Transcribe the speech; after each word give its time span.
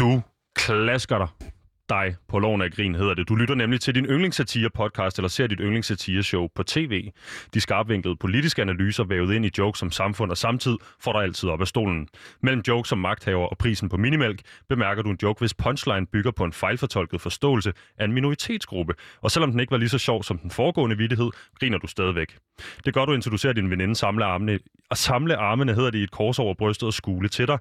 Du 0.00 0.22
klasker 0.56 1.18
dig 1.18 1.28
dig 1.90 2.16
på 2.28 2.38
loven 2.38 2.62
af 2.62 2.70
grin, 2.70 2.94
hedder 2.94 3.14
det. 3.14 3.28
Du 3.28 3.34
lytter 3.34 3.54
nemlig 3.54 3.80
til 3.80 3.94
din 3.94 4.06
yndlingssatire-podcast, 4.06 5.18
eller 5.18 5.28
ser 5.28 5.46
dit 5.46 5.58
yndlingssatire-show 5.60 6.48
på 6.54 6.62
tv. 6.62 7.10
De 7.54 7.60
skarpvinklede 7.60 8.16
politiske 8.16 8.62
analyser 8.62 9.04
vævet 9.04 9.34
ind 9.34 9.46
i 9.46 9.50
jokes 9.58 9.82
om 9.82 9.90
samfund 9.90 10.30
og 10.30 10.36
samtid 10.36 10.76
får 11.00 11.12
dig 11.12 11.22
altid 11.22 11.48
op 11.48 11.60
af 11.60 11.66
stolen. 11.66 12.08
Mellem 12.42 12.62
jokes 12.68 12.92
om 12.92 12.98
magthaver 12.98 13.46
og 13.46 13.58
prisen 13.58 13.88
på 13.88 13.96
minimælk, 13.96 14.40
bemærker 14.68 15.02
du 15.02 15.10
en 15.10 15.18
joke, 15.22 15.38
hvis 15.38 15.54
punchline 15.54 16.06
bygger 16.06 16.30
på 16.30 16.44
en 16.44 16.52
fejlfortolket 16.52 17.20
forståelse 17.20 17.72
af 17.98 18.04
en 18.04 18.12
minoritetsgruppe. 18.12 18.94
Og 19.22 19.30
selvom 19.30 19.50
den 19.50 19.60
ikke 19.60 19.70
var 19.70 19.78
lige 19.78 19.88
så 19.88 19.98
sjov 19.98 20.22
som 20.22 20.38
den 20.38 20.50
foregående 20.50 20.96
vittighed, 20.96 21.30
griner 21.60 21.78
du 21.78 21.86
stadigvæk. 21.86 22.38
Det 22.84 22.94
gør 22.94 23.04
du, 23.04 23.12
indtil 23.12 23.32
du 23.32 23.36
ser 23.36 23.52
din 23.52 23.70
veninde 23.70 23.96
samle 23.96 24.24
armene, 24.24 24.58
og 24.90 24.96
samle 24.96 25.36
armene 25.36 25.74
hedder 25.74 25.90
det 25.90 25.98
i 25.98 26.02
et 26.02 26.10
kors 26.10 26.38
over 26.38 26.54
brystet 26.54 26.86
og 26.86 26.92
skule 26.92 27.28
til 27.28 27.46
dig, 27.46 27.58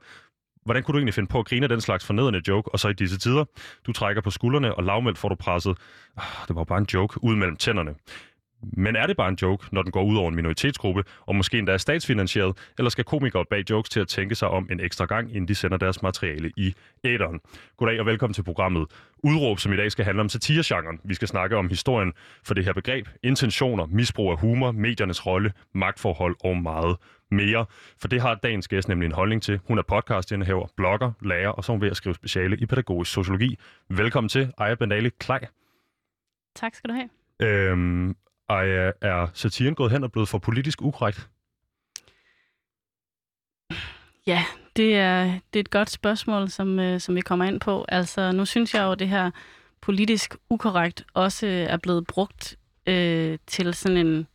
Hvordan 0.69 0.83
kunne 0.83 0.93
du 0.93 0.97
egentlig 0.97 1.13
finde 1.13 1.27
på 1.27 1.39
at 1.39 1.45
grine 1.45 1.63
af 1.63 1.69
den 1.69 1.81
slags 1.81 2.05
fornedrende 2.05 2.41
joke, 2.47 2.71
og 2.73 2.79
så 2.79 2.87
i 2.87 2.93
disse 2.93 3.19
tider? 3.19 3.45
Du 3.85 3.91
trækker 3.91 4.21
på 4.21 4.29
skuldrene, 4.29 4.75
og 4.75 4.83
lavmældt 4.83 5.17
får 5.17 5.29
du 5.29 5.35
presset. 5.35 5.77
Ah, 6.17 6.23
det 6.47 6.55
var 6.55 6.63
bare 6.63 6.77
en 6.77 6.87
joke 6.93 7.23
ud 7.23 7.35
mellem 7.35 7.55
tænderne. 7.55 7.95
Men 8.61 8.95
er 8.95 9.07
det 9.07 9.17
bare 9.17 9.29
en 9.29 9.37
joke, 9.41 9.67
når 9.71 9.81
den 9.81 9.91
går 9.91 10.03
ud 10.03 10.17
over 10.17 10.29
en 10.29 10.35
minoritetsgruppe, 10.35 11.03
og 11.27 11.35
måske 11.35 11.57
endda 11.57 11.71
er 11.71 11.77
statsfinansieret, 11.77 12.57
eller 12.77 12.89
skal 12.89 13.03
komikere 13.03 13.45
bag 13.49 13.69
jokes 13.69 13.89
til 13.89 13.99
at 13.99 14.07
tænke 14.07 14.35
sig 14.35 14.47
om 14.47 14.67
en 14.71 14.79
ekstra 14.79 15.05
gang, 15.05 15.29
inden 15.29 15.47
de 15.47 15.55
sender 15.55 15.77
deres 15.77 16.01
materiale 16.01 16.51
i 16.57 16.73
æderen? 17.03 17.39
Goddag 17.77 17.99
og 17.99 18.05
velkommen 18.05 18.33
til 18.33 18.43
programmet 18.43 18.85
Udråb, 19.23 19.59
som 19.59 19.73
i 19.73 19.75
dag 19.75 19.91
skal 19.91 20.05
handle 20.05 20.21
om 20.21 20.29
satiregenren. 20.29 20.99
Vi 21.03 21.13
skal 21.13 21.27
snakke 21.27 21.57
om 21.57 21.69
historien 21.69 22.13
for 22.43 22.53
det 22.53 22.65
her 22.65 22.73
begreb, 22.73 23.07
intentioner, 23.23 23.85
misbrug 23.85 24.31
af 24.31 24.39
humor, 24.39 24.71
mediernes 24.71 25.25
rolle, 25.25 25.53
magtforhold 25.73 26.35
og 26.43 26.57
meget 26.57 26.97
mere. 27.31 27.65
For 28.01 28.07
det 28.07 28.21
har 28.21 28.35
dagens 28.35 28.67
gæst 28.67 28.87
nemlig 28.87 29.05
en 29.05 29.11
holdning 29.11 29.43
til. 29.43 29.59
Hun 29.67 29.77
er 29.77 29.81
podcastindehaver, 29.81 30.67
blogger, 30.77 31.11
lærer, 31.21 31.49
og 31.49 31.63
så 31.63 31.71
er 31.71 31.73
hun 31.73 31.81
ved 31.81 31.89
at 31.91 31.97
skrive 31.97 32.15
speciale 32.15 32.57
i 32.57 32.65
pædagogisk 32.65 33.11
sociologi. 33.11 33.57
Velkommen 33.89 34.29
til, 34.29 34.53
Aya 34.57 34.75
Benale 34.75 35.09
Klej. 35.09 35.45
Tak 36.55 36.75
skal 36.75 36.89
du 36.89 36.95
have. 36.95 37.09
Øhm, 37.41 38.15
Aya, 38.49 38.91
er 39.01 39.27
satiren 39.33 39.75
gået 39.75 39.91
hen 39.91 40.03
og 40.03 40.11
blevet 40.11 40.29
for 40.29 40.37
politisk 40.37 40.81
ukorrekt? 40.81 41.29
Ja, 44.27 44.45
det 44.75 44.95
er, 44.95 45.23
det 45.23 45.59
er 45.59 45.63
et 45.63 45.69
godt 45.69 45.89
spørgsmål, 45.89 46.49
som, 46.49 46.79
øh, 46.79 46.99
som 46.99 47.15
vi 47.15 47.21
kommer 47.21 47.45
ind 47.45 47.59
på. 47.59 47.85
Altså, 47.87 48.31
nu 48.31 48.45
synes 48.45 48.73
jeg 48.73 48.83
jo, 48.83 48.91
at 48.91 48.99
det 48.99 49.09
her 49.09 49.31
politisk 49.81 50.35
ukorrekt 50.49 51.05
også 51.13 51.47
er 51.47 51.77
blevet 51.77 52.07
brugt 52.07 52.57
øh, 52.87 53.37
til 53.47 53.73
sådan 53.73 53.97
en 53.97 54.27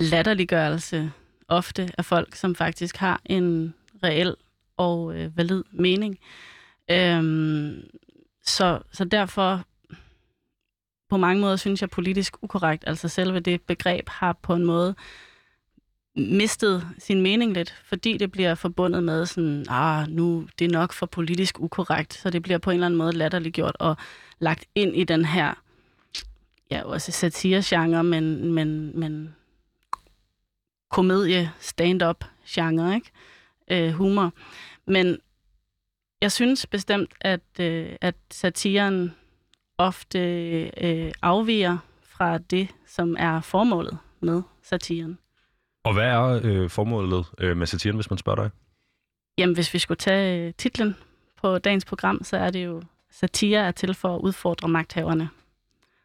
latterliggørelse 0.00 1.12
ofte 1.52 1.90
af 1.98 2.04
folk, 2.04 2.34
som 2.34 2.54
faktisk 2.54 2.96
har 2.96 3.20
en 3.24 3.74
reel 4.02 4.36
og 4.76 5.14
øh, 5.16 5.36
valid 5.36 5.62
mening. 5.70 6.18
Øhm, 6.90 7.82
så, 8.44 8.78
så 8.92 9.04
derfor 9.04 9.64
på 11.10 11.16
mange 11.16 11.40
måder 11.40 11.56
synes 11.56 11.80
jeg 11.80 11.90
politisk 11.90 12.42
ukorrekt. 12.42 12.84
Altså 12.86 13.08
selve 13.08 13.40
det 13.40 13.62
begreb 13.62 14.08
har 14.08 14.32
på 14.42 14.54
en 14.54 14.64
måde 14.64 14.94
mistet 16.16 16.88
sin 16.98 17.20
mening 17.20 17.52
lidt, 17.52 17.74
fordi 17.84 18.16
det 18.16 18.32
bliver 18.32 18.54
forbundet 18.54 19.04
med 19.04 19.26
sådan, 19.26 19.66
ah, 19.68 20.08
nu 20.08 20.46
det 20.58 20.64
er 20.64 20.72
nok 20.72 20.92
for 20.92 21.06
politisk 21.06 21.60
ukorrekt, 21.60 22.14
så 22.14 22.30
det 22.30 22.42
bliver 22.42 22.58
på 22.58 22.70
en 22.70 22.74
eller 22.74 22.86
anden 22.86 22.98
måde 22.98 23.12
latterliggjort 23.12 23.76
og 23.78 23.96
lagt 24.38 24.64
ind 24.74 24.96
i 24.96 25.04
den 25.04 25.24
her, 25.24 25.54
ja, 26.70 26.82
også 26.82 27.12
satire-genre, 27.12 28.04
men, 28.04 28.52
men, 28.52 28.98
men 29.00 29.34
komedie, 30.92 31.50
stand-up 31.60 32.24
genre, 32.48 32.94
ikke? 32.94 33.10
Øh, 33.70 33.92
humor. 33.92 34.32
Men 34.86 35.18
jeg 36.22 36.32
synes 36.32 36.66
bestemt, 36.66 37.10
at, 37.20 37.60
øh, 37.60 37.96
at 38.00 38.14
satiren 38.30 39.14
ofte 39.78 40.18
øh, 40.80 41.12
afviger 41.22 41.78
fra 42.02 42.38
det, 42.38 42.68
som 42.86 43.16
er 43.18 43.40
formålet 43.40 43.98
med 44.20 44.42
satiren. 44.62 45.18
Og 45.84 45.92
hvad 45.94 46.04
er 46.04 46.40
øh, 46.44 46.70
formålet 46.70 47.26
øh, 47.38 47.56
med 47.56 47.66
satiren, 47.66 47.96
hvis 47.96 48.10
man 48.10 48.18
spørger 48.18 48.42
dig? 48.42 48.50
Jamen, 49.38 49.54
hvis 49.54 49.74
vi 49.74 49.78
skulle 49.78 49.98
tage 49.98 50.46
øh, 50.46 50.52
titlen 50.58 50.96
på 51.42 51.58
dagens 51.58 51.84
program, 51.84 52.24
så 52.24 52.36
er 52.36 52.50
det 52.50 52.64
jo, 52.64 52.82
satire 53.10 53.60
er 53.60 53.70
til 53.70 53.94
for 53.94 54.16
at 54.16 54.20
udfordre 54.20 54.68
magthaverne. 54.68 55.28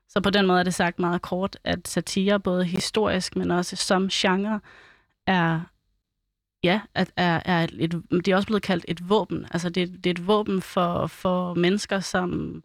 Så 0.10 0.22
på 0.22 0.30
den 0.30 0.48
måde 0.48 0.60
er 0.60 0.64
det 0.64 0.74
sagt 0.74 1.00
meget 1.00 1.22
kort, 1.22 1.58
at 1.64 1.88
satire 1.88 2.40
både 2.40 2.66
historisk, 2.66 3.36
men 3.36 3.52
også 3.52 3.76
som 3.76 4.08
genre, 4.12 4.60
er 5.28 5.62
ja, 6.64 6.82
at 6.94 7.12
er, 7.16 7.42
er 7.46 7.68
et, 7.80 8.04
det 8.12 8.28
er 8.28 8.36
også 8.36 8.48
blevet 8.48 8.64
kaldt 8.64 8.86
et 8.88 9.10
våben. 9.10 9.46
Altså 9.52 9.70
det, 9.70 10.04
det 10.04 10.06
er 10.06 10.12
et 10.12 10.28
våben 10.28 10.62
for, 10.62 11.08
for 11.08 11.54
mennesker, 11.54 12.00
som 12.00 12.64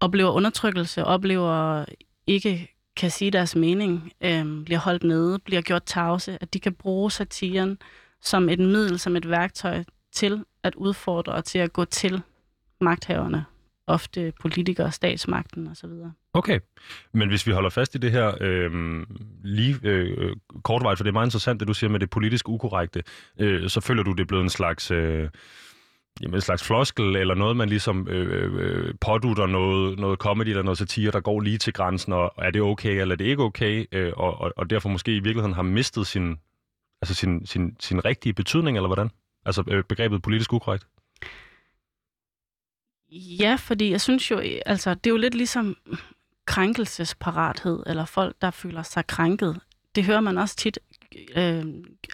oplever 0.00 0.30
undertrykkelse, 0.30 1.04
oplever 1.04 1.84
ikke 2.26 2.76
kan 2.96 3.10
sige 3.10 3.30
deres 3.30 3.56
mening, 3.56 4.12
øh, 4.20 4.64
bliver 4.64 4.78
holdt 4.78 5.04
nede, 5.04 5.38
bliver 5.38 5.62
gjort 5.62 5.84
tavse, 5.84 6.38
at 6.40 6.54
de 6.54 6.60
kan 6.60 6.74
bruge 6.74 7.10
satiren 7.10 7.78
som 8.20 8.48
et 8.48 8.58
middel, 8.58 8.98
som 8.98 9.16
et 9.16 9.30
værktøj 9.30 9.84
til 10.12 10.44
at 10.62 10.74
udfordre 10.74 11.32
og 11.32 11.44
til 11.44 11.58
at 11.58 11.72
gå 11.72 11.84
til 11.84 12.22
magthaverne 12.80 13.44
ofte 13.86 14.32
politikere, 14.40 14.92
statsmagten 14.92 15.68
osv. 15.68 15.90
Okay, 16.32 16.60
men 17.12 17.28
hvis 17.28 17.46
vi 17.46 17.52
holder 17.52 17.70
fast 17.70 17.94
i 17.94 17.98
det 17.98 18.12
her 18.12 18.34
øh, 18.40 19.02
lige 19.44 19.78
øh, 19.82 20.36
kortvejt, 20.64 20.98
for 20.98 21.04
det 21.04 21.10
er 21.10 21.12
meget 21.12 21.26
interessant, 21.26 21.60
det 21.60 21.68
du 21.68 21.74
siger 21.74 21.90
med 21.90 22.00
det 22.00 22.10
politisk 22.10 22.48
ukorrekte, 22.48 23.02
øh, 23.38 23.68
så 23.68 23.80
føler 23.80 24.02
du, 24.02 24.12
det 24.12 24.20
er 24.20 24.26
blevet 24.26 24.42
en 24.42 24.50
slags... 24.50 24.90
Øh, 24.90 25.28
jamen, 26.20 26.34
en 26.34 26.40
slags 26.40 26.64
floskel, 26.64 27.16
eller 27.16 27.34
noget, 27.34 27.56
man 27.56 27.68
ligesom 27.68 28.08
øh, 28.08 28.52
øh, 28.60 28.94
pådutter 29.00 29.46
noget, 29.46 29.98
noget 29.98 30.18
comedy 30.18 30.48
eller 30.48 30.62
noget 30.62 30.78
satire, 30.78 31.10
der 31.10 31.20
går 31.20 31.40
lige 31.40 31.58
til 31.58 31.72
grænsen, 31.72 32.12
og 32.12 32.32
er 32.38 32.50
det 32.50 32.62
okay, 32.62 33.00
eller 33.00 33.14
er 33.14 33.16
det 33.16 33.24
ikke 33.24 33.42
okay, 33.42 33.86
øh, 33.92 34.12
og, 34.16 34.40
og, 34.40 34.52
og 34.56 34.70
derfor 34.70 34.88
måske 34.88 35.16
i 35.16 35.20
virkeligheden 35.20 35.54
har 35.54 35.62
mistet 35.62 36.06
sin, 36.06 36.36
altså 37.02 37.14
sin, 37.14 37.46
sin, 37.46 37.76
sin 37.80 38.04
rigtige 38.04 38.32
betydning, 38.32 38.76
eller 38.76 38.88
hvordan? 38.88 39.10
Altså 39.46 39.64
øh, 39.68 39.84
begrebet 39.84 40.22
politisk 40.22 40.52
ukorrekt? 40.52 40.86
Ja, 43.10 43.56
fordi 43.60 43.90
jeg 43.90 44.00
synes 44.00 44.30
jo, 44.30 44.38
altså 44.66 44.94
det 44.94 45.06
er 45.06 45.10
jo 45.10 45.16
lidt 45.16 45.34
ligesom 45.34 45.76
krænkelsesparathed, 46.46 47.82
eller 47.86 48.04
folk, 48.04 48.36
der 48.42 48.50
føler 48.50 48.82
sig 48.82 49.06
krænket. 49.06 49.60
Det 49.94 50.04
hører 50.04 50.20
man 50.20 50.38
også 50.38 50.56
tit 50.56 50.78
øh, 51.36 51.64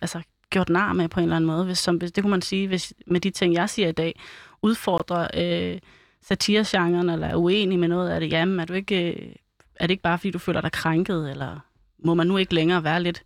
altså, 0.02 0.22
gjort 0.50 0.68
nar 0.68 0.92
med 0.92 1.08
på 1.08 1.20
en 1.20 1.24
eller 1.24 1.36
anden 1.36 1.46
måde. 1.46 1.64
Hvis, 1.64 1.78
som, 1.78 2.00
det 2.00 2.18
kunne 2.20 2.30
man 2.30 2.42
sige, 2.42 2.68
hvis 2.68 2.94
med 3.06 3.20
de 3.20 3.30
ting, 3.30 3.54
jeg 3.54 3.70
siger 3.70 3.88
i 3.88 3.92
dag, 3.92 4.20
udfordrer 4.62 5.28
øh, 5.34 5.78
satiregenren, 6.22 7.10
eller 7.10 7.26
er 7.26 7.36
uenig 7.36 7.78
med 7.78 7.88
noget 7.88 8.10
af 8.10 8.20
det. 8.20 8.32
Jamen, 8.32 8.60
er, 8.60 8.64
du 8.64 8.72
ikke, 8.72 9.12
øh, 9.12 9.34
er 9.76 9.86
det 9.86 9.90
ikke 9.90 10.02
bare, 10.02 10.18
fordi 10.18 10.30
du 10.30 10.38
føler 10.38 10.60
dig 10.60 10.72
krænket, 10.72 11.30
eller 11.30 11.58
må 11.98 12.14
man 12.14 12.26
nu 12.26 12.36
ikke 12.36 12.54
længere 12.54 12.84
være 12.84 13.02
lidt, 13.02 13.22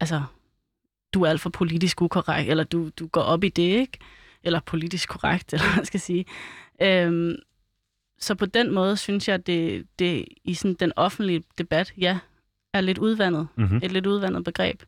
altså, 0.00 0.22
du 1.14 1.22
er 1.22 1.30
alt 1.30 1.40
for 1.40 1.50
politisk 1.50 2.02
ukorrekt, 2.02 2.50
eller 2.50 2.64
du, 2.64 2.88
du 2.88 3.06
går 3.06 3.20
op 3.20 3.44
i 3.44 3.48
det, 3.48 3.62
ikke? 3.62 3.98
Eller 4.44 4.60
politisk 4.66 5.08
korrekt, 5.08 5.52
eller 5.52 5.66
hvad 5.66 5.76
jeg 5.76 5.86
skal 5.86 6.00
sige. 6.00 6.24
Øhm, 6.82 7.36
så 8.18 8.34
på 8.34 8.46
den 8.46 8.74
måde 8.74 8.96
synes 8.96 9.28
jeg, 9.28 9.34
at 9.34 9.46
det, 9.46 9.84
det 9.98 10.24
i 10.44 10.54
sådan 10.54 10.76
den 10.80 10.92
offentlige 10.96 11.42
debat, 11.58 11.92
ja, 11.98 12.18
er 12.72 12.80
lidt 12.80 12.98
udvandet. 12.98 13.48
Mm-hmm. 13.56 13.80
Et 13.82 13.92
lidt 13.92 14.06
udvandet 14.06 14.44
begreb. 14.44 14.82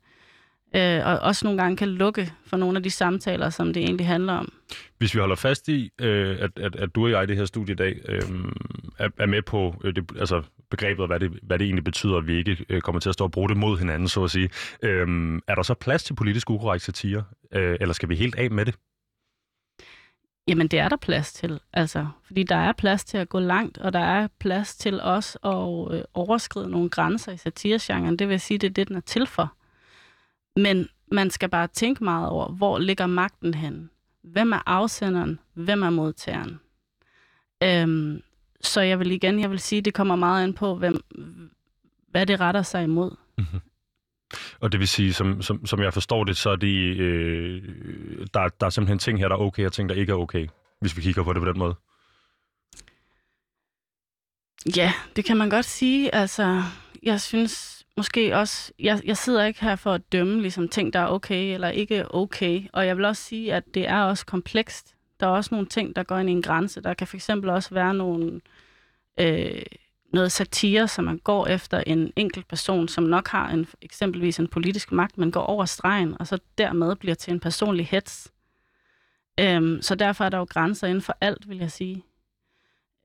Øh, 0.77 1.06
og 1.06 1.19
også 1.19 1.47
nogle 1.47 1.62
gange 1.62 1.77
kan 1.77 1.89
lukke 1.89 2.33
for 2.47 2.56
nogle 2.56 2.77
af 2.77 2.83
de 2.83 2.91
samtaler, 2.91 3.50
som 3.50 3.72
det 3.72 3.83
egentlig 3.83 4.06
handler 4.06 4.33
om. 4.33 4.53
Hvis 4.99 5.15
vi 5.15 5.21
holder 5.21 5.37
fast 5.37 5.69
i, 5.69 5.91
øh, 6.00 6.37
at, 6.41 6.50
at, 6.59 6.77
at 6.77 6.94
du 6.94 7.05
og 7.05 7.10
jeg 7.10 7.22
i 7.22 7.27
det 7.27 7.37
her 7.37 7.44
studie 7.44 7.72
i 7.72 7.77
dag 7.77 8.00
øh, 8.09 8.22
er, 8.99 9.09
er 9.19 9.27
med 9.27 9.43
på 9.43 9.81
øh, 9.84 9.97
det, 9.97 10.10
altså 10.19 10.43
begrebet, 10.71 11.00
og 11.00 11.06
hvad 11.06 11.21
det, 11.21 11.31
hvad 11.43 11.59
det 11.59 11.65
egentlig 11.65 11.84
betyder, 11.84 12.16
at 12.16 12.27
vi 12.27 12.39
ikke 12.39 12.66
øh, 12.69 12.81
kommer 12.81 13.00
til 13.00 13.09
at 13.09 13.15
stå 13.15 13.25
og 13.25 13.31
bruge 13.31 13.49
det 13.49 13.56
mod 13.56 13.78
hinanden, 13.78 14.09
så 14.09 14.25
at 14.25 14.31
sige. 14.31 14.50
Øh, 14.83 15.41
er 15.49 15.55
der 15.55 15.62
så 15.62 15.75
plads 15.75 16.05
til 16.05 16.15
politisk 16.15 16.50
ukorrekt 16.50 16.84
satire, 16.84 17.25
øh, 17.55 17.77
eller 17.81 17.93
skal 17.93 18.09
vi 18.09 18.16
helt 18.16 18.34
af 18.34 18.50
med 18.50 18.65
det? 18.65 18.75
Jamen, 20.49 20.69
det 20.69 20.78
er 20.78 20.89
der 20.89 20.97
plads 20.97 21.33
til, 21.33 21.60
altså. 21.72 22.07
Fordi 22.22 22.42
der 22.42 22.57
er 22.57 22.72
plads 22.72 23.04
til 23.04 23.19
at 23.19 23.28
gå 23.28 23.39
langt, 23.39 23.78
og 23.78 23.92
der 23.92 24.01
er 24.01 24.28
plads 24.39 24.77
til 24.77 25.01
også 25.01 25.39
at 25.39 25.97
øh, 25.97 26.04
overskride 26.15 26.71
nogle 26.71 26.91
grænser 26.91 27.33
i 27.33 27.37
satiregenren. 27.37 28.16
Det 28.16 28.28
vil 28.28 28.41
sige, 28.41 28.59
det 28.59 28.66
er 28.66 28.75
det, 28.75 28.89
den 28.89 28.97
er 28.97 29.01
til 29.01 29.27
for. 29.27 29.53
Men 30.57 30.89
man 31.13 31.31
skal 31.31 31.48
bare 31.48 31.66
tænke 31.66 32.04
meget 32.04 32.28
over, 32.28 32.48
hvor 32.48 32.78
ligger 32.78 33.07
magten 33.07 33.54
hen? 33.54 33.91
Hvem 34.22 34.53
er 34.53 34.63
afsenderen? 34.66 35.39
Hvem 35.54 35.83
er 35.83 35.91
modtageren? 35.91 36.60
Øhm, 37.63 38.22
så 38.60 38.81
jeg 38.81 38.98
vil 38.98 39.10
igen, 39.10 39.41
jeg 39.41 39.51
vil 39.51 39.59
sige, 39.59 39.83
det 39.83 39.95
kommer 39.95 40.16
meget 40.16 40.45
an 40.45 40.54
på, 40.54 40.75
hvem, 40.75 41.04
hvad 42.09 42.27
det 42.27 42.41
retter 42.41 42.63
sig 42.63 42.84
imod. 42.84 43.16
Mm-hmm. 43.39 43.60
Og 44.60 44.72
det 44.72 44.80
vil 44.80 44.88
sige, 44.88 45.12
som, 45.12 45.42
som, 45.42 45.66
som 45.66 45.82
jeg 45.82 45.92
forstår 45.92 46.24
det, 46.24 46.36
så 46.36 46.50
er 46.50 46.56
det, 46.56 46.97
øh, 46.97 47.62
der, 48.34 48.48
der 48.48 48.66
er 48.66 48.71
simpelthen 48.71 48.98
ting 48.98 49.18
her, 49.18 49.28
der 49.28 49.36
er 49.36 49.41
okay, 49.41 49.66
og 49.66 49.72
ting, 49.72 49.88
der 49.88 49.94
ikke 49.94 50.12
er 50.12 50.16
okay, 50.16 50.47
hvis 50.80 50.97
vi 50.97 51.03
kigger 51.03 51.22
på 51.22 51.32
det 51.32 51.42
på 51.42 51.48
den 51.48 51.59
måde. 51.59 51.74
Ja, 54.77 54.92
det 55.16 55.24
kan 55.24 55.36
man 55.36 55.50
godt 55.50 55.65
sige. 55.66 56.15
Altså, 56.15 56.62
jeg 57.03 57.21
synes 57.21 57.84
måske 57.97 58.36
også, 58.36 58.72
jeg, 58.78 59.00
jeg 59.04 59.16
sidder 59.16 59.44
ikke 59.44 59.60
her 59.60 59.77
for 59.77 59.92
at 59.92 60.12
dømme 60.12 60.41
ligesom, 60.41 60.68
ting, 60.68 60.92
der 60.92 61.00
er 61.00 61.06
okay 61.06 61.54
eller 61.54 61.68
ikke 61.68 62.15
okay. 62.15 62.62
Og 62.72 62.86
jeg 62.86 62.97
vil 62.97 63.04
også 63.04 63.22
sige, 63.22 63.54
at 63.54 63.65
det 63.74 63.88
er 63.88 64.03
også 64.03 64.27
komplekst, 64.27 64.94
Der 65.21 65.27
er 65.27 65.30
også 65.30 65.54
nogle 65.54 65.66
ting, 65.66 65.97
der 65.97 66.03
går 66.03 66.18
ind 66.18 66.28
i 66.28 66.32
en 66.32 66.42
grænse. 66.42 66.80
Der 66.80 66.94
kan 66.94 67.06
fx 67.06 67.28
også 67.28 67.74
være 67.74 67.94
nogle, 67.94 68.41
øh, 69.21 69.62
noget 70.12 70.33
satire, 70.33 70.89
som 70.89 71.04
man 71.04 71.18
går 71.18 71.47
efter 71.47 71.83
en 71.86 72.12
enkelt 72.16 72.48
person, 72.48 72.89
som 72.89 73.04
nok 73.04 73.28
har 73.28 73.51
en, 73.51 73.66
eksempelvis 73.83 74.39
en 74.39 74.48
politisk 74.48 74.92
magt, 74.92 75.18
man 75.18 75.30
går 75.30 75.42
over 75.42 75.65
stregen, 75.65 76.16
og 76.21 76.27
så 76.27 76.39
dermed 76.59 76.97
bliver 76.97 77.15
til 77.15 77.33
en 77.33 77.41
personlig 77.41 77.86
hets. 77.86 78.33
Øhm, 79.41 79.83
så 79.83 79.95
derfor 79.95 80.24
er 80.24 80.28
der 80.28 80.39
jo 80.39 80.45
grænser 80.45 80.86
inden 80.86 81.03
for 81.03 81.16
alt, 81.21 81.48
vil 81.48 81.59
jeg 81.59 81.71
sige. 81.71 82.04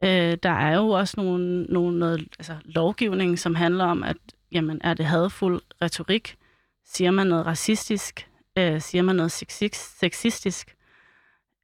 Øh, 0.03 0.37
der 0.43 0.49
er 0.49 0.75
jo 0.75 0.89
også 0.89 1.13
nogle, 1.17 1.63
nogle 1.63 1.99
noget, 1.99 2.27
altså, 2.39 2.55
lovgivning, 2.65 3.39
som 3.39 3.55
handler 3.55 3.85
om, 3.85 4.03
at 4.03 4.17
jamen, 4.51 4.81
er 4.83 4.93
det 4.93 5.05
hadfuld 5.05 5.61
retorik? 5.81 6.37
Siger 6.85 7.11
man 7.11 7.27
noget 7.27 7.45
racistisk? 7.45 8.29
Øh, 8.57 8.81
siger 8.81 9.01
man 9.01 9.15
noget 9.15 9.31
sexistisk? 9.31 10.75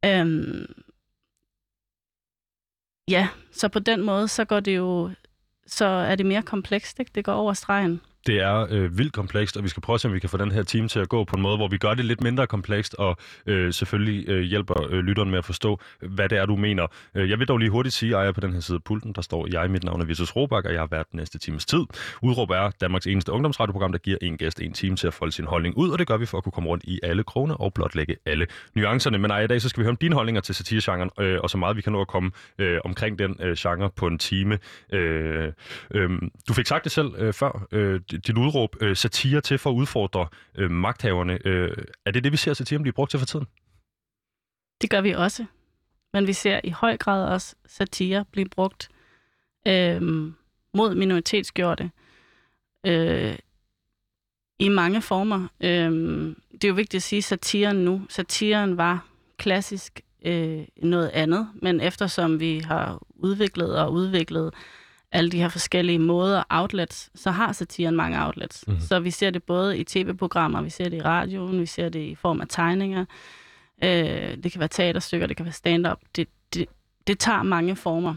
Øhm, 0.05 0.65
ja, 3.07 3.27
så 3.51 3.67
på 3.67 3.79
den 3.79 4.01
måde, 4.01 4.27
så 4.27 4.45
går 4.45 4.59
det 4.59 4.75
jo, 4.75 5.11
så 5.67 5.85
er 5.85 6.15
det 6.15 6.25
mere 6.25 6.41
komplekst, 6.41 6.99
ikke? 6.99 7.11
Det 7.15 7.25
går 7.25 7.33
over 7.33 7.53
stregen 7.53 8.01
det 8.27 8.41
er 8.41 8.68
øh, 8.69 8.97
vildt 8.97 9.13
komplekst, 9.13 9.57
og 9.57 9.63
vi 9.63 9.69
skal 9.69 9.81
prøve 9.81 9.95
at 9.95 10.01
se, 10.01 10.07
om 10.07 10.13
vi 10.13 10.19
kan 10.19 10.29
få 10.29 10.38
den 10.38 10.51
her 10.51 10.63
time 10.63 10.88
til 10.88 11.00
at 11.00 11.09
gå 11.09 11.23
på 11.23 11.35
en 11.35 11.41
måde, 11.41 11.57
hvor 11.57 11.68
vi 11.68 11.77
gør 11.77 11.94
det 11.94 12.06
lidt 12.06 12.21
mindre 12.21 12.47
komplekst, 12.47 12.95
og 12.97 13.18
øh, 13.45 13.73
selvfølgelig 13.73 14.29
øh, 14.29 14.41
hjælper 14.41 14.91
øh, 14.91 15.00
lytteren 15.00 15.29
med 15.29 15.38
at 15.38 15.45
forstå, 15.45 15.79
hvad 16.01 16.29
det 16.29 16.38
er, 16.38 16.45
du 16.45 16.56
mener. 16.56 16.88
Øh, 17.15 17.29
jeg 17.29 17.39
vil 17.39 17.47
dog 17.47 17.57
lige 17.57 17.69
hurtigt 17.69 17.95
sige, 17.95 18.15
at 18.15 18.21
jeg 18.21 18.27
er 18.27 18.31
på 18.31 18.41
den 18.41 18.53
her 18.53 18.59
side 18.59 18.75
af 18.75 18.83
pulten, 18.83 19.13
der 19.13 19.21
står, 19.21 19.47
jeg 19.51 19.71
mit 19.71 19.83
navn 19.83 20.01
er 20.01 20.06
Vitus 20.06 20.35
Robak, 20.35 20.65
og 20.65 20.71
jeg 20.71 20.81
har 20.81 20.88
været 20.91 21.12
den 21.12 21.18
næste 21.18 21.39
times 21.39 21.65
tid. 21.65 21.83
Udråb 22.21 22.50
er 22.50 22.69
Danmarks 22.81 23.07
eneste 23.07 23.31
ungdomsradioprogram, 23.31 23.91
der 23.91 24.00
giver 24.00 24.18
en 24.21 24.38
gæst 24.38 24.62
en 24.62 24.73
time 24.73 24.95
til 24.95 25.07
at 25.07 25.13
folde 25.13 25.31
sin 25.31 25.45
holdning 25.45 25.77
ud, 25.77 25.89
og 25.89 26.00
det 26.00 26.07
gør 26.07 26.18
vi 26.18 26.25
for 26.25 26.38
at 26.38 26.44
kunne 26.44 26.51
komme 26.51 26.69
rundt 26.69 26.83
i 26.83 27.00
alle 27.03 27.23
krone 27.23 27.57
og 27.57 27.73
blotlægge 27.73 28.15
alle 28.25 28.47
nuancerne. 28.75 29.18
Men 29.18 29.31
ej, 29.31 29.44
i 29.44 29.47
dag 29.47 29.62
så 29.62 29.69
skal 29.69 29.81
vi 29.81 29.83
høre 29.83 29.91
om 29.91 29.97
dine 29.97 30.15
holdninger 30.15 30.41
til 30.41 30.56
satiregenren, 30.56 31.09
øh, 31.19 31.39
og 31.44 31.50
så 31.50 31.57
meget 31.57 31.77
vi 31.77 31.81
kan 31.81 31.94
nå 31.94 32.01
at 32.01 32.07
komme 32.07 32.31
øh, 32.57 32.79
omkring 32.85 33.19
den 33.19 33.35
øh, 33.39 33.56
genre 33.57 33.89
på 33.95 34.07
en 34.07 34.18
time. 34.18 34.59
Øh, 34.94 35.51
øh, 35.91 36.09
du 36.47 36.53
fik 36.53 36.68
sagt 36.68 36.83
det 36.83 36.91
selv 36.91 37.15
øh, 37.18 37.33
før, 37.33 37.68
øh, 37.71 38.00
dit 38.11 38.37
udråb, 38.37 38.75
øh, 38.81 38.95
satire 38.95 39.41
til 39.41 39.57
for 39.57 39.69
at 39.69 39.73
udfordre 39.73 40.27
øh, 40.55 40.71
magthaverne. 40.71 41.39
Øh, 41.45 41.77
er 42.05 42.11
det 42.11 42.23
det, 42.23 42.31
vi 42.31 42.37
ser 42.37 42.53
satiren 42.53 42.81
blive 42.81 42.93
brugt 42.93 43.11
til 43.11 43.19
for 43.19 43.25
tiden? 43.25 43.47
Det 44.81 44.89
gør 44.89 45.01
vi 45.01 45.11
også. 45.11 45.45
Men 46.13 46.27
vi 46.27 46.33
ser 46.33 46.59
i 46.63 46.69
høj 46.69 46.97
grad 46.97 47.25
også 47.25 47.55
satire 47.65 48.25
blive 48.31 48.49
brugt 48.49 48.89
øh, 49.67 50.01
mod 50.73 50.95
minoritetsgjorte 50.95 51.91
øh, 52.85 53.35
i 54.59 54.69
mange 54.69 55.01
former. 55.01 55.47
Øh, 55.61 55.91
det 56.51 56.63
er 56.63 56.67
jo 56.67 56.73
vigtigt 56.73 56.99
at 56.99 57.03
sige 57.03 57.21
satiren 57.21 57.77
nu. 57.77 58.01
Satiren 58.09 58.77
var 58.77 59.07
klassisk 59.37 60.01
øh, 60.25 60.63
noget 60.77 61.09
andet, 61.09 61.49
men 61.61 61.81
eftersom 61.81 62.39
vi 62.39 62.59
har 62.59 63.01
udviklet 63.15 63.79
og 63.79 63.93
udviklet 63.93 64.53
alle 65.11 65.29
de 65.29 65.37
her 65.37 65.49
forskellige 65.49 65.99
måder, 65.99 66.43
outlets, 66.49 67.11
så 67.15 67.31
har 67.31 67.51
satiren 67.51 67.95
mange 67.95 68.25
outlets. 68.25 68.63
Mm-hmm. 68.67 68.81
Så 68.81 68.99
vi 68.99 69.11
ser 69.11 69.29
det 69.29 69.43
både 69.43 69.77
i 69.77 69.83
tv-programmer, 69.83 70.61
vi 70.61 70.69
ser 70.69 70.89
det 70.89 70.97
i 70.97 71.01
radioen, 71.01 71.61
vi 71.61 71.65
ser 71.65 71.89
det 71.89 71.99
i 71.99 72.15
form 72.15 72.41
af 72.41 72.47
tegninger. 72.49 73.05
Øh, 73.83 74.37
det 74.43 74.51
kan 74.51 74.59
være 74.59 74.67
teaterstykker, 74.67 75.27
det 75.27 75.37
kan 75.37 75.45
være 75.45 75.53
stand-up. 75.53 75.99
Det, 76.15 76.27
det, 76.53 76.65
det 77.07 77.19
tager 77.19 77.43
mange 77.43 77.75
former. 77.75 78.15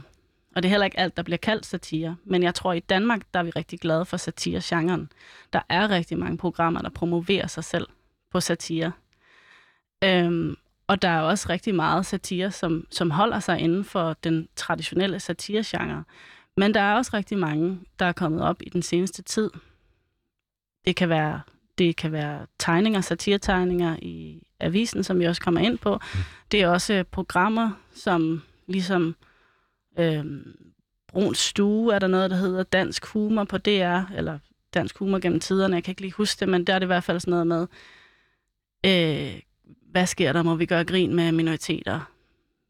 Og 0.56 0.62
det 0.62 0.69
er 0.69 0.70
heller 0.70 0.85
ikke 0.85 1.00
alt, 1.00 1.17
der 1.17 1.23
bliver 1.23 1.38
kaldt 1.38 1.67
satire. 1.67 2.17
Men 2.25 2.43
jeg 2.43 2.55
tror, 2.55 2.70
at 2.73 2.76
i 2.76 2.81
Danmark, 2.81 3.23
der 3.35 3.41
er 3.41 3.44
vi 3.44 3.50
rigtig 3.50 3.81
glade 3.81 4.05
for 4.05 4.17
satire-genren. 4.17 5.12
Der 5.52 5.61
er 5.69 5.91
rigtig 5.91 6.19
mange 6.19 6.38
programmer, 6.38 6.82
der 6.82 6.91
promoverer 6.91 7.46
sig 7.46 7.64
selv 7.64 7.87
på 8.32 8.41
satire. 8.41 8.93
Øhm, 10.05 10.56
og 10.87 11.02
der 11.02 11.08
er 11.08 11.20
også 11.20 11.49
rigtig 11.49 11.75
meget 11.75 12.06
satire, 12.06 12.50
som, 12.50 12.87
som 12.91 13.11
holder 13.11 13.41
sig 13.41 13.58
inden 13.58 13.85
for 13.85 14.17
den 14.25 14.49
traditionelle 14.56 15.20
satire-genre. 15.20 16.05
Men 16.56 16.75
der 16.75 16.81
er 16.81 16.95
også 16.95 17.11
rigtig 17.15 17.39
mange, 17.39 17.81
der 17.99 18.06
er 18.06 18.12
kommet 18.12 18.43
op 18.43 18.62
i 18.62 18.69
den 18.69 18.83
seneste 18.83 19.23
tid. 19.23 19.51
Det 20.85 20.97
kan 20.97 21.09
være, 21.09 21.41
det 21.79 21.97
kan 21.97 22.12
være 22.12 22.47
tegninger, 22.59 23.01
satiretegninger 23.01 23.97
i 24.03 24.43
avisen, 24.61 25.05
som 25.05 25.19
vi 25.19 25.25
også 25.25 25.43
kommer 25.43 25.61
ind 25.61 25.79
på. 25.79 25.95
Mm. 25.95 26.21
Det 26.53 26.62
er 26.62 26.69
også 26.69 27.05
programmer, 27.11 27.71
som 27.95 28.43
ligesom 28.67 29.17
øh, 29.99 30.25
Bruns 31.09 31.39
Stue 31.39 31.95
er 31.95 31.99
der 31.99 32.06
noget, 32.06 32.31
der 32.31 32.37
hedder 32.37 32.62
Dansk 32.62 33.06
Humor 33.06 33.45
på 33.45 33.59
DR, 33.59 34.01
eller 34.15 34.39
Dansk 34.75 34.99
Humor 34.99 35.19
gennem 35.19 35.41
tiderne, 35.41 35.75
jeg 35.75 35.85
kan 35.85 35.93
ikke 35.93 36.01
lige 36.01 36.12
huske 36.12 36.41
det, 36.41 36.49
men 36.49 36.65
der 36.65 36.75
er 36.75 36.79
det 36.79 36.87
i 36.87 36.93
hvert 36.95 37.05
fald 37.05 37.21
sådan 37.21 37.31
noget 37.31 37.47
med, 37.47 37.67
øh, 38.87 39.41
hvad 39.91 40.06
sker 40.06 40.33
der, 40.33 40.43
må 40.43 40.55
vi 40.55 40.67
gøre 40.67 40.85
grin 40.85 41.15
med 41.15 41.33
minoriteter 41.33 42.01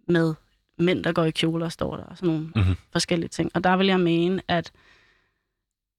med 0.08 0.34
mænd, 0.78 1.04
der 1.04 1.12
går 1.12 1.24
i 1.24 1.30
kjoler, 1.30 1.68
står 1.68 1.96
der, 1.96 2.04
og 2.04 2.16
sådan 2.16 2.26
nogle 2.26 2.50
mm-hmm. 2.56 2.76
forskellige 2.92 3.28
ting. 3.28 3.50
Og 3.54 3.64
der 3.64 3.76
vil 3.76 3.86
jeg 3.86 4.00
mene, 4.00 4.42
at 4.48 4.72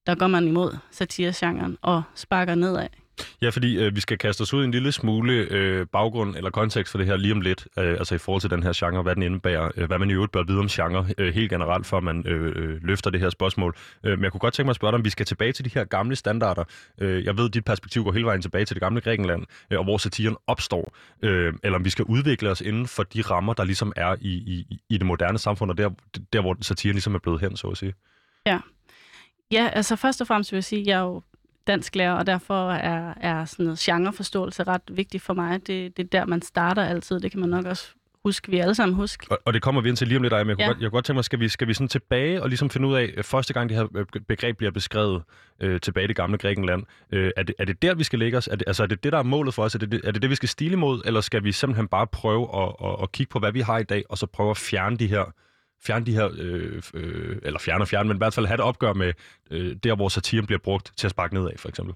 der 0.05 0.15
går 0.15 0.27
man 0.27 0.47
imod 0.47 0.77
satiregenren 0.91 1.77
og 1.81 2.03
sparker 2.15 2.55
nedad. 2.55 2.87
Ja, 3.41 3.49
fordi 3.49 3.77
øh, 3.77 3.95
vi 3.95 3.99
skal 3.99 4.17
kaste 4.17 4.41
os 4.41 4.53
ud 4.53 4.61
i 4.61 4.65
en 4.65 4.71
lille 4.71 4.91
smule 4.91 5.33
øh, 5.33 5.87
baggrund 5.87 6.35
eller 6.35 6.49
kontekst 6.49 6.91
for 6.91 6.97
det 6.97 7.07
her 7.07 7.17
lige 7.17 7.33
om 7.33 7.41
lidt, 7.41 7.67
øh, 7.77 7.89
altså 7.89 8.15
i 8.15 8.17
forhold 8.17 8.41
til 8.41 8.49
den 8.49 8.63
her 8.63 8.73
genre, 8.75 9.01
hvad 9.01 9.15
den 9.15 9.23
indebærer, 9.23 9.71
øh, 9.75 9.87
hvad 9.87 9.99
man 9.99 10.09
i 10.09 10.13
øvrigt 10.13 10.31
bør 10.31 10.43
vide 10.43 10.59
om 10.59 10.67
genre 10.67 11.07
øh, 11.17 11.33
helt 11.33 11.49
generelt, 11.49 11.85
før 11.85 11.99
man 11.99 12.27
øh, 12.27 12.53
øh 12.55 12.83
løfter 12.83 13.09
det 13.09 13.19
her 13.19 13.29
spørgsmål. 13.29 13.75
Øh, 14.03 14.11
men 14.11 14.23
jeg 14.23 14.31
kunne 14.31 14.39
godt 14.39 14.53
tænke 14.53 14.67
mig 14.67 14.69
at 14.69 14.75
spørge 14.75 14.91
dig, 14.91 14.97
om 14.97 15.05
vi 15.05 15.09
skal 15.09 15.25
tilbage 15.25 15.51
til 15.51 15.65
de 15.65 15.69
her 15.73 15.83
gamle 15.83 16.15
standarder. 16.15 16.63
Øh, 16.97 17.25
jeg 17.25 17.37
ved, 17.37 17.45
at 17.45 17.53
dit 17.53 17.65
perspektiv 17.65 18.03
går 18.03 18.11
hele 18.11 18.25
vejen 18.25 18.41
tilbage 18.41 18.65
til 18.65 18.75
det 18.75 18.81
gamle 18.81 19.01
Grækenland, 19.01 19.45
øh, 19.71 19.77
og 19.77 19.83
hvor 19.83 19.97
satiren 19.97 20.37
opstår, 20.47 20.95
øh, 21.21 21.53
eller 21.63 21.77
om 21.77 21.85
vi 21.85 21.89
skal 21.89 22.05
udvikle 22.05 22.49
os 22.49 22.61
inden 22.61 22.87
for 22.87 23.03
de 23.03 23.21
rammer, 23.21 23.53
der 23.53 23.63
ligesom 23.63 23.93
er 23.95 24.15
i, 24.21 24.29
i, 24.29 24.79
i 24.89 24.97
det 24.97 25.05
moderne 25.05 25.37
samfund, 25.37 25.71
og 25.71 25.77
der, 25.77 25.89
der 26.33 26.41
hvor 26.41 26.57
satiren 26.61 26.93
ligesom 26.93 27.15
er 27.15 27.19
blevet 27.19 27.41
hen, 27.41 27.57
så 27.57 27.67
at 27.67 27.77
sige. 27.77 27.93
Ja. 28.45 28.59
Ja, 29.51 29.69
altså 29.73 29.95
først 29.95 30.21
og 30.21 30.27
fremmest 30.27 30.51
vil 30.51 30.57
jeg 30.57 30.63
sige, 30.63 30.81
at 30.81 30.87
jeg 30.87 30.97
er 30.97 31.03
jo 31.03 31.21
dansk 31.67 31.95
lærer, 31.95 32.13
og 32.13 32.27
derfor 32.27 32.71
er, 32.71 33.13
er 33.21 33.45
sådan 33.45 33.63
noget 33.65 33.79
genreforståelse 33.79 34.63
ret 34.63 34.81
vigtigt 34.91 35.23
for 35.23 35.33
mig. 35.33 35.67
Det, 35.67 35.97
det 35.97 36.03
er 36.03 36.07
der, 36.07 36.25
man 36.25 36.41
starter 36.41 36.83
altid. 36.85 37.19
Det 37.19 37.31
kan 37.31 37.39
man 37.39 37.49
nok 37.49 37.65
også 37.65 37.87
huske, 38.25 38.51
vi 38.51 38.59
alle 38.59 38.75
sammen 38.75 38.95
huske. 38.95 39.27
Og, 39.31 39.39
og 39.45 39.53
det 39.53 39.61
kommer 39.61 39.81
vi 39.81 39.89
ind 39.89 39.97
til 39.97 40.07
lige 40.07 40.17
om 40.17 40.23
lidt, 40.23 40.33
men 40.33 40.47
jeg 40.47 40.55
kunne, 40.55 40.63
ja. 40.63 40.67
godt, 40.67 40.81
jeg 40.81 40.89
kunne 40.89 40.97
godt 40.97 41.05
tænke 41.05 41.17
mig, 41.17 41.23
skal 41.23 41.39
vi, 41.39 41.49
skal 41.49 41.67
vi 41.67 41.73
sådan 41.73 41.87
tilbage 41.87 42.43
og 42.43 42.49
ligesom 42.49 42.69
finde 42.69 42.87
ud 42.87 42.95
af, 42.95 43.13
første 43.23 43.53
gang 43.53 43.69
det 43.69 43.77
her 43.77 43.87
øh, 43.95 44.05
begreb 44.27 44.57
bliver 44.57 44.71
beskrevet 44.71 45.23
øh, 45.59 45.79
tilbage 45.79 46.03
i 46.03 46.07
det 46.07 46.15
gamle 46.15 46.37
Grækenland, 46.37 46.83
øh, 47.11 47.31
er, 47.37 47.43
det, 47.43 47.55
er 47.59 47.65
det 47.65 47.81
der, 47.81 47.95
vi 47.95 48.03
skal 48.03 48.19
lægge 48.19 48.37
os? 48.37 48.47
Er 48.47 48.55
det, 48.55 48.63
altså 48.67 48.83
er 48.83 48.87
det 48.87 49.03
det, 49.03 49.11
der 49.11 49.19
er 49.19 49.23
målet 49.23 49.53
for 49.53 49.63
os? 49.63 49.75
Er 49.75 49.79
det 49.79 50.01
er 50.03 50.11
det, 50.11 50.21
det, 50.21 50.29
vi 50.29 50.35
skal 50.35 50.49
stile 50.49 50.73
imod? 50.73 51.01
Eller 51.05 51.21
skal 51.21 51.43
vi 51.43 51.51
simpelthen 51.51 51.87
bare 51.87 52.07
prøve 52.07 52.63
at, 52.63 52.75
at, 52.83 52.95
at 53.03 53.11
kigge 53.11 53.31
på, 53.31 53.39
hvad 53.39 53.51
vi 53.51 53.61
har 53.61 53.77
i 53.77 53.83
dag, 53.83 54.03
og 54.09 54.17
så 54.17 54.25
prøve 54.25 54.51
at 54.51 54.57
fjerne 54.57 54.97
de 54.97 55.07
her 55.07 55.33
fjerne 55.83 56.05
de 56.05 56.13
her, 56.13 56.29
øh, 56.37 56.81
øh, 56.93 57.37
eller 57.43 57.59
fjerne 57.59 57.83
og 57.83 57.87
fjerne, 57.87 58.07
men 58.07 58.17
i 58.17 58.23
hvert 58.23 58.33
fald 58.33 58.45
have 58.45 58.55
et 58.55 58.61
opgør 58.61 58.93
med 58.93 59.13
øh, 59.51 59.75
der, 59.75 59.95
hvor 59.95 60.09
satiren 60.09 60.45
bliver 60.45 60.59
brugt 60.59 60.93
til 60.97 61.07
at 61.07 61.11
sparke 61.11 61.33
nedad, 61.33 61.57
for 61.57 61.69
eksempel? 61.69 61.95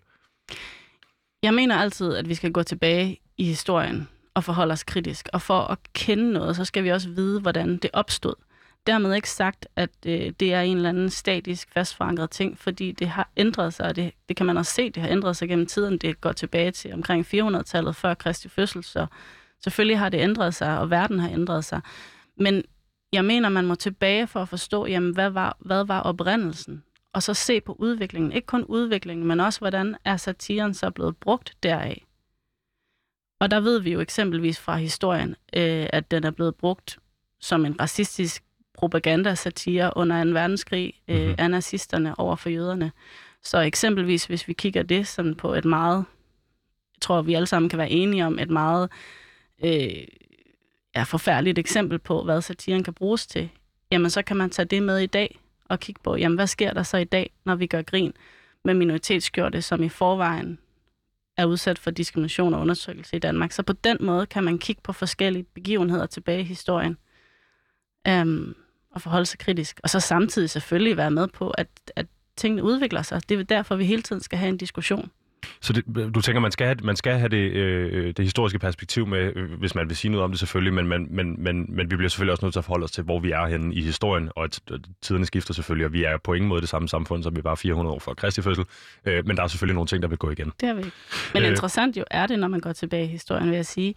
Jeg 1.43 1.53
mener 1.53 1.75
altid, 1.75 2.15
at 2.15 2.29
vi 2.29 2.35
skal 2.35 2.51
gå 2.51 2.63
tilbage 2.63 3.19
i 3.37 3.43
historien 3.43 4.07
og 4.33 4.43
forholde 4.43 4.71
os 4.71 4.83
kritisk. 4.83 5.29
Og 5.33 5.41
for 5.41 5.59
at 5.59 5.77
kende 5.93 6.31
noget, 6.31 6.55
så 6.55 6.65
skal 6.65 6.83
vi 6.83 6.89
også 6.89 7.09
vide, 7.09 7.41
hvordan 7.41 7.77
det 7.77 7.89
opstod. 7.93 8.33
Dermed 8.87 9.13
ikke 9.13 9.29
sagt, 9.29 9.67
at 9.75 9.89
øh, 10.05 10.31
det 10.39 10.53
er 10.53 10.61
en 10.61 10.75
eller 10.75 10.89
anden 10.89 11.09
statisk, 11.09 11.73
fastforankret 11.73 12.29
ting, 12.29 12.57
fordi 12.57 12.91
det 12.91 13.07
har 13.07 13.29
ændret 13.37 13.73
sig, 13.73 13.85
og 13.85 13.95
det, 13.95 14.11
det 14.29 14.37
kan 14.37 14.45
man 14.45 14.57
også 14.57 14.73
se, 14.73 14.89
det 14.89 15.01
har 15.03 15.09
ændret 15.09 15.35
sig 15.37 15.49
gennem 15.49 15.65
tiden. 15.65 15.97
Det 15.97 16.21
går 16.21 16.31
tilbage 16.31 16.71
til 16.71 16.93
omkring 16.93 17.25
400-tallet 17.33 17.95
før 17.95 18.13
Kristi 18.13 18.49
fødsel, 18.49 18.83
så 18.83 19.05
selvfølgelig 19.63 19.99
har 19.99 20.09
det 20.09 20.19
ændret 20.19 20.55
sig, 20.55 20.79
og 20.79 20.89
verden 20.89 21.19
har 21.19 21.29
ændret 21.29 21.65
sig. 21.65 21.81
Men 22.37 22.63
jeg 23.13 23.25
mener, 23.25 23.49
man 23.49 23.65
må 23.65 23.75
tilbage 23.75 24.27
for 24.27 24.41
at 24.41 24.49
forstå, 24.49 24.85
jamen, 24.85 25.13
hvad 25.13 25.29
var, 25.29 25.57
hvad 25.59 25.85
var 25.85 25.99
oprindelsen? 26.01 26.83
Og 27.13 27.23
så 27.23 27.33
se 27.33 27.61
på 27.61 27.75
udviklingen. 27.79 28.31
Ikke 28.31 28.45
kun 28.45 28.63
udviklingen, 28.63 29.27
men 29.27 29.39
også, 29.39 29.59
hvordan 29.59 29.95
er 30.05 30.17
satiren 30.17 30.73
så 30.73 30.89
blevet 30.89 31.17
brugt 31.17 31.53
deraf. 31.63 32.05
Og 33.39 33.51
der 33.51 33.59
ved 33.59 33.79
vi 33.79 33.91
jo 33.91 33.99
eksempelvis 33.99 34.59
fra 34.59 34.77
historien, 34.77 35.29
øh, 35.29 35.87
at 35.93 36.11
den 36.11 36.23
er 36.23 36.31
blevet 36.31 36.55
brugt 36.55 36.99
som 37.39 37.65
en 37.65 37.81
racistisk 37.81 38.43
propaganda-satire 38.73 39.91
under 39.95 40.21
en 40.21 40.33
verdenskrig 40.33 40.93
øh, 41.07 41.19
mm-hmm. 41.19 41.35
af 41.37 41.51
nazisterne 41.51 42.19
over 42.19 42.35
for 42.35 42.49
jøderne. 42.49 42.91
Så 43.43 43.59
eksempelvis, 43.59 44.25
hvis 44.25 44.47
vi 44.47 44.53
kigger 44.53 44.83
det 44.83 45.07
sådan 45.07 45.35
på 45.35 45.53
et 45.53 45.65
meget, 45.65 45.97
jeg 46.95 47.01
tror, 47.01 47.21
vi 47.21 47.33
alle 47.33 47.47
sammen 47.47 47.69
kan 47.69 47.79
være 47.79 47.89
enige 47.89 48.25
om, 48.25 48.39
et 48.39 48.49
meget 48.49 48.89
øh, 49.63 50.03
er 50.99 51.05
forfærdeligt 51.05 51.59
eksempel 51.59 51.99
på, 51.99 52.23
hvad 52.23 52.41
satiren 52.41 52.83
kan 52.83 52.93
bruges 52.93 53.27
til, 53.27 53.49
jamen 53.91 54.09
så 54.09 54.21
kan 54.21 54.37
man 54.37 54.49
tage 54.49 54.65
det 54.65 54.83
med 54.83 54.99
i 54.99 55.05
dag 55.05 55.39
og 55.65 55.79
kigge 55.79 56.01
på, 56.03 56.15
jamen 56.15 56.35
hvad 56.35 56.47
sker 56.47 56.73
der 56.73 56.83
så 56.83 56.97
i 56.97 57.03
dag, 57.03 57.31
når 57.45 57.55
vi 57.55 57.67
gør 57.67 57.81
grin 57.81 58.13
med 58.63 58.73
minoritetsgjorte, 58.73 59.61
som 59.61 59.83
i 59.83 59.89
forvejen 59.89 60.59
er 61.37 61.45
udsat 61.45 61.79
for 61.79 61.91
diskrimination 61.91 62.53
og 62.53 62.61
undertrykkelse 62.61 63.15
i 63.15 63.19
Danmark. 63.19 63.51
Så 63.51 63.63
på 63.63 63.73
den 63.73 63.97
måde 63.99 64.25
kan 64.25 64.43
man 64.43 64.59
kigge 64.59 64.81
på 64.81 64.93
forskellige 64.93 65.43
begivenheder 65.43 66.05
tilbage 66.05 66.39
i 66.39 66.43
historien 66.43 66.97
øhm, 68.07 68.55
og 68.91 69.01
forholde 69.01 69.25
sig 69.25 69.39
kritisk. 69.39 69.79
Og 69.83 69.89
så 69.89 69.99
samtidig 69.99 70.49
selvfølgelig 70.49 70.97
være 70.97 71.11
med 71.11 71.27
på, 71.27 71.49
at, 71.49 71.67
at 71.95 72.05
tingene 72.35 72.63
udvikler 72.63 73.01
sig. 73.01 73.29
Det 73.29 73.39
er 73.39 73.43
derfor, 73.43 73.75
vi 73.75 73.85
hele 73.85 74.01
tiden 74.01 74.21
skal 74.21 74.39
have 74.39 74.49
en 74.49 74.57
diskussion. 74.57 75.11
Så 75.61 75.73
det, 75.73 76.15
du 76.15 76.21
tænker, 76.21 76.39
man 76.39 76.51
skal 76.51 76.65
have, 76.67 76.77
man 76.83 76.95
skal 76.95 77.17
have 77.17 77.29
det, 77.29 77.51
øh, 77.51 78.07
det 78.07 78.25
historiske 78.25 78.59
perspektiv 78.59 79.07
med, 79.07 79.33
øh, 79.35 79.59
hvis 79.59 79.75
man 79.75 79.89
vil 79.89 79.97
sige 79.97 80.11
noget 80.11 80.23
om 80.23 80.31
det 80.31 80.39
selvfølgelig, 80.39 80.73
men, 80.73 80.87
men, 80.87 81.15
men, 81.15 81.43
men, 81.43 81.65
men 81.75 81.91
vi 81.91 81.95
bliver 81.95 82.09
selvfølgelig 82.09 82.31
også 82.31 82.45
nødt 82.45 82.53
til 82.53 82.59
at 82.59 82.65
forholde 82.65 82.83
os 82.83 82.91
til, 82.91 83.03
hvor 83.03 83.19
vi 83.19 83.31
er 83.31 83.45
henne 83.45 83.75
i 83.75 83.81
historien, 83.81 84.29
og 84.35 84.43
at 84.43 84.59
tiderne 85.01 85.25
skifter 85.25 85.53
selvfølgelig, 85.53 85.85
og 85.85 85.93
vi 85.93 86.03
er 86.03 86.17
på 86.17 86.33
ingen 86.33 86.49
måde 86.49 86.61
det 86.61 86.69
samme 86.69 86.89
samfund, 86.89 87.23
som 87.23 87.35
vi 87.35 87.43
var 87.43 87.55
400 87.55 87.95
år 87.95 87.99
før 87.99 88.13
Kristi 88.13 88.41
fødsel, 88.41 88.65
øh, 89.05 89.27
men 89.27 89.37
der 89.37 89.43
er 89.43 89.47
selvfølgelig 89.47 89.75
nogle 89.75 89.87
ting, 89.87 90.01
der 90.01 90.09
vil 90.09 90.17
gå 90.17 90.31
igen. 90.31 90.51
Det 90.61 90.69
er 90.69 90.73
vi 90.73 90.79
ikke. 90.79 90.91
Men 91.33 91.43
øh, 91.43 91.49
interessant 91.49 91.97
jo 91.97 92.03
er 92.11 92.27
det, 92.27 92.39
når 92.39 92.47
man 92.47 92.59
går 92.59 92.73
tilbage 92.73 93.03
i 93.03 93.07
historien, 93.07 93.49
vil 93.49 93.55
jeg 93.55 93.65
sige, 93.65 93.95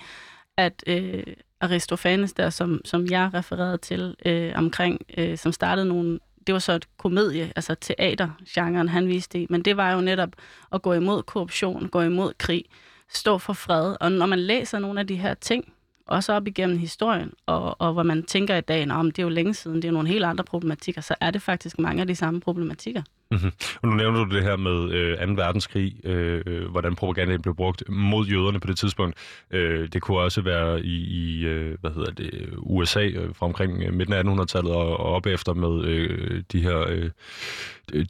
at 0.56 0.84
øh, 0.86 1.22
Aristofanes 1.60 2.32
der, 2.32 2.50
som, 2.50 2.80
som 2.84 3.06
jeg 3.06 3.30
refererede 3.34 3.78
til 3.78 4.14
øh, 4.26 4.52
omkring, 4.54 5.00
øh, 5.16 5.38
som 5.38 5.52
startede 5.52 5.88
nogle 5.88 6.18
det 6.46 6.52
var 6.52 6.58
så 6.58 6.72
et 6.72 6.88
komedie, 6.98 7.52
altså 7.56 7.74
teatergenren, 7.74 8.88
han 8.88 9.08
viste 9.08 9.42
i, 9.42 9.46
men 9.50 9.62
det 9.62 9.76
var 9.76 9.92
jo 9.92 10.00
netop 10.00 10.30
at 10.72 10.82
gå 10.82 10.92
imod 10.92 11.22
korruption, 11.22 11.88
gå 11.88 12.00
imod 12.00 12.32
krig, 12.38 12.64
stå 13.08 13.38
for 13.38 13.52
fred. 13.52 13.96
Og 14.00 14.12
når 14.12 14.26
man 14.26 14.38
læser 14.38 14.78
nogle 14.78 15.00
af 15.00 15.06
de 15.06 15.16
her 15.16 15.34
ting, 15.34 15.72
også 16.06 16.32
op 16.32 16.46
igennem 16.46 16.78
historien, 16.78 17.32
og, 17.46 17.80
og 17.80 17.92
hvor 17.92 18.02
man 18.02 18.22
tænker 18.22 18.56
i 18.56 18.60
dag, 18.60 18.90
om 18.90 19.10
det 19.10 19.18
er 19.18 19.22
jo 19.22 19.28
længe 19.28 19.54
siden, 19.54 19.82
det 19.82 19.88
er 19.88 19.92
nogle 19.92 20.08
helt 20.08 20.24
andre 20.24 20.44
problematikker, 20.44 21.00
så 21.00 21.14
er 21.20 21.30
det 21.30 21.42
faktisk 21.42 21.78
mange 21.78 22.00
af 22.00 22.06
de 22.06 22.14
samme 22.14 22.40
problematikker. 22.40 23.02
Mm-hmm. 23.32 23.52
Og 23.82 23.88
nu 23.88 23.94
nævner 23.94 24.24
du 24.24 24.34
det 24.34 24.42
her 24.42 24.56
med 24.56 24.92
øh, 24.92 25.28
2. 25.28 25.32
verdenskrig, 25.32 26.06
øh, 26.06 26.42
øh, 26.46 26.70
hvordan 26.70 26.94
propagandaen 26.94 27.42
blev 27.42 27.54
brugt 27.54 27.82
mod 27.88 28.26
jøderne 28.26 28.60
på 28.60 28.66
det 28.66 28.78
tidspunkt. 28.78 29.16
Øh, 29.50 29.88
det 29.92 30.02
kunne 30.02 30.18
også 30.18 30.40
være 30.40 30.84
i, 30.84 30.96
i 30.96 31.44
øh, 31.44 31.78
hvad 31.80 31.90
hedder 31.90 32.12
det, 32.12 32.48
USA 32.56 33.06
øh, 33.06 33.34
fra 33.34 33.46
omkring 33.46 33.82
øh, 33.82 33.94
midten 33.94 34.14
af 34.14 34.22
1800-tallet 34.22 34.72
og, 34.72 35.00
og 35.00 35.14
op 35.14 35.26
efter 35.26 35.54
med 35.54 35.84
øh, 35.84 36.42
de 36.52 36.62
her 36.62 36.78
øh, 36.88 37.10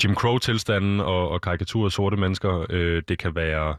Jim 0.05 0.15
Crow-tilstanden 0.15 1.01
og, 1.01 1.29
og 1.29 1.41
karikaturer 1.41 1.87
af 1.87 1.93
sorte 1.93 2.17
mennesker. 2.17 2.67
Øh, 2.71 3.03
det 3.09 3.19
kan 3.19 3.35
være 3.35 3.75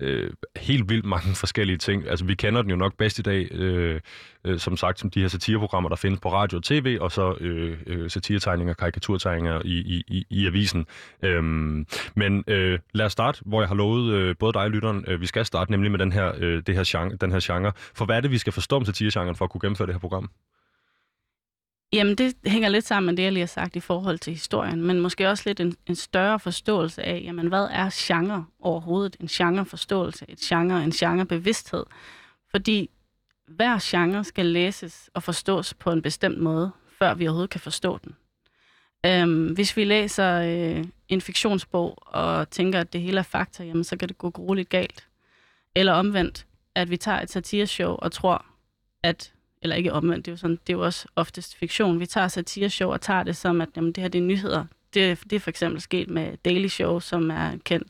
øh, 0.00 0.30
helt 0.56 0.88
vildt 0.88 1.04
mange 1.04 1.34
forskellige 1.44 1.78
ting. 1.78 2.08
Altså, 2.08 2.24
vi 2.24 2.34
kender 2.34 2.62
den 2.62 2.70
jo 2.70 2.76
nok 2.76 2.96
bedst 2.98 3.18
i 3.18 3.22
dag, 3.22 3.52
øh, 3.52 4.00
øh, 4.44 4.58
som 4.58 4.76
sagt, 4.76 5.00
som 5.00 5.10
de 5.10 5.20
her 5.20 5.28
satireprogrammer, 5.28 5.88
der 5.88 5.96
findes 5.96 6.20
på 6.20 6.32
radio 6.32 6.58
og 6.58 6.64
tv, 6.64 6.98
og 7.00 7.12
så 7.12 7.36
øh, 7.40 7.78
øh, 7.86 8.10
satiretegninger, 8.10 8.74
karikaturtegninger 8.74 9.62
i, 9.64 9.78
i, 9.78 10.04
i, 10.08 10.26
i 10.30 10.46
avisen. 10.46 10.86
Øhm, 11.22 11.86
men 12.14 12.44
øh, 12.46 12.78
lad 12.94 13.06
os 13.06 13.12
starte, 13.12 13.42
hvor 13.46 13.60
jeg 13.60 13.68
har 13.68 13.74
lovet 13.74 14.12
øh, 14.12 14.36
både 14.38 14.52
dig 14.52 14.62
og 14.62 14.70
lytteren, 14.70 15.04
øh, 15.08 15.20
vi 15.20 15.26
skal 15.26 15.44
starte 15.44 15.70
nemlig 15.70 15.90
med 15.90 15.98
den 15.98 16.12
her, 16.12 16.32
øh, 16.38 16.62
det 16.66 16.74
her 16.74 16.84
genre, 16.86 17.16
den 17.16 17.32
her 17.32 17.40
genre. 17.42 17.72
For 17.94 18.04
hvad 18.04 18.16
er 18.16 18.20
det, 18.20 18.30
vi 18.30 18.38
skal 18.38 18.52
forstå 18.52 18.76
om 18.76 18.84
satiregenren 18.84 19.36
for 19.36 19.44
at 19.44 19.50
kunne 19.50 19.60
gennemføre 19.60 19.86
det 19.86 19.94
her 19.94 20.00
program? 20.00 20.30
Jamen, 21.94 22.14
det 22.14 22.34
hænger 22.46 22.68
lidt 22.68 22.84
sammen 22.84 23.06
med 23.06 23.16
det, 23.16 23.22
jeg 23.22 23.32
lige 23.32 23.42
har 23.42 23.46
sagt 23.46 23.76
i 23.76 23.80
forhold 23.80 24.18
til 24.18 24.32
historien, 24.32 24.82
men 24.82 25.00
måske 25.00 25.28
også 25.28 25.42
lidt 25.46 25.60
en, 25.60 25.76
en 25.86 25.94
større 25.96 26.40
forståelse 26.40 27.02
af, 27.02 27.22
jamen, 27.24 27.46
hvad 27.46 27.68
er 27.70 27.90
genre 27.92 28.46
overhovedet? 28.60 29.16
En 29.20 29.26
genreforståelse, 29.26 30.24
et 30.28 30.38
genre, 30.38 30.84
en 30.84 30.90
genrebevidsthed. 30.90 31.84
Fordi 32.50 32.90
hver 33.48 33.78
genre 33.82 34.24
skal 34.24 34.46
læses 34.46 35.10
og 35.14 35.22
forstås 35.22 35.74
på 35.74 35.90
en 35.90 36.02
bestemt 36.02 36.38
måde, 36.38 36.70
før 36.98 37.14
vi 37.14 37.26
overhovedet 37.26 37.50
kan 37.50 37.60
forstå 37.60 37.98
den. 38.04 38.16
Øhm, 39.06 39.46
hvis 39.46 39.76
vi 39.76 39.84
læser 39.84 40.40
øh, 40.40 40.84
en 41.08 41.20
fiktionsbog 41.20 41.98
og 42.14 42.50
tænker, 42.50 42.80
at 42.80 42.92
det 42.92 43.00
hele 43.00 43.18
er 43.18 43.22
fakta, 43.22 43.64
jamen, 43.64 43.84
så 43.84 43.96
kan 43.96 44.08
det 44.08 44.18
gå 44.18 44.30
grueligt 44.30 44.68
galt. 44.68 45.08
Eller 45.74 45.92
omvendt, 45.92 46.46
at 46.74 46.90
vi 46.90 46.96
tager 46.96 47.20
et 47.20 47.30
satireshow 47.30 47.94
og 47.94 48.12
tror, 48.12 48.46
at 49.02 49.33
eller 49.64 49.76
ikke 49.76 49.92
omvendt, 49.92 50.26
det 50.26 50.30
er 50.30 50.32
jo, 50.32 50.36
sådan, 50.36 50.58
det 50.66 50.72
er 50.72 50.76
jo 50.76 50.84
også 50.84 51.08
oftest 51.16 51.56
fiktion. 51.56 52.00
Vi 52.00 52.06
tager 52.06 52.28
satireshow 52.28 52.92
og 52.92 53.00
tager 53.00 53.22
det 53.22 53.36
som, 53.36 53.60
at 53.60 53.68
jamen, 53.76 53.92
det 53.92 54.02
her 54.02 54.08
det 54.08 54.18
er 54.18 54.22
nyheder. 54.22 54.64
Det, 54.94 55.20
det 55.30 55.36
er 55.36 55.40
for 55.40 55.50
eksempel 55.50 55.80
sket 55.80 56.10
med 56.10 56.36
Daily 56.36 56.66
Show, 56.66 57.00
som 57.00 57.30
er 57.30 57.50
kendt 57.64 57.88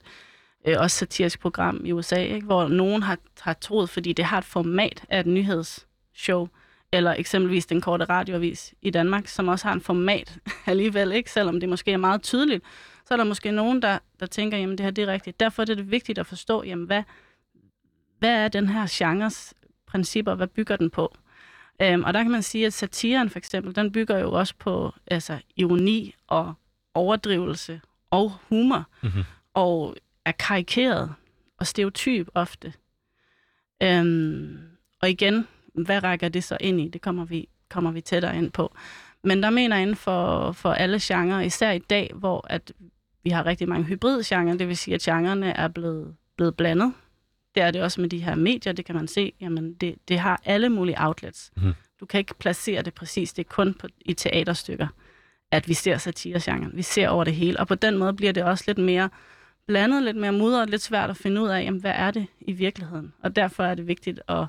øh, 0.64 0.76
også 0.78 0.96
satirisk 0.96 1.40
program 1.40 1.82
i 1.84 1.92
USA, 1.92 2.16
ikke? 2.16 2.46
hvor 2.46 2.68
nogen 2.68 3.02
har, 3.02 3.18
har 3.40 3.52
troet, 3.52 3.90
fordi 3.90 4.12
det 4.12 4.24
har 4.24 4.38
et 4.38 4.44
format 4.44 5.04
af 5.08 5.20
et 5.20 5.26
nyhedsshow, 5.26 6.48
eller 6.92 7.14
eksempelvis 7.18 7.66
den 7.66 7.80
korte 7.80 8.04
radioavis 8.04 8.74
i 8.82 8.90
Danmark, 8.90 9.28
som 9.28 9.48
også 9.48 9.66
har 9.66 9.74
en 9.74 9.80
format 9.80 10.38
alligevel, 10.66 11.12
ikke? 11.12 11.30
selvom 11.30 11.60
det 11.60 11.68
måske 11.68 11.92
er 11.92 11.96
meget 11.96 12.22
tydeligt, 12.22 12.64
så 13.06 13.14
er 13.14 13.16
der 13.16 13.24
måske 13.24 13.50
nogen, 13.52 13.82
der, 13.82 13.98
der 14.20 14.26
tænker, 14.26 14.58
jamen 14.58 14.78
det 14.78 14.84
her 14.84 14.90
det 14.90 15.04
er 15.04 15.12
rigtigt. 15.12 15.40
Derfor 15.40 15.62
er 15.62 15.66
det 15.66 15.90
vigtigt 15.90 16.18
at 16.18 16.26
forstå, 16.26 16.62
jamen 16.62 16.86
hvad, 16.86 17.02
hvad 18.18 18.44
er 18.44 18.48
den 18.48 18.68
her 18.68 18.86
genres 18.90 19.54
principper, 19.86 20.34
hvad 20.34 20.46
bygger 20.46 20.76
den 20.76 20.90
på? 20.90 21.16
Øhm, 21.82 22.04
og 22.04 22.14
der 22.14 22.22
kan 22.22 22.32
man 22.32 22.42
sige, 22.42 22.66
at 22.66 22.72
satiren 22.72 23.30
for 23.30 23.38
eksempel, 23.38 23.76
den 23.76 23.92
bygger 23.92 24.18
jo 24.18 24.32
også 24.32 24.54
på 24.58 24.94
altså, 25.06 25.38
ironi 25.56 26.14
og 26.26 26.54
overdrivelse 26.94 27.80
og 28.10 28.32
humor, 28.48 28.84
mm-hmm. 29.02 29.22
og 29.54 29.96
er 30.24 30.32
karikeret 30.32 31.14
og 31.58 31.66
stereotyp 31.66 32.28
ofte. 32.34 32.72
Øhm, 33.82 34.58
og 35.02 35.10
igen, 35.10 35.48
hvad 35.74 36.04
rækker 36.04 36.28
det 36.28 36.44
så 36.44 36.56
ind 36.60 36.80
i? 36.80 36.88
Det 36.88 37.00
kommer 37.00 37.24
vi, 37.24 37.48
kommer 37.68 37.90
vi 37.90 38.00
tættere 38.00 38.36
ind 38.36 38.50
på. 38.50 38.74
Men 39.24 39.42
der 39.42 39.50
mener 39.50 39.76
jeg 39.76 39.82
inden 39.82 39.96
for, 39.96 40.52
for 40.52 40.72
alle 40.72 40.98
genrer, 41.02 41.40
især 41.40 41.70
i 41.70 41.78
dag, 41.78 42.10
hvor 42.14 42.46
at 42.50 42.72
vi 43.22 43.30
har 43.30 43.46
rigtig 43.46 43.68
mange 43.68 43.84
hybridgenre, 43.84 44.58
det 44.58 44.68
vil 44.68 44.76
sige, 44.76 44.94
at 44.94 45.00
genrerne 45.00 45.50
er 45.50 45.68
blevet, 45.68 46.16
blevet 46.36 46.56
blandet. 46.56 46.92
Det 47.54 47.62
er 47.62 47.70
det 47.70 47.82
også 47.82 48.00
med 48.00 48.08
de 48.08 48.18
her 48.18 48.34
medier, 48.34 48.72
det 48.72 48.84
kan 48.84 48.94
man 48.94 49.08
se. 49.08 49.32
Jamen, 49.40 49.74
det, 49.74 49.94
det 50.08 50.18
har 50.18 50.40
alle 50.44 50.68
mulige 50.68 50.96
outlets. 50.98 51.52
Mm. 51.56 51.72
Du 52.00 52.06
kan 52.06 52.18
ikke 52.18 52.34
placere 52.34 52.82
det 52.82 52.94
præcis. 52.94 53.32
Det 53.32 53.44
er 53.44 53.48
kun 53.48 53.74
på, 53.74 53.86
i 54.00 54.14
teaterstykker, 54.14 54.88
at 55.50 55.68
vi 55.68 55.74
ser 55.74 55.98
satiregenren. 55.98 56.70
Vi 56.74 56.82
ser 56.82 57.08
over 57.08 57.24
det 57.24 57.34
hele. 57.34 57.60
Og 57.60 57.68
på 57.68 57.74
den 57.74 57.98
måde 57.98 58.12
bliver 58.12 58.32
det 58.32 58.44
også 58.44 58.64
lidt 58.66 58.78
mere 58.78 59.10
blandet, 59.66 60.02
lidt 60.02 60.16
mere 60.16 60.32
mudret, 60.32 60.70
lidt 60.70 60.82
svært 60.82 61.10
at 61.10 61.16
finde 61.16 61.42
ud 61.42 61.48
af, 61.48 61.62
jamen, 61.62 61.80
hvad 61.80 61.92
er 61.94 62.10
det 62.10 62.26
i 62.40 62.52
virkeligheden. 62.52 63.12
Og 63.22 63.36
derfor 63.36 63.64
er 63.64 63.74
det 63.74 63.86
vigtigt 63.86 64.20
at 64.28 64.46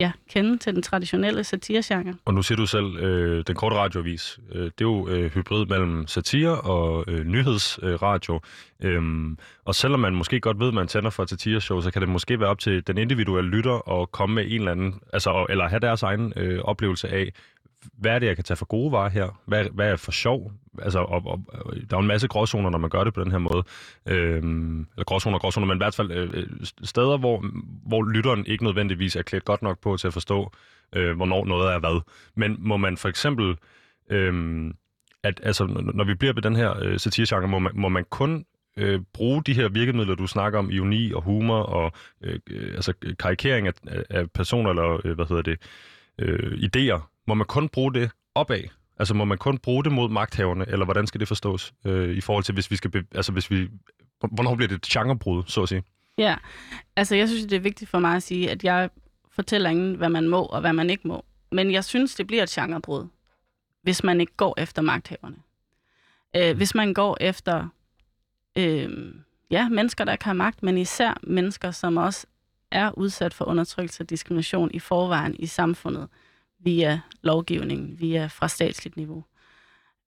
ja, 0.00 0.12
kende 0.30 0.58
til 0.58 0.74
den 0.74 0.82
traditionelle 0.82 1.44
satiregenre. 1.44 2.14
Og 2.24 2.34
nu 2.34 2.42
siger 2.42 2.56
du 2.56 2.66
selv, 2.66 2.96
øh, 2.96 3.44
den 3.46 3.54
korte 3.54 3.76
radioavis, 3.76 4.38
øh, 4.52 4.64
det 4.64 4.68
er 4.68 4.70
jo 4.80 5.08
øh, 5.08 5.30
hybrid 5.30 5.66
mellem 5.66 6.06
satire 6.06 6.60
og 6.60 7.04
øh, 7.08 7.24
nyhedsradio. 7.26 8.40
Øh, 8.82 8.94
øhm, 8.94 9.38
og 9.64 9.74
selvom 9.74 10.00
man 10.00 10.14
måske 10.14 10.40
godt 10.40 10.60
ved, 10.60 10.68
at 10.68 10.74
man 10.74 10.88
tænder 10.88 11.10
for 11.10 11.22
et 11.22 11.30
satireshow, 11.30 11.80
så 11.80 11.90
kan 11.90 12.02
det 12.02 12.08
måske 12.08 12.40
være 12.40 12.48
op 12.48 12.58
til 12.58 12.86
den 12.86 12.98
individuelle 12.98 13.50
lytter 13.50 14.00
at 14.00 14.12
komme 14.12 14.34
med 14.34 14.44
en 14.46 14.58
eller 14.58 14.70
anden, 14.70 15.00
altså, 15.12 15.46
eller 15.48 15.68
have 15.68 15.80
deres 15.80 16.02
egen 16.02 16.32
øh, 16.36 16.60
oplevelse 16.60 17.08
af, 17.08 17.32
hvad 17.98 18.14
er 18.14 18.18
det, 18.18 18.26
jeg 18.26 18.36
kan 18.36 18.44
tage 18.44 18.56
for 18.56 18.66
gode 18.66 18.92
varer 18.92 19.08
her? 19.08 19.40
Hvad, 19.46 19.64
hvad 19.72 19.90
er 19.90 19.96
for 19.96 20.12
sjov? 20.12 20.52
Altså, 20.82 20.98
og, 20.98 21.22
og, 21.26 21.40
der 21.90 21.96
er 21.96 22.00
en 22.00 22.06
masse 22.06 22.28
gråzoner, 22.28 22.70
når 22.70 22.78
man 22.78 22.90
gør 22.90 23.04
det 23.04 23.14
på 23.14 23.24
den 23.24 23.30
her 23.30 23.38
måde. 23.38 23.62
Øhm, 24.08 24.80
eller 24.80 25.04
gråzoner 25.04 25.34
og 25.36 25.40
gråzoner, 25.40 25.66
men 25.66 25.76
i 25.76 25.78
hvert 25.78 25.94
fald 25.94 26.10
øh, 26.10 26.30
øh 26.32 26.46
steder, 26.82 27.16
hvor, 27.16 27.44
hvor 27.86 28.02
lytteren 28.02 28.46
ikke 28.46 28.64
nødvendigvis 28.64 29.16
er 29.16 29.22
klædt 29.22 29.44
godt 29.44 29.62
nok 29.62 29.80
på 29.80 29.96
til 29.96 30.06
at 30.06 30.12
forstå, 30.12 30.52
øh, 30.92 31.16
hvornår 31.16 31.44
noget 31.44 31.74
er 31.74 31.78
hvad. 31.78 32.00
Men 32.34 32.56
må 32.58 32.76
man 32.76 32.96
for 32.96 33.08
eksempel, 33.08 33.56
øh, 34.10 34.64
at, 35.22 35.40
altså, 35.42 35.66
når 35.94 36.04
vi 36.04 36.14
bliver 36.14 36.32
ved 36.32 36.42
den 36.42 36.56
her 36.56 36.82
øh, 36.82 36.98
satiregenre, 36.98 37.48
må 37.48 37.58
man, 37.58 37.72
må 37.74 37.88
man 37.88 38.04
kun 38.10 38.44
øh, 38.76 39.00
bruge 39.12 39.42
de 39.42 39.54
her 39.54 39.68
virkemidler, 39.68 40.14
du 40.14 40.26
snakker 40.26 40.58
om, 40.58 40.70
ironi 40.70 41.12
og 41.12 41.22
humor 41.22 41.58
og 41.58 41.92
øh, 42.22 42.38
øh 42.50 42.74
altså 42.74 42.92
karikering 43.18 43.66
af, 43.66 43.72
af 44.10 44.30
personer 44.30 44.70
eller, 44.70 45.00
øh, 45.04 45.14
hvad 45.14 45.26
hedder 45.28 45.42
det, 45.42 45.58
øh, 46.18 46.58
idéer, 46.58 47.24
må 47.26 47.34
man 47.34 47.46
kun 47.46 47.68
bruge 47.68 47.94
det 47.94 48.10
opad? 48.34 48.62
Altså 48.98 49.14
må 49.14 49.24
man 49.24 49.38
kun 49.38 49.58
bruge 49.58 49.84
det 49.84 49.92
mod 49.92 50.08
magthaverne, 50.08 50.64
eller 50.68 50.84
hvordan 50.84 51.06
skal 51.06 51.20
det 51.20 51.28
forstås 51.28 51.74
øh, 51.84 52.16
i 52.16 52.20
forhold 52.20 52.44
til, 52.44 52.54
hvis 52.54 52.70
vi 52.70 52.76
skal, 52.76 52.90
be- 52.90 53.06
altså 53.14 53.32
hvis 53.32 53.50
vi, 53.50 53.68
hvornår 54.32 54.54
bliver 54.54 54.68
det 54.68 54.74
et 54.74 54.82
genrebrud, 54.82 55.42
så 55.46 55.62
at 55.62 55.68
sige? 55.68 55.82
Ja, 56.18 56.36
altså 56.96 57.14
jeg 57.16 57.28
synes, 57.28 57.44
det 57.44 57.56
er 57.56 57.60
vigtigt 57.60 57.90
for 57.90 57.98
mig 57.98 58.16
at 58.16 58.22
sige, 58.22 58.50
at 58.50 58.64
jeg 58.64 58.90
fortæller 59.30 59.70
ingen, 59.70 59.94
hvad 59.94 60.08
man 60.08 60.28
må 60.28 60.42
og 60.42 60.60
hvad 60.60 60.72
man 60.72 60.90
ikke 60.90 61.08
må. 61.08 61.24
Men 61.52 61.72
jeg 61.72 61.84
synes, 61.84 62.14
det 62.14 62.26
bliver 62.26 62.42
et 62.42 62.48
genrebrud, 62.48 63.06
hvis 63.82 64.04
man 64.04 64.20
ikke 64.20 64.36
går 64.36 64.54
efter 64.58 64.82
magthaverne. 64.82 65.36
Øh. 66.36 66.56
Hvis 66.56 66.74
man 66.74 66.94
går 66.94 67.16
efter 67.20 67.68
øh, 68.58 69.14
ja, 69.50 69.68
mennesker, 69.68 70.04
der 70.04 70.16
kan 70.16 70.26
har 70.28 70.32
magt, 70.32 70.62
men 70.62 70.78
især 70.78 71.20
mennesker, 71.22 71.70
som 71.70 71.96
også 71.96 72.26
er 72.74 72.98
udsat 72.98 73.34
for 73.34 73.44
undertrykkelse 73.44 74.02
og 74.02 74.10
diskrimination 74.10 74.70
i 74.74 74.78
forvejen 74.78 75.36
i 75.38 75.46
samfundet 75.46 76.08
via 76.58 77.00
lovgivning, 77.22 78.00
via 78.00 78.26
fra 78.26 78.48
statsligt 78.48 78.96
niveau, 78.96 79.24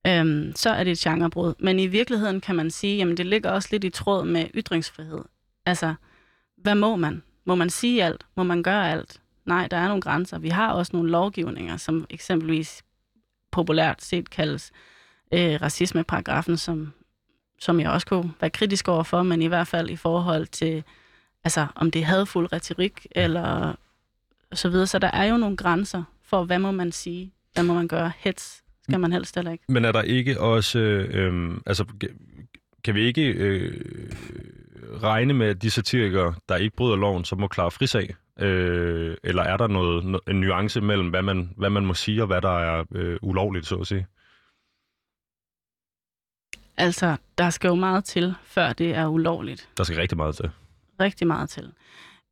øhm, 0.07 0.53
så 0.55 0.69
er 0.69 0.83
det 0.83 0.91
et 0.91 0.97
genrebrud. 0.97 1.53
Men 1.59 1.79
i 1.79 1.87
virkeligheden 1.87 2.41
kan 2.41 2.55
man 2.55 2.71
sige, 2.71 3.01
at 3.01 3.17
det 3.17 3.25
ligger 3.25 3.51
også 3.51 3.69
lidt 3.71 3.83
i 3.83 3.89
tråd 3.89 4.25
med 4.25 4.47
ytringsfrihed. 4.55 5.21
Altså, 5.65 5.95
hvad 6.57 6.75
må 6.75 6.95
man? 6.95 7.23
Må 7.45 7.55
man 7.55 7.69
sige 7.69 8.03
alt? 8.03 8.25
Må 8.35 8.43
man 8.43 8.63
gøre 8.63 8.91
alt? 8.91 9.21
Nej, 9.45 9.67
der 9.67 9.77
er 9.77 9.87
nogle 9.87 10.01
grænser. 10.01 10.39
Vi 10.39 10.49
har 10.49 10.73
også 10.73 10.89
nogle 10.93 11.11
lovgivninger, 11.11 11.77
som 11.77 12.05
eksempelvis 12.09 12.83
populært 13.51 14.03
set 14.03 14.29
kaldes 14.29 14.71
øh, 15.33 15.61
racismeparagrafen, 15.61 16.57
som, 16.57 16.93
som 17.59 17.79
jeg 17.79 17.89
også 17.89 18.07
kunne 18.07 18.33
være 18.39 18.49
kritisk 18.49 18.87
over 18.87 19.03
for, 19.03 19.23
men 19.23 19.41
i 19.41 19.47
hvert 19.47 19.67
fald 19.67 19.89
i 19.89 19.95
forhold 19.95 20.47
til, 20.47 20.83
altså 21.47 21.67
om 21.75 21.91
det 21.91 22.01
er 22.01 22.05
hadfuld 22.05 22.53
retorik, 22.53 23.07
eller 23.11 23.75
så 24.53 24.69
videre. 24.69 24.87
Så 24.87 24.99
der 24.99 25.11
er 25.11 25.25
jo 25.25 25.37
nogle 25.37 25.57
grænser 25.57 26.03
for, 26.23 26.43
hvad 26.43 26.59
må 26.59 26.71
man 26.71 26.91
sige, 26.91 27.31
hvad 27.53 27.63
må 27.63 27.73
man 27.73 27.87
gøre, 27.87 28.11
hets 28.17 28.63
skal 28.83 28.99
man 28.99 29.11
helst 29.11 29.35
heller 29.35 29.51
ikke. 29.51 29.63
Men 29.69 29.85
er 29.85 29.91
der 29.91 30.01
ikke 30.01 30.39
også, 30.41 30.79
øh, 30.79 31.57
altså 31.65 31.85
kan 32.83 32.95
vi 32.95 33.01
ikke 33.01 33.25
øh, 33.25 33.83
regne 35.03 35.33
med, 35.33 35.47
at 35.47 35.61
de 35.61 35.71
satirikere, 35.71 36.33
der 36.49 36.55
ikke 36.55 36.75
bryder 36.75 36.95
loven, 36.95 37.25
så 37.25 37.35
må 37.35 37.47
klare 37.47 37.71
frisag? 37.71 38.15
Øh, 38.39 39.17
eller 39.23 39.43
er 39.43 39.57
der 39.57 39.67
noget, 39.67 40.19
en 40.27 40.35
nuance 40.35 40.81
mellem, 40.81 41.09
hvad 41.09 41.21
man, 41.21 41.53
hvad 41.57 41.69
man 41.69 41.85
må 41.85 41.93
sige, 41.93 42.23
og 42.23 42.27
hvad 42.27 42.41
der 42.41 42.59
er 42.59 42.83
øh, 42.95 43.17
ulovligt, 43.21 43.65
så 43.65 43.75
at 43.75 43.87
sige? 43.87 44.07
Altså, 46.77 47.17
der 47.37 47.49
skal 47.49 47.67
jo 47.67 47.75
meget 47.75 48.05
til, 48.05 48.35
før 48.43 48.73
det 48.73 48.95
er 48.95 49.07
ulovligt. 49.07 49.69
Der 49.77 49.83
skal 49.83 49.97
rigtig 49.97 50.17
meget 50.17 50.35
til. 50.35 50.49
Rigtig 50.99 51.27
meget 51.27 51.49
til. 51.49 51.71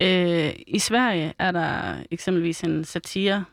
Øh, 0.01 0.53
I 0.67 0.79
Sverige 0.79 1.33
er 1.39 1.51
der 1.51 1.97
eksempelvis 2.11 2.61
en 2.61 2.83
satire 2.83 3.45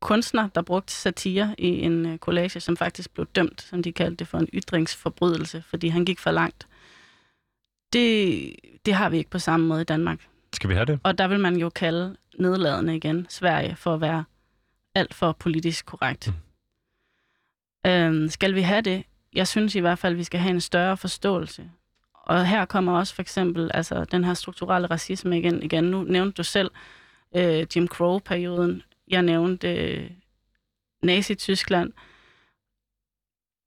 kunstner, 0.00 0.48
der 0.48 0.62
brugte 0.62 0.92
satire 0.92 1.54
i 1.58 1.68
en 1.68 2.06
øh, 2.06 2.18
collage, 2.18 2.60
som 2.60 2.76
faktisk 2.76 3.14
blev 3.14 3.26
dømt, 3.26 3.62
som 3.62 3.82
de 3.82 3.92
kaldte 3.92 4.16
det 4.16 4.28
for 4.28 4.38
en 4.38 4.48
ytringsforbrydelse, 4.54 5.62
fordi 5.62 5.88
han 5.88 6.04
gik 6.04 6.18
for 6.18 6.30
langt. 6.30 6.66
Det, 7.92 8.54
det 8.86 8.94
har 8.94 9.08
vi 9.08 9.18
ikke 9.18 9.30
på 9.30 9.38
samme 9.38 9.66
måde 9.66 9.80
i 9.80 9.84
Danmark. 9.84 10.26
Skal 10.52 10.70
vi 10.70 10.74
have 10.74 10.86
det? 10.86 11.00
Og 11.02 11.18
der 11.18 11.28
vil 11.28 11.40
man 11.40 11.56
jo 11.56 11.68
kalde 11.68 12.16
nedladende 12.38 12.96
igen 12.96 13.26
Sverige 13.28 13.76
for 13.76 13.94
at 13.94 14.00
være 14.00 14.24
alt 14.94 15.14
for 15.14 15.32
politisk 15.32 15.86
korrekt. 15.86 16.32
Mm. 17.84 17.90
Øhm, 17.90 18.28
skal 18.28 18.54
vi 18.54 18.60
have 18.60 18.80
det? 18.80 19.04
Jeg 19.32 19.48
synes 19.48 19.74
i 19.74 19.80
hvert 19.80 19.98
fald, 19.98 20.14
at 20.14 20.18
vi 20.18 20.24
skal 20.24 20.40
have 20.40 20.50
en 20.50 20.60
større 20.60 20.96
forståelse. 20.96 21.70
Og 22.30 22.46
her 22.46 22.64
kommer 22.64 22.98
også 22.98 23.14
for 23.14 23.22
eksempel 23.22 23.70
altså, 23.74 24.04
den 24.04 24.24
her 24.24 24.34
strukturelle 24.34 24.86
racisme 24.86 25.38
igen. 25.38 25.62
igen. 25.62 25.84
Nu 25.84 26.02
nævnte 26.02 26.32
du 26.32 26.42
selv 26.42 26.70
øh, 27.36 27.66
Jim 27.76 27.88
Crow-perioden. 27.88 28.82
Jeg 29.08 29.22
nævnte 29.22 29.74
øh, 29.74 30.10
Nazi-Tyskland. 31.02 31.92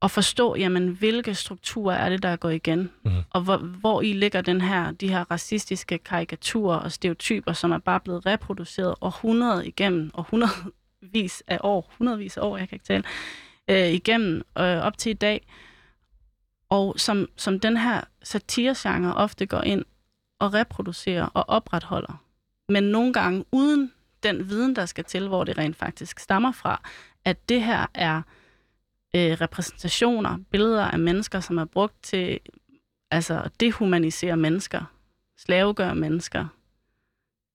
Og 0.01 0.11
forstå, 0.11 0.55
jamen, 0.55 0.87
hvilke 0.87 1.35
strukturer 1.35 1.95
er 1.95 2.09
det, 2.09 2.23
der 2.23 2.35
går 2.35 2.49
igen? 2.49 2.91
Mm. 3.05 3.11
Og 3.29 3.41
hvor, 3.41 3.57
hvor 3.57 4.01
i 4.01 4.13
ligger 4.13 4.41
den 4.41 4.61
her, 4.61 4.91
de 4.91 5.09
her 5.09 5.31
racistiske 5.31 5.97
karikaturer 5.97 6.77
og 6.77 6.91
stereotyper, 6.91 7.53
som 7.53 7.71
er 7.71 7.77
bare 7.77 7.99
blevet 7.99 8.25
reproduceret 8.25 8.95
århundrede 9.01 9.67
igennem, 9.67 10.11
og 10.13 10.23
hundredvis 10.29 11.43
af 11.47 11.59
år, 11.63 11.93
hundredvis 11.97 12.37
af 12.37 12.41
år, 12.41 12.57
jeg 12.57 12.69
kan 12.69 12.75
ikke 12.75 12.85
tale, 12.85 13.03
øh, 13.69 13.93
igennem 13.93 14.35
øh, 14.57 14.77
op 14.77 14.97
til 14.97 15.09
i 15.09 15.13
dag. 15.13 15.47
Og 16.73 16.99
som, 16.99 17.27
som 17.37 17.59
den 17.59 17.77
her 17.77 18.01
satiregenre 18.23 19.15
ofte 19.15 19.45
går 19.45 19.61
ind 19.61 19.85
og 20.39 20.53
reproducerer 20.53 21.25
og 21.25 21.49
opretholder. 21.49 22.23
Men 22.69 22.83
nogle 22.83 23.13
gange 23.13 23.45
uden 23.51 23.91
den 24.23 24.49
viden, 24.49 24.75
der 24.75 24.85
skal 24.85 25.03
til, 25.03 25.27
hvor 25.27 25.43
det 25.43 25.57
rent 25.57 25.75
faktisk 25.75 26.19
stammer 26.19 26.51
fra, 26.51 26.89
at 27.25 27.49
det 27.49 27.63
her 27.63 27.85
er 27.93 28.21
øh, 29.15 29.31
repræsentationer, 29.41 30.37
billeder 30.51 30.85
af 30.85 30.99
mennesker, 30.99 31.39
som 31.39 31.57
er 31.57 31.65
brugt 31.65 32.03
til 32.03 32.39
altså, 33.11 33.41
at 33.41 33.51
dehumanisere 33.59 34.37
mennesker, 34.37 34.83
slavegøre 35.37 35.95
mennesker, 35.95 36.47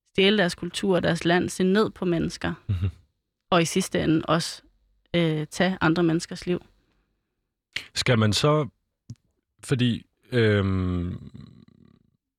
stjæle 0.08 0.38
deres 0.38 0.54
kultur, 0.54 1.00
deres 1.00 1.24
land, 1.24 1.48
se 1.48 1.64
ned 1.64 1.90
på 1.90 2.04
mennesker, 2.04 2.54
mm-hmm. 2.66 2.90
og 3.50 3.62
i 3.62 3.64
sidste 3.64 4.02
ende 4.02 4.22
også 4.24 4.62
øh, 5.14 5.46
tage 5.46 5.78
andre 5.80 6.02
menneskers 6.02 6.46
liv. 6.46 6.62
Skal 7.94 8.18
man 8.18 8.32
så, 8.32 8.68
fordi 9.64 10.06
øhm, 10.32 11.30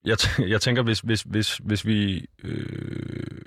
jeg, 0.06 0.18
t- 0.22 0.50
jeg 0.50 0.62
tænker, 0.62 0.84
hvis, 0.84 1.00
hvis, 1.00 1.22
hvis, 1.22 1.58
hvis 1.58 1.86
vi... 1.86 2.26
Øh, 2.44 3.42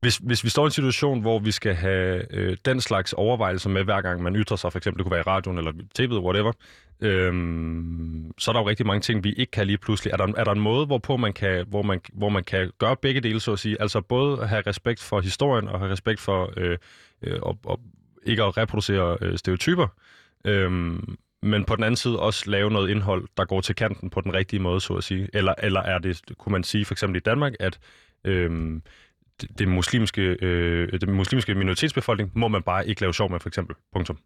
hvis, 0.00 0.16
hvis 0.16 0.44
vi 0.44 0.48
står 0.48 0.62
i 0.62 0.66
en 0.66 0.70
situation, 0.70 1.20
hvor 1.20 1.38
vi 1.38 1.50
skal 1.50 1.74
have 1.74 2.34
øh, 2.34 2.56
den 2.64 2.80
slags 2.80 3.12
overvejelser 3.12 3.70
med, 3.70 3.84
hver 3.84 4.00
gang 4.00 4.22
man 4.22 4.36
ytrer 4.36 4.56
sig, 4.56 4.72
for 4.72 4.78
eksempel 4.78 4.98
det 4.98 5.04
kunne 5.04 5.10
være 5.10 5.20
i 5.20 5.22
radioen 5.22 5.58
eller 5.58 5.72
tv'et, 5.98 6.24
whatever, 6.24 6.52
øhm, 7.00 8.32
så 8.38 8.50
er 8.50 8.52
der 8.52 8.60
jo 8.60 8.68
rigtig 8.68 8.86
mange 8.86 9.00
ting, 9.00 9.24
vi 9.24 9.32
ikke 9.32 9.50
kan 9.50 9.66
lige 9.66 9.78
pludselig. 9.78 10.12
Er 10.12 10.16
der, 10.16 10.32
er 10.36 10.44
der 10.44 10.52
en 10.52 10.60
måde, 10.60 10.86
hvorpå 10.86 11.16
man 11.16 11.32
kan, 11.32 11.66
hvor, 11.68 11.82
man, 11.82 12.00
hvor 12.12 12.28
man 12.28 12.44
kan 12.44 12.70
gøre 12.78 12.96
begge 13.02 13.20
dele, 13.20 13.40
så 13.40 13.52
at 13.52 13.58
sige? 13.58 13.76
Altså 13.80 14.00
både 14.00 14.46
have 14.46 14.62
respekt 14.66 15.02
for 15.02 15.20
historien 15.20 15.68
og 15.68 15.78
have 15.78 15.92
respekt 15.92 16.20
for 16.20 16.52
øh, 16.56 16.78
øh, 17.22 17.38
og, 17.42 17.58
og 17.64 17.80
ikke 18.22 18.42
at 18.42 18.56
reproducere 18.56 19.18
øh, 19.20 19.38
stereotyper, 19.38 19.86
øhm, 20.44 21.16
men 21.42 21.64
på 21.64 21.76
den 21.76 21.84
anden 21.84 21.96
side 21.96 22.18
også 22.18 22.50
lave 22.50 22.70
noget 22.70 22.90
indhold, 22.90 23.28
der 23.36 23.44
går 23.44 23.60
til 23.60 23.74
kanten 23.74 24.10
på 24.10 24.20
den 24.20 24.34
rigtige 24.34 24.60
måde, 24.60 24.80
så 24.80 24.94
at 24.94 25.04
sige. 25.04 25.28
Eller, 25.32 25.54
eller 25.62 25.80
er 25.80 25.98
det, 25.98 26.22
kunne 26.38 26.52
man 26.52 26.64
sige 26.64 26.84
for 26.84 26.94
eksempel 26.94 27.16
i 27.16 27.20
Danmark, 27.20 27.52
at 27.60 27.78
øhm, 28.24 28.82
det, 29.58 29.68
muslimske, 29.68 30.22
øh, 30.22 31.00
det 31.00 31.08
muslimske 31.08 31.54
minoritetsbefolkning 31.54 32.30
må 32.34 32.48
man 32.48 32.62
bare 32.62 32.88
ikke 32.88 33.00
lave 33.00 33.14
sjov 33.14 33.30
med, 33.30 33.40
for 33.40 33.48
eksempel. 33.48 33.76
Punktum. 33.92 34.18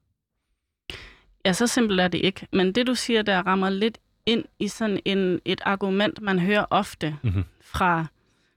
Ja, 1.45 1.53
så 1.53 1.67
simpelt 1.67 2.01
er 2.01 2.09
det 2.09 2.19
ikke. 2.19 2.47
Men 2.53 2.73
det, 2.73 2.87
du 2.87 2.95
siger, 2.95 3.23
der 3.23 3.47
rammer 3.47 3.71
lidt 3.71 3.99
ind 4.27 4.45
i 4.59 4.69
sådan 4.69 5.01
en, 5.05 5.41
et 5.45 5.61
argument, 5.65 6.21
man 6.21 6.39
hører 6.39 6.65
ofte 6.71 7.17
mm-hmm. 7.23 7.45
fra 7.61 8.07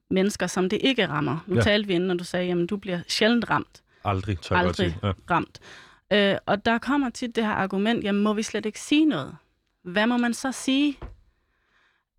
mennesker, 0.10 0.48
som 0.48 0.70
det 0.70 0.80
ikke 0.84 1.08
rammer. 1.08 1.44
Nu 1.48 1.56
ja. 1.56 1.62
talte 1.62 1.88
vi 1.88 1.94
inden, 1.94 2.08
når 2.08 2.16
du 2.16 2.24
sagde, 2.24 2.52
at 2.52 2.70
du 2.70 2.78
bliver 2.78 3.00
sjældent 3.08 3.50
ramt. 3.50 3.82
Aldrig, 4.04 4.40
tør 4.40 4.56
Aldrig 4.56 4.76
sige. 4.76 4.98
Ja. 5.04 5.12
ramt. 5.32 5.60
Øh, 6.14 6.36
og 6.46 6.66
der 6.66 6.78
kommer 6.78 7.10
tit 7.10 7.36
det 7.36 7.46
her 7.46 7.52
argument, 7.52 8.04
jamen 8.04 8.24
må 8.24 8.34
vi 8.34 8.44
slet 8.44 8.66
ikke 8.66 8.80
sige 8.80 9.06
noget? 9.06 9.36
Hvad 9.84 10.08
må 10.08 10.18
man 10.18 10.34
så 10.34 10.52
sige? 10.52 10.98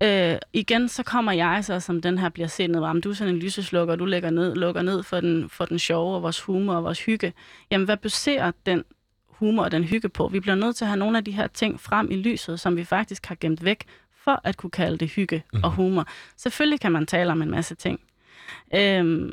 Øh, 0.03 0.37
igen, 0.53 0.88
så 0.88 1.03
kommer 1.03 1.33
jeg 1.33 1.64
så, 1.64 1.81
som 1.81 2.03
den 2.03 2.18
her 2.18 2.29
bliver 2.29 2.49
set 2.49 2.70
ned, 2.70 2.81
om 2.81 3.01
du 3.01 3.11
er 3.11 3.14
sådan 3.14 3.35
en 3.35 3.40
lyseslukker, 3.40 3.96
du 3.96 4.05
lægger 4.05 4.31
ned, 4.31 4.55
lukker 4.55 4.83
ned 4.83 5.03
for 5.03 5.20
den, 5.20 5.49
for 5.49 5.64
den 5.64 5.79
sjove 5.79 6.14
og 6.14 6.22
vores 6.22 6.40
humor 6.40 6.75
og 6.75 6.85
vores 6.85 7.05
hygge. 7.05 7.33
Jamen, 7.70 7.85
hvad 7.85 7.96
baserer 7.96 8.53
den 8.66 8.85
humor 9.27 9.64
og 9.64 9.70
den 9.70 9.85
hygge 9.85 10.09
på? 10.09 10.29
Vi 10.29 10.40
bliver 10.40 10.55
nødt 10.55 10.77
til 10.77 10.85
at 10.85 10.88
have 10.88 10.99
nogle 10.99 11.18
af 11.18 11.25
de 11.25 11.33
her 11.33 11.46
ting 11.46 11.81
frem 11.81 12.11
i 12.11 12.16
lyset, 12.16 12.61
som 12.61 12.77
vi 12.77 12.85
faktisk 12.85 13.27
har 13.27 13.37
gemt 13.40 13.64
væk, 13.64 13.85
for 14.25 14.40
at 14.44 14.57
kunne 14.57 14.70
kalde 14.70 14.99
det 14.99 15.09
hygge 15.09 15.37
mm-hmm. 15.37 15.64
og 15.64 15.70
humor. 15.70 16.07
Selvfølgelig 16.37 16.81
kan 16.81 16.92
man 16.92 17.07
tale 17.07 17.33
om 17.33 17.42
en 17.42 17.51
masse 17.51 17.75
ting. 17.75 18.01
Øh, 18.75 19.33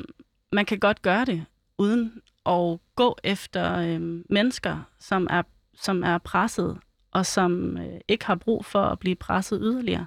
man 0.52 0.64
kan 0.66 0.78
godt 0.78 1.02
gøre 1.02 1.24
det, 1.24 1.44
uden 1.78 2.12
at 2.46 2.78
gå 2.96 3.16
efter 3.24 3.76
øh, 3.76 4.24
mennesker, 4.30 4.82
som 4.98 5.26
er, 5.30 5.42
som 5.74 6.02
er 6.02 6.18
presset, 6.18 6.78
og 7.10 7.26
som 7.26 7.76
øh, 7.76 8.00
ikke 8.08 8.26
har 8.26 8.34
brug 8.34 8.64
for 8.64 8.82
at 8.82 8.98
blive 8.98 9.16
presset 9.16 9.58
yderligere. 9.62 10.06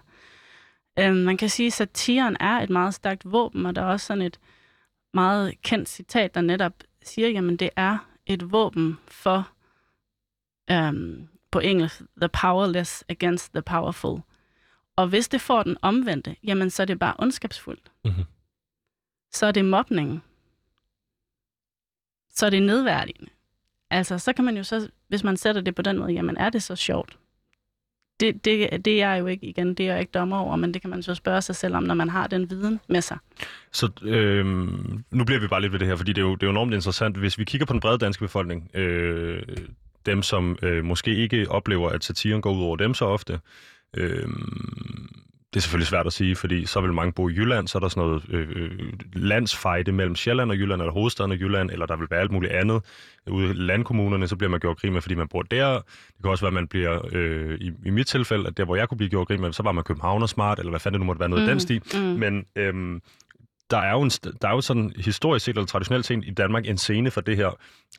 Øh, 0.99 1.15
man 1.15 1.37
kan 1.37 1.49
sige, 1.49 1.67
at 1.67 1.73
satiren 1.73 2.37
er 2.39 2.59
et 2.59 2.69
meget 2.69 2.93
stærkt 2.93 3.31
våben, 3.31 3.65
og 3.65 3.75
der 3.75 3.81
er 3.81 3.85
også 3.85 4.05
sådan 4.05 4.23
et 4.23 4.39
meget 5.13 5.61
kendt 5.61 5.89
citat, 5.89 6.35
der 6.35 6.41
netop 6.41 6.73
siger, 7.03 7.29
jamen 7.29 7.57
det 7.57 7.69
er 7.75 7.97
et 8.25 8.51
våben 8.51 8.97
for, 9.07 9.49
øhm, 10.71 11.27
på 11.51 11.59
engelsk, 11.59 12.01
the 12.21 12.29
powerless 12.29 13.03
against 13.09 13.53
the 13.53 13.61
powerful. 13.61 14.21
Og 14.95 15.07
hvis 15.07 15.27
det 15.29 15.41
får 15.41 15.63
den 15.63 15.77
omvendte, 15.81 16.35
jamen 16.43 16.69
så 16.69 16.83
er 16.83 16.85
det 16.85 16.99
bare 16.99 17.15
ondskabsfuldt. 17.19 17.91
Mm-hmm. 18.05 18.23
Så 19.31 19.45
er 19.45 19.51
det 19.51 19.65
mobning. 19.65 20.23
Så 22.37 22.45
er 22.45 22.49
det 22.49 22.63
nedværdigende. 22.63 23.31
Altså, 23.89 24.17
så 24.17 24.33
kan 24.33 24.45
man 24.45 24.57
jo 24.57 24.63
så, 24.63 24.89
hvis 25.07 25.23
man 25.23 25.37
sætter 25.37 25.61
det 25.61 25.75
på 25.75 25.81
den 25.81 25.97
måde, 25.97 26.11
jamen 26.11 26.37
er 26.37 26.49
det 26.49 26.63
så 26.63 26.75
sjovt? 26.75 27.17
det, 28.19 28.45
det, 28.45 28.85
det 28.85 29.01
er 29.01 29.09
jeg 29.09 29.19
jo 29.19 29.27
ikke, 29.27 29.45
igen, 29.45 29.73
det 29.73 29.87
er 29.87 29.91
jeg 29.91 29.99
ikke 29.99 30.11
dommer 30.11 30.37
over, 30.37 30.55
men 30.55 30.73
det 30.73 30.81
kan 30.81 30.89
man 30.89 31.03
så 31.03 31.15
spørge 31.15 31.41
sig 31.41 31.55
selv 31.55 31.75
om, 31.75 31.83
når 31.83 31.93
man 31.93 32.09
har 32.09 32.27
den 32.27 32.49
viden 32.49 32.79
med 32.89 33.01
sig. 33.01 33.17
Så 33.71 33.89
øh, 34.01 34.45
nu 35.11 35.23
bliver 35.25 35.39
vi 35.39 35.47
bare 35.47 35.61
lidt 35.61 35.73
ved 35.73 35.79
det 35.79 35.87
her, 35.87 35.95
fordi 35.95 36.13
det 36.13 36.21
er 36.21 36.25
jo, 36.25 36.35
det 36.35 36.43
er 36.43 36.47
jo 36.47 36.51
enormt 36.51 36.73
interessant. 36.73 37.17
Hvis 37.17 37.37
vi 37.37 37.43
kigger 37.43 37.65
på 37.65 37.73
den 37.73 37.79
brede 37.79 37.97
danske 37.97 38.21
befolkning, 38.21 38.69
øh, 38.73 39.41
dem 40.05 40.21
som 40.23 40.57
øh, 40.61 40.83
måske 40.83 41.15
ikke 41.15 41.51
oplever, 41.51 41.89
at 41.89 42.03
satiren 42.03 42.41
går 42.41 42.53
ud 42.53 42.63
over 42.63 42.75
dem 42.75 42.93
så 42.93 43.05
ofte, 43.05 43.39
øh, 43.97 44.27
det 45.57 45.61
er 45.61 45.63
selvfølgelig 45.63 45.87
svært 45.87 46.07
at 46.07 46.13
sige, 46.13 46.35
fordi 46.35 46.65
så 46.65 46.81
vil 46.81 46.93
mange 46.93 47.13
bo 47.13 47.29
i 47.29 47.33
Jylland, 47.33 47.67
så 47.67 47.77
er 47.77 47.79
der 47.79 47.87
sådan 47.87 48.03
noget 48.03 48.23
øh, 48.29 48.47
øh, 48.55 48.71
landsfejde 49.13 49.91
mellem 49.91 50.15
Sjælland 50.15 50.51
og 50.51 50.57
Jylland, 50.57 50.81
eller 50.81 50.93
hovedstaden 50.93 51.31
og 51.31 51.37
Jylland, 51.37 51.71
eller 51.71 51.85
der 51.85 51.95
vil 51.95 52.07
være 52.11 52.19
alt 52.19 52.31
muligt 52.31 52.53
andet. 52.53 52.81
Ude 53.27 53.49
i 53.49 53.53
landkommunerne, 53.53 54.27
så 54.27 54.35
bliver 54.35 54.49
man 54.49 54.59
gjort 54.59 54.77
grin 54.77 54.93
med, 54.93 55.01
fordi 55.01 55.15
man 55.15 55.27
bor 55.27 55.41
der. 55.41 55.73
Det 55.73 55.83
kan 56.21 56.31
også 56.31 56.45
være, 56.45 56.49
at 56.49 56.53
man 56.53 56.67
bliver, 56.67 56.99
øh, 57.11 57.57
i, 57.61 57.71
i 57.85 57.89
mit 57.89 58.07
tilfælde, 58.07 58.47
at 58.47 58.57
der, 58.57 58.65
hvor 58.65 58.75
jeg 58.75 58.89
kunne 58.89 58.97
blive 58.97 59.09
gjort 59.09 59.27
grin 59.27 59.41
med, 59.41 59.53
så 59.53 59.63
var 59.63 59.71
man 59.71 59.83
københavner 59.83 60.25
smart, 60.25 60.59
eller 60.59 60.69
hvad 60.69 60.79
fanden 60.79 60.93
det 60.93 60.99
nu 60.99 61.05
måtte 61.05 61.19
være 61.19 61.29
noget 61.29 61.43
mm, 61.43 61.47
i 61.47 61.51
den 61.51 61.59
stil. 61.59 61.81
Mm. 61.93 61.99
Men 61.99 62.45
øh, 62.55 63.01
der 63.69 63.77
er 63.77 63.91
jo, 63.91 64.01
en, 64.01 64.09
der 64.09 64.47
er 64.47 64.51
jo 64.51 64.61
sådan 64.61 64.93
historisk 64.97 65.45
set, 65.45 65.55
eller 65.55 65.65
traditionelt 65.65 66.05
set 66.05 66.23
i 66.25 66.31
Danmark, 66.31 66.67
en 66.67 66.77
scene 66.77 67.11
for 67.11 67.21
det 67.21 67.37
her. 67.37 67.49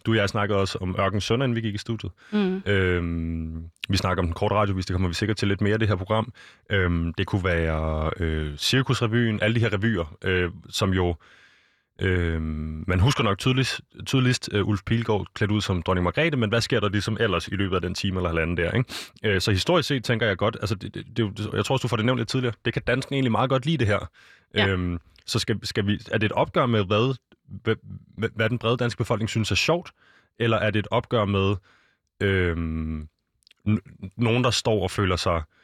Du 0.06 0.10
og 0.10 0.16
jeg 0.16 0.28
snakkede 0.28 0.58
også 0.58 0.78
om 0.78 0.96
Ørken 0.98 1.20
Sønder, 1.20 1.44
inden 1.44 1.56
vi 1.56 1.60
gik 1.60 1.74
i 1.74 1.78
studiet. 1.78 2.12
Mm. 2.30 2.62
Øhm, 2.66 3.64
vi 3.88 3.96
snakker 3.96 4.22
om 4.22 4.26
den 4.26 4.34
korte 4.34 4.54
radiovis, 4.54 4.86
det 4.86 4.94
kommer 4.94 5.08
vi 5.08 5.14
sikkert 5.14 5.36
til 5.36 5.48
lidt 5.48 5.60
mere 5.60 5.72
af 5.72 5.78
det 5.78 5.88
her 5.88 5.96
program. 5.96 6.32
Øhm, 6.70 7.14
det 7.14 7.26
kunne 7.26 7.44
være 7.44 8.10
øh, 8.16 8.56
Cirkusrevyen, 8.56 9.42
alle 9.42 9.54
de 9.54 9.60
her 9.60 9.72
revyer, 9.72 10.16
øh, 10.24 10.50
som 10.68 10.92
jo... 10.92 11.14
Øh, 12.00 12.42
man 12.88 13.00
husker 13.00 13.24
nok 13.24 13.38
tydeligst, 13.38 13.80
tydeligst 14.06 14.50
uh, 14.54 14.68
Ulf 14.68 14.80
Pilgaard 14.86 15.26
klædt 15.34 15.50
ud 15.50 15.60
som 15.60 15.82
dronning 15.82 16.04
Margrethe, 16.04 16.36
men 16.36 16.48
hvad 16.48 16.60
sker 16.60 16.80
der 16.80 16.88
ligesom 16.88 17.16
ellers 17.20 17.48
i 17.48 17.54
løbet 17.54 17.76
af 17.76 17.82
den 17.82 17.94
time 17.94 18.18
eller 18.18 18.28
halvanden 18.28 18.56
der? 18.56 18.72
Ikke? 18.72 19.34
Uh, 19.34 19.40
så 19.40 19.50
historisk 19.50 19.88
set 19.88 20.04
tænker 20.04 20.26
jeg 20.26 20.36
godt, 20.36 20.56
altså 20.60 20.74
det, 20.74 20.94
det, 20.94 21.16
det, 21.16 21.48
jeg 21.54 21.64
tror 21.64 21.74
også, 21.74 21.82
du 21.82 21.88
får 21.88 21.96
det 21.96 22.04
nævnt 22.04 22.18
lidt 22.18 22.28
tidligere, 22.28 22.54
det 22.64 22.72
kan 22.72 22.82
dansken 22.86 23.14
egentlig 23.14 23.32
meget 23.32 23.50
godt 23.50 23.66
lide 23.66 23.76
det 23.76 23.86
her. 23.86 24.10
Ja. 24.54 24.66
Øhm, 24.66 25.00
så 25.26 25.38
skal, 25.38 25.66
skal 25.66 25.86
vi, 25.86 26.00
er 26.10 26.18
det 26.18 26.26
et 26.26 26.32
opgør 26.32 26.66
med, 26.66 26.84
hvad, 26.84 27.14
hvad, 27.64 27.76
hvad 28.34 28.50
den 28.50 28.58
brede 28.58 28.76
danske 28.76 28.98
befolkning 28.98 29.30
synes 29.30 29.50
er 29.50 29.54
sjovt, 29.54 29.90
eller 30.38 30.56
er 30.56 30.70
det 30.70 30.78
et 30.78 30.88
opgør 30.90 31.24
med 31.24 31.56
øhm, 32.20 33.08
nogen, 34.16 34.44
der 34.44 34.50
står 34.50 34.82
og 34.82 34.90
føler 34.90 35.16
sig 35.16 35.36
øh, 35.36 35.57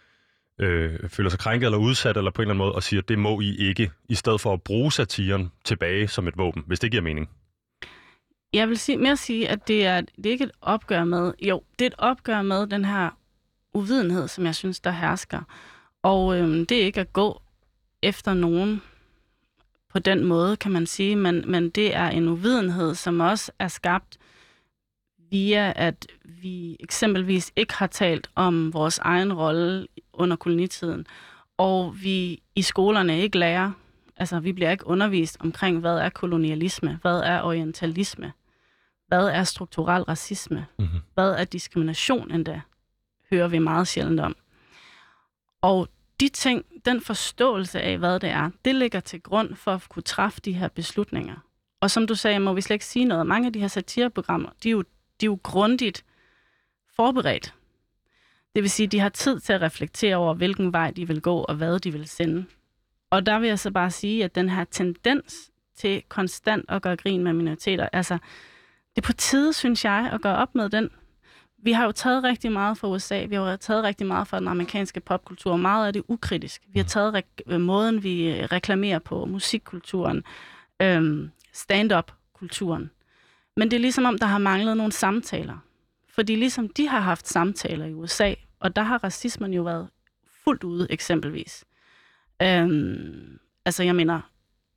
øh, 0.58 1.08
føler 1.08 1.30
sig 1.30 1.38
krænket 1.38 1.66
eller 1.66 1.78
udsat 1.78 2.16
eller 2.16 2.30
på 2.30 2.42
en 2.42 2.44
eller 2.44 2.54
anden 2.54 2.66
måde, 2.66 2.74
og 2.74 2.82
siger, 2.82 3.00
at 3.00 3.08
det 3.08 3.18
må 3.18 3.40
I 3.40 3.56
ikke, 3.56 3.90
i 4.08 4.14
stedet 4.14 4.40
for 4.40 4.52
at 4.52 4.62
bruge 4.62 4.92
satiren 4.92 5.52
tilbage 5.64 6.08
som 6.08 6.28
et 6.28 6.38
våben, 6.38 6.64
hvis 6.66 6.80
det 6.80 6.90
giver 6.90 7.02
mening. 7.02 7.28
Jeg 8.52 8.68
vil 8.68 8.78
sige, 8.78 8.98
mere 8.98 9.16
sige, 9.16 9.48
at 9.48 9.68
det 9.68 9.86
er, 9.86 10.00
det 10.00 10.26
er 10.26 10.30
ikke 10.30 10.44
et 10.44 10.52
opgør 10.60 11.04
med, 11.04 11.32
jo, 11.42 11.62
det 11.78 11.84
er 11.84 11.86
et 11.86 11.94
opgør 11.98 12.42
med 12.42 12.66
den 12.66 12.84
her 12.84 13.10
uvidenhed, 13.74 14.28
som 14.28 14.46
jeg 14.46 14.54
synes, 14.54 14.80
der 14.80 14.90
hersker. 14.90 15.40
Og 16.02 16.38
øh, 16.38 16.48
det 16.48 16.72
er 16.72 16.84
ikke 16.84 17.00
at 17.00 17.12
gå 17.12 17.42
efter 18.02 18.34
nogen 18.34 18.82
på 19.92 19.98
den 19.98 20.24
måde, 20.24 20.56
kan 20.56 20.72
man 20.72 20.86
sige, 20.86 21.16
men, 21.16 21.50
men 21.50 21.70
det 21.70 21.96
er 21.96 22.08
en 22.08 22.28
uvidenhed, 22.28 22.94
som 22.94 23.20
også 23.20 23.52
er 23.58 23.68
skabt 23.68 24.18
via, 25.34 25.72
at 25.76 26.06
vi 26.24 26.76
eksempelvis 26.80 27.52
ikke 27.56 27.74
har 27.74 27.86
talt 27.86 28.30
om 28.34 28.72
vores 28.72 28.98
egen 28.98 29.32
rolle 29.32 29.86
under 30.12 30.36
kolonitiden, 30.36 31.06
og 31.58 32.02
vi 32.02 32.42
i 32.54 32.62
skolerne 32.62 33.20
ikke 33.20 33.38
lærer, 33.38 33.72
altså 34.16 34.40
vi 34.40 34.52
bliver 34.52 34.70
ikke 34.70 34.86
undervist 34.86 35.36
omkring, 35.40 35.80
hvad 35.80 35.98
er 35.98 36.08
kolonialisme, 36.08 36.98
hvad 37.02 37.20
er 37.20 37.42
orientalisme, 37.42 38.32
hvad 39.08 39.26
er 39.26 39.44
strukturel 39.44 40.02
racisme, 40.02 40.66
Mm-hmm. 40.78 41.00
hvad 41.14 41.30
er 41.30 41.44
diskrimination 41.44 42.30
endda, 42.30 42.60
hører 43.30 43.48
vi 43.48 43.58
meget 43.58 43.88
sjældent 43.88 44.20
om. 44.20 44.36
Og 45.62 45.88
de 46.20 46.28
ting, 46.28 46.64
den 46.84 47.00
forståelse 47.00 47.80
af, 47.80 47.98
hvad 47.98 48.20
det 48.20 48.30
er, 48.30 48.50
det 48.64 48.74
ligger 48.74 49.00
til 49.00 49.20
grund 49.20 49.54
for 49.54 49.72
at 49.74 49.88
kunne 49.88 50.02
træffe 50.02 50.40
de 50.40 50.52
her 50.52 50.68
beslutninger. 50.68 51.36
Og 51.80 51.90
som 51.90 52.06
du 52.06 52.14
sagde, 52.14 52.40
må 52.40 52.52
vi 52.52 52.60
slet 52.60 52.74
ikke 52.74 52.84
sige 52.84 53.04
noget. 53.04 53.26
Mange 53.26 53.46
af 53.46 53.52
de 53.52 53.60
her 53.60 53.68
satireprogrammer, 53.68 54.48
de 54.62 54.68
er 54.68 54.72
jo, 54.72 54.84
de 55.20 55.26
er 55.26 55.30
jo 55.30 55.38
grundigt 55.42 56.04
forberedt. 56.96 57.54
Det 58.54 58.62
vil 58.62 58.70
sige, 58.70 58.86
de 58.86 59.00
har 59.00 59.08
tid 59.08 59.40
til 59.40 59.52
at 59.52 59.62
reflektere 59.62 60.16
over, 60.16 60.34
hvilken 60.34 60.72
vej 60.72 60.90
de 60.90 61.08
vil 61.08 61.20
gå, 61.20 61.38
og 61.38 61.54
hvad 61.54 61.78
de 61.78 61.92
vil 61.92 62.08
sende. 62.08 62.44
Og 63.10 63.26
der 63.26 63.38
vil 63.38 63.48
jeg 63.48 63.58
så 63.58 63.70
bare 63.70 63.90
sige, 63.90 64.24
at 64.24 64.34
den 64.34 64.48
her 64.48 64.64
tendens 64.64 65.50
til 65.76 66.02
konstant 66.08 66.64
at 66.68 66.82
gøre 66.82 66.96
grin 66.96 67.24
med 67.24 67.32
minoriteter, 67.32 67.88
altså, 67.92 68.18
det 68.96 69.02
er 69.02 69.06
på 69.06 69.12
tide, 69.12 69.52
synes 69.52 69.84
jeg, 69.84 70.10
at 70.12 70.22
gøre 70.22 70.36
op 70.36 70.54
med 70.54 70.68
den. 70.68 70.90
Vi 71.58 71.72
har 71.72 71.84
jo 71.84 71.92
taget 71.92 72.24
rigtig 72.24 72.52
meget 72.52 72.78
fra 72.78 72.88
USA, 72.88 73.24
vi 73.24 73.34
har 73.34 73.50
jo 73.50 73.56
taget 73.56 73.84
rigtig 73.84 74.06
meget 74.06 74.28
fra 74.28 74.38
den 74.40 74.48
amerikanske 74.48 75.00
popkultur, 75.00 75.52
og 75.52 75.60
meget 75.60 75.86
af 75.86 75.92
det 75.92 76.02
ukritisk. 76.08 76.62
Vi 76.68 76.78
har 76.78 76.86
taget 76.86 77.16
re- 77.16 77.42
øh, 77.46 77.60
måden, 77.60 78.02
vi 78.02 78.28
øh, 78.28 78.44
reklamerer 78.44 78.98
på, 78.98 79.24
musikkulturen, 79.24 80.24
øhm, 80.82 81.30
stand-up-kulturen. 81.52 82.90
Men 83.56 83.70
det 83.70 83.76
er 83.76 83.80
ligesom 83.80 84.04
om, 84.04 84.18
der 84.18 84.26
har 84.26 84.38
manglet 84.38 84.76
nogle 84.76 84.92
samtaler. 84.92 85.58
Fordi 86.08 86.34
ligesom 86.34 86.68
de 86.68 86.88
har 86.88 87.00
haft 87.00 87.28
samtaler 87.28 87.86
i 87.86 87.94
USA, 87.94 88.34
og 88.60 88.76
der 88.76 88.82
har 88.82 89.04
racismen 89.04 89.52
jo 89.52 89.62
været 89.62 89.88
fuldt 90.44 90.64
ude 90.64 90.86
eksempelvis. 90.90 91.64
Øhm, 92.42 93.38
altså 93.64 93.82
jeg 93.82 93.96
mener, 93.96 94.20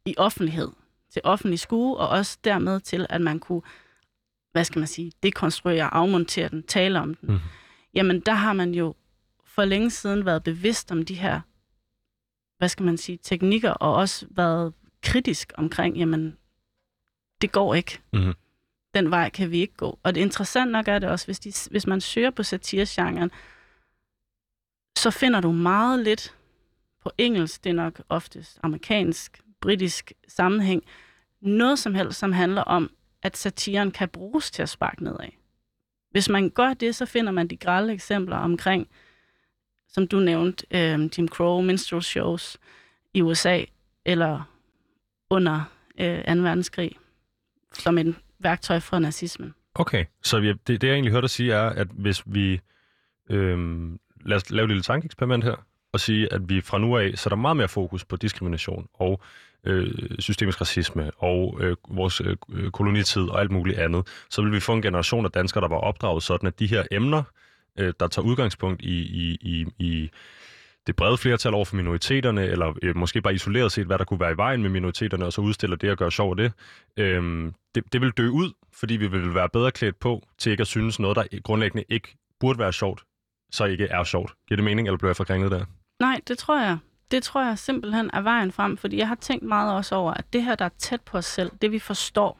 i 0.05 0.13
offentlighed, 0.17 0.69
til 1.09 1.21
offentlig 1.23 1.59
skue, 1.59 1.97
og 1.97 2.09
også 2.09 2.37
dermed 2.43 2.79
til, 2.79 3.05
at 3.09 3.21
man 3.21 3.39
kunne, 3.39 3.61
hvad 4.51 4.63
skal 4.63 4.79
man 4.79 4.87
sige, 4.87 5.11
dekonstruere, 5.23 5.93
afmontere 5.93 6.49
den, 6.49 6.63
tale 6.63 6.99
om 6.99 7.15
den. 7.15 7.29
Mhm. 7.31 7.39
Jamen 7.93 8.19
der 8.19 8.33
har 8.33 8.53
man 8.53 8.73
jo 8.73 8.95
for 9.45 9.65
længe 9.65 9.89
siden 9.89 10.25
været 10.25 10.43
bevidst 10.43 10.91
om 10.91 11.05
de 11.05 11.13
her, 11.13 11.41
hvad 12.57 12.69
skal 12.69 12.85
man 12.85 12.97
sige, 12.97 13.19
teknikker, 13.23 13.71
og 13.71 13.93
også 13.93 14.27
været 14.29 14.73
kritisk 15.03 15.53
omkring, 15.55 15.97
jamen 15.97 16.37
det 17.41 17.51
går 17.51 17.75
ikke. 17.75 17.99
Mhm. 18.13 18.33
Den 18.97 19.11
vej 19.11 19.29
kan 19.29 19.51
vi 19.51 19.59
ikke 19.59 19.73
gå. 19.73 19.99
Og 20.03 20.15
det 20.15 20.21
interessant 20.21 20.71
nok 20.71 20.87
er 20.87 20.99
det 20.99 21.09
også, 21.09 21.25
hvis, 21.25 21.39
de, 21.39 21.53
hvis 21.71 21.87
man 21.87 22.01
søger 22.01 22.31
på 22.31 22.43
satiregenren, 22.43 23.31
så 24.97 25.11
finder 25.11 25.41
du 25.41 25.51
meget 25.51 25.99
lidt 25.99 26.35
på 27.03 27.11
engelsk, 27.17 27.63
det 27.63 27.69
er 27.69 27.73
nok 27.73 28.01
oftest 28.09 28.59
amerikansk, 28.63 29.41
britisk 29.61 30.13
sammenhæng, 30.27 30.83
noget 31.41 31.79
som 31.79 31.95
helst, 31.95 32.19
som 32.19 32.31
handler 32.31 32.61
om, 32.61 32.91
at 33.21 33.37
satiren 33.37 33.91
kan 33.91 34.09
bruges 34.09 34.51
til 34.51 34.61
at 34.61 34.69
sparke 34.69 35.03
nedad. 35.03 35.29
Hvis 36.11 36.29
man 36.29 36.49
gør 36.49 36.73
det, 36.73 36.95
så 36.95 37.05
finder 37.05 37.31
man 37.31 37.47
de 37.47 37.57
grælde 37.57 37.93
eksempler 37.93 38.37
omkring, 38.37 38.87
som 39.87 40.07
du 40.07 40.19
nævnte, 40.19 40.65
øh, 40.71 41.09
Jim 41.17 41.27
Crow, 41.27 41.61
minstrel 41.61 42.03
shows 42.03 42.57
i 43.13 43.21
USA, 43.21 43.63
eller 44.05 44.43
under 45.29 45.63
øh, 45.99 46.25
2. 46.25 46.41
verdenskrig, 46.41 46.91
som 47.73 47.97
en 47.97 48.17
værktøj 48.39 48.79
for 48.79 48.99
nazismen. 48.99 49.53
Okay, 49.75 50.05
så 50.23 50.39
vi, 50.39 50.47
det, 50.47 50.67
det 50.67 50.83
jeg 50.83 50.93
egentlig 50.93 51.11
hørte 51.11 51.21
dig 51.21 51.29
sige 51.29 51.53
er, 51.53 51.69
at 51.69 51.87
hvis 51.91 52.23
vi... 52.25 52.59
Øhm, 53.29 53.99
lad 54.25 54.37
os 54.37 54.49
lave 54.49 54.63
et 54.63 54.69
lille 54.69 54.83
tankeeksperiment 54.83 55.43
her, 55.43 55.55
og 55.93 55.99
sige, 55.99 56.33
at 56.33 56.49
vi 56.49 56.61
fra 56.61 56.77
nu 56.77 56.97
af 56.97 57.11
sætter 57.15 57.37
meget 57.37 57.57
mere 57.57 57.67
fokus 57.67 58.05
på 58.05 58.15
diskrimination 58.15 58.87
og 58.93 59.21
øh, 59.63 59.93
systemisk 60.19 60.61
racisme 60.61 61.11
og 61.17 61.57
øh, 61.59 61.75
vores 61.89 62.21
øh, 62.21 62.71
kolonitid 62.71 63.21
og 63.21 63.39
alt 63.39 63.51
muligt 63.51 63.79
andet, 63.79 64.07
så 64.29 64.41
vil 64.41 64.51
vi 64.51 64.59
få 64.59 64.73
en 64.73 64.81
generation 64.81 65.25
af 65.25 65.31
danskere, 65.31 65.61
der 65.61 65.67
var 65.67 65.77
opdraget 65.77 66.23
sådan, 66.23 66.47
at 66.47 66.59
de 66.59 66.67
her 66.67 66.83
emner, 66.91 67.23
øh, 67.79 67.93
der 67.99 68.07
tager 68.07 68.25
udgangspunkt 68.25 68.81
i, 68.81 68.99
i, 68.99 69.37
i, 69.41 69.65
i 69.79 70.09
det 70.87 70.95
brede 70.95 71.17
flertal 71.17 71.53
over 71.53 71.65
for 71.65 71.75
minoriteterne, 71.75 72.45
eller 72.45 72.73
øh, 72.83 72.97
måske 72.97 73.21
bare 73.21 73.33
isoleret 73.33 73.71
set, 73.71 73.85
hvad 73.85 73.97
der 73.97 74.05
kunne 74.05 74.19
være 74.19 74.31
i 74.31 74.37
vejen 74.37 74.61
med 74.61 74.69
minoriteterne, 74.69 75.25
og 75.25 75.33
så 75.33 75.41
udstiller 75.41 75.75
det 75.75 75.91
og 75.91 75.97
gør 75.97 76.09
sjov 76.09 76.29
af 76.29 76.37
det, 76.37 76.51
øh, 76.97 77.51
det, 77.75 77.93
det 77.93 78.01
vil 78.01 78.11
dø 78.11 78.29
ud, 78.29 78.51
fordi 78.73 78.97
vi 78.97 79.07
vil 79.07 79.35
være 79.35 79.49
bedre 79.49 79.71
klædt 79.71 79.99
på 79.99 80.27
til 80.37 80.51
ikke 80.51 80.61
at 80.61 80.67
synes 80.67 80.99
noget, 80.99 81.15
der 81.15 81.41
grundlæggende 81.43 81.83
ikke 81.89 82.17
burde 82.39 82.59
være 82.59 82.73
sjovt, 82.73 83.03
så 83.51 83.65
ikke 83.65 83.85
er 83.85 84.03
sjovt. 84.03 84.33
Giver 84.47 84.55
det 84.55 84.63
mening, 84.63 84.87
eller 84.87 84.97
bliver 84.97 85.09
jeg 85.09 85.15
forkringlet 85.15 85.51
der? 85.51 85.65
Nej, 85.99 86.19
det 86.27 86.37
tror 86.37 86.59
jeg. 86.61 86.77
Det 87.11 87.23
tror 87.23 87.45
jeg 87.45 87.57
simpelthen 87.57 88.09
er 88.13 88.21
vejen 88.21 88.51
frem, 88.51 88.77
fordi 88.77 88.97
jeg 88.97 89.07
har 89.07 89.15
tænkt 89.15 89.43
meget 89.43 89.73
også 89.73 89.95
over, 89.95 90.13
at 90.13 90.33
det 90.33 90.43
her, 90.43 90.55
der 90.55 90.65
er 90.65 90.69
tæt 90.77 91.01
på 91.01 91.17
os 91.17 91.25
selv, 91.25 91.51
det 91.61 91.71
vi 91.71 91.79
forstår, 91.79 92.39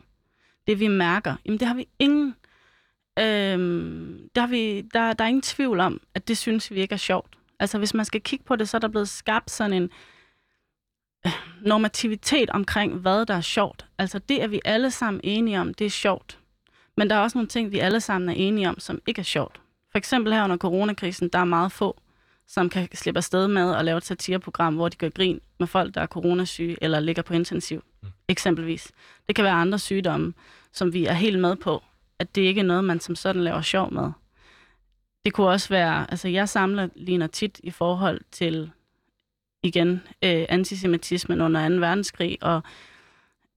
det 0.68 0.80
vi 0.80 0.88
mærker, 0.88 1.36
jamen 1.46 1.60
det 1.60 1.68
har 1.68 1.76
vi 1.76 1.88
ingen, 2.00 2.36
øhm, 3.20 4.30
der, 4.36 4.42
har 4.42 4.48
vi, 4.48 4.82
der, 4.82 5.14
der 5.14 5.24
er 5.24 5.28
ingen 5.28 5.42
tvivl 5.42 5.80
om, 5.80 6.02
at 6.16 6.28
det 6.28 6.38
synes 6.38 6.72
vi 6.72 6.80
ikke 6.80 6.94
er 6.94 6.98
sjovt. 6.98 7.38
Altså 7.60 7.78
hvis 7.78 7.94
man 7.94 8.06
skal 8.06 8.22
kigge 8.22 8.46
på 8.46 8.56
det, 8.56 8.70
så 8.70 8.78
er 8.78 8.80
der 8.80 8.88
blevet 8.88 9.10
skabt 9.10 9.52
sådan 9.52 9.74
en 9.74 9.90
øh, 11.26 11.32
normativitet 11.62 12.50
omkring, 12.50 12.94
hvad 12.94 13.26
der 13.26 13.34
er 13.34 13.42
sjovt. 13.42 13.86
Altså 13.98 14.20
det 14.20 14.44
er 14.44 14.48
vi 14.48 14.62
alle 14.66 14.92
sammen 14.92 15.22
enige 15.24 15.60
om, 15.60 15.74
det 15.74 15.86
er 15.86 15.90
sjovt. 15.90 16.40
Men 16.98 17.10
der 17.10 17.16
er 17.16 17.20
også 17.20 17.38
nogle 17.38 17.48
ting, 17.48 17.72
vi 17.72 17.80
alle 17.80 18.02
sammen 18.02 18.30
er 18.30 18.34
enige 18.34 18.70
om, 18.70 18.80
som 18.80 19.02
ikke 19.08 19.20
er 19.20 19.24
sjovt. 19.24 19.62
For 19.92 19.98
eksempel 19.98 20.34
her 20.34 20.44
under 20.44 20.58
coronakrisen, 20.58 21.30
der 21.34 21.40
er 21.40 21.46
meget 21.46 21.72
få, 21.72 22.00
som 22.48 22.70
kan 22.70 22.88
slippe 22.94 23.18
afsted 23.18 23.48
med 23.48 23.76
at 23.76 23.86
lave 23.86 23.98
et 23.98 24.06
satireprogram, 24.06 24.76
hvor 24.76 24.90
de 24.90 24.98
gør 24.98 25.10
grin 25.10 25.40
med 25.60 25.68
folk, 25.68 25.96
der 25.96 26.02
er 26.02 26.08
coronasyge 26.08 26.78
eller 26.82 27.00
ligger 27.00 27.22
på 27.22 27.34
intensiv, 27.34 27.84
mm. 28.04 28.10
eksempelvis. 28.28 28.92
Det 29.28 29.36
kan 29.36 29.46
være 29.46 29.54
andre 29.54 29.80
sygdomme, 29.80 30.34
som 30.72 30.94
vi 30.94 31.06
er 31.06 31.14
helt 31.14 31.40
med 31.40 31.56
på, 31.56 31.84
at 32.20 32.36
det 32.36 32.42
ikke 32.42 32.62
er 32.62 32.66
noget, 32.66 32.84
man 32.84 33.00
som 33.00 33.16
sådan 33.16 33.44
laver 33.44 33.62
sjov 33.62 33.94
med. 33.94 34.12
Det 35.28 35.34
kunne 35.34 35.48
også 35.48 35.70
være, 35.70 36.12
altså 36.12 36.28
jeg 36.28 36.50
samler 36.50 36.90
ligner 36.96 37.28
tit 37.28 37.60
i 37.64 37.72
forhold 37.72 38.22
til, 38.32 38.72
igen, 39.64 39.92
øh, 40.24 40.46
antisemitismen 40.50 41.42
under 41.42 41.70
2. 41.70 41.76
verdenskrig, 41.76 42.38
og 42.42 42.62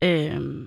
øh, 0.04 0.66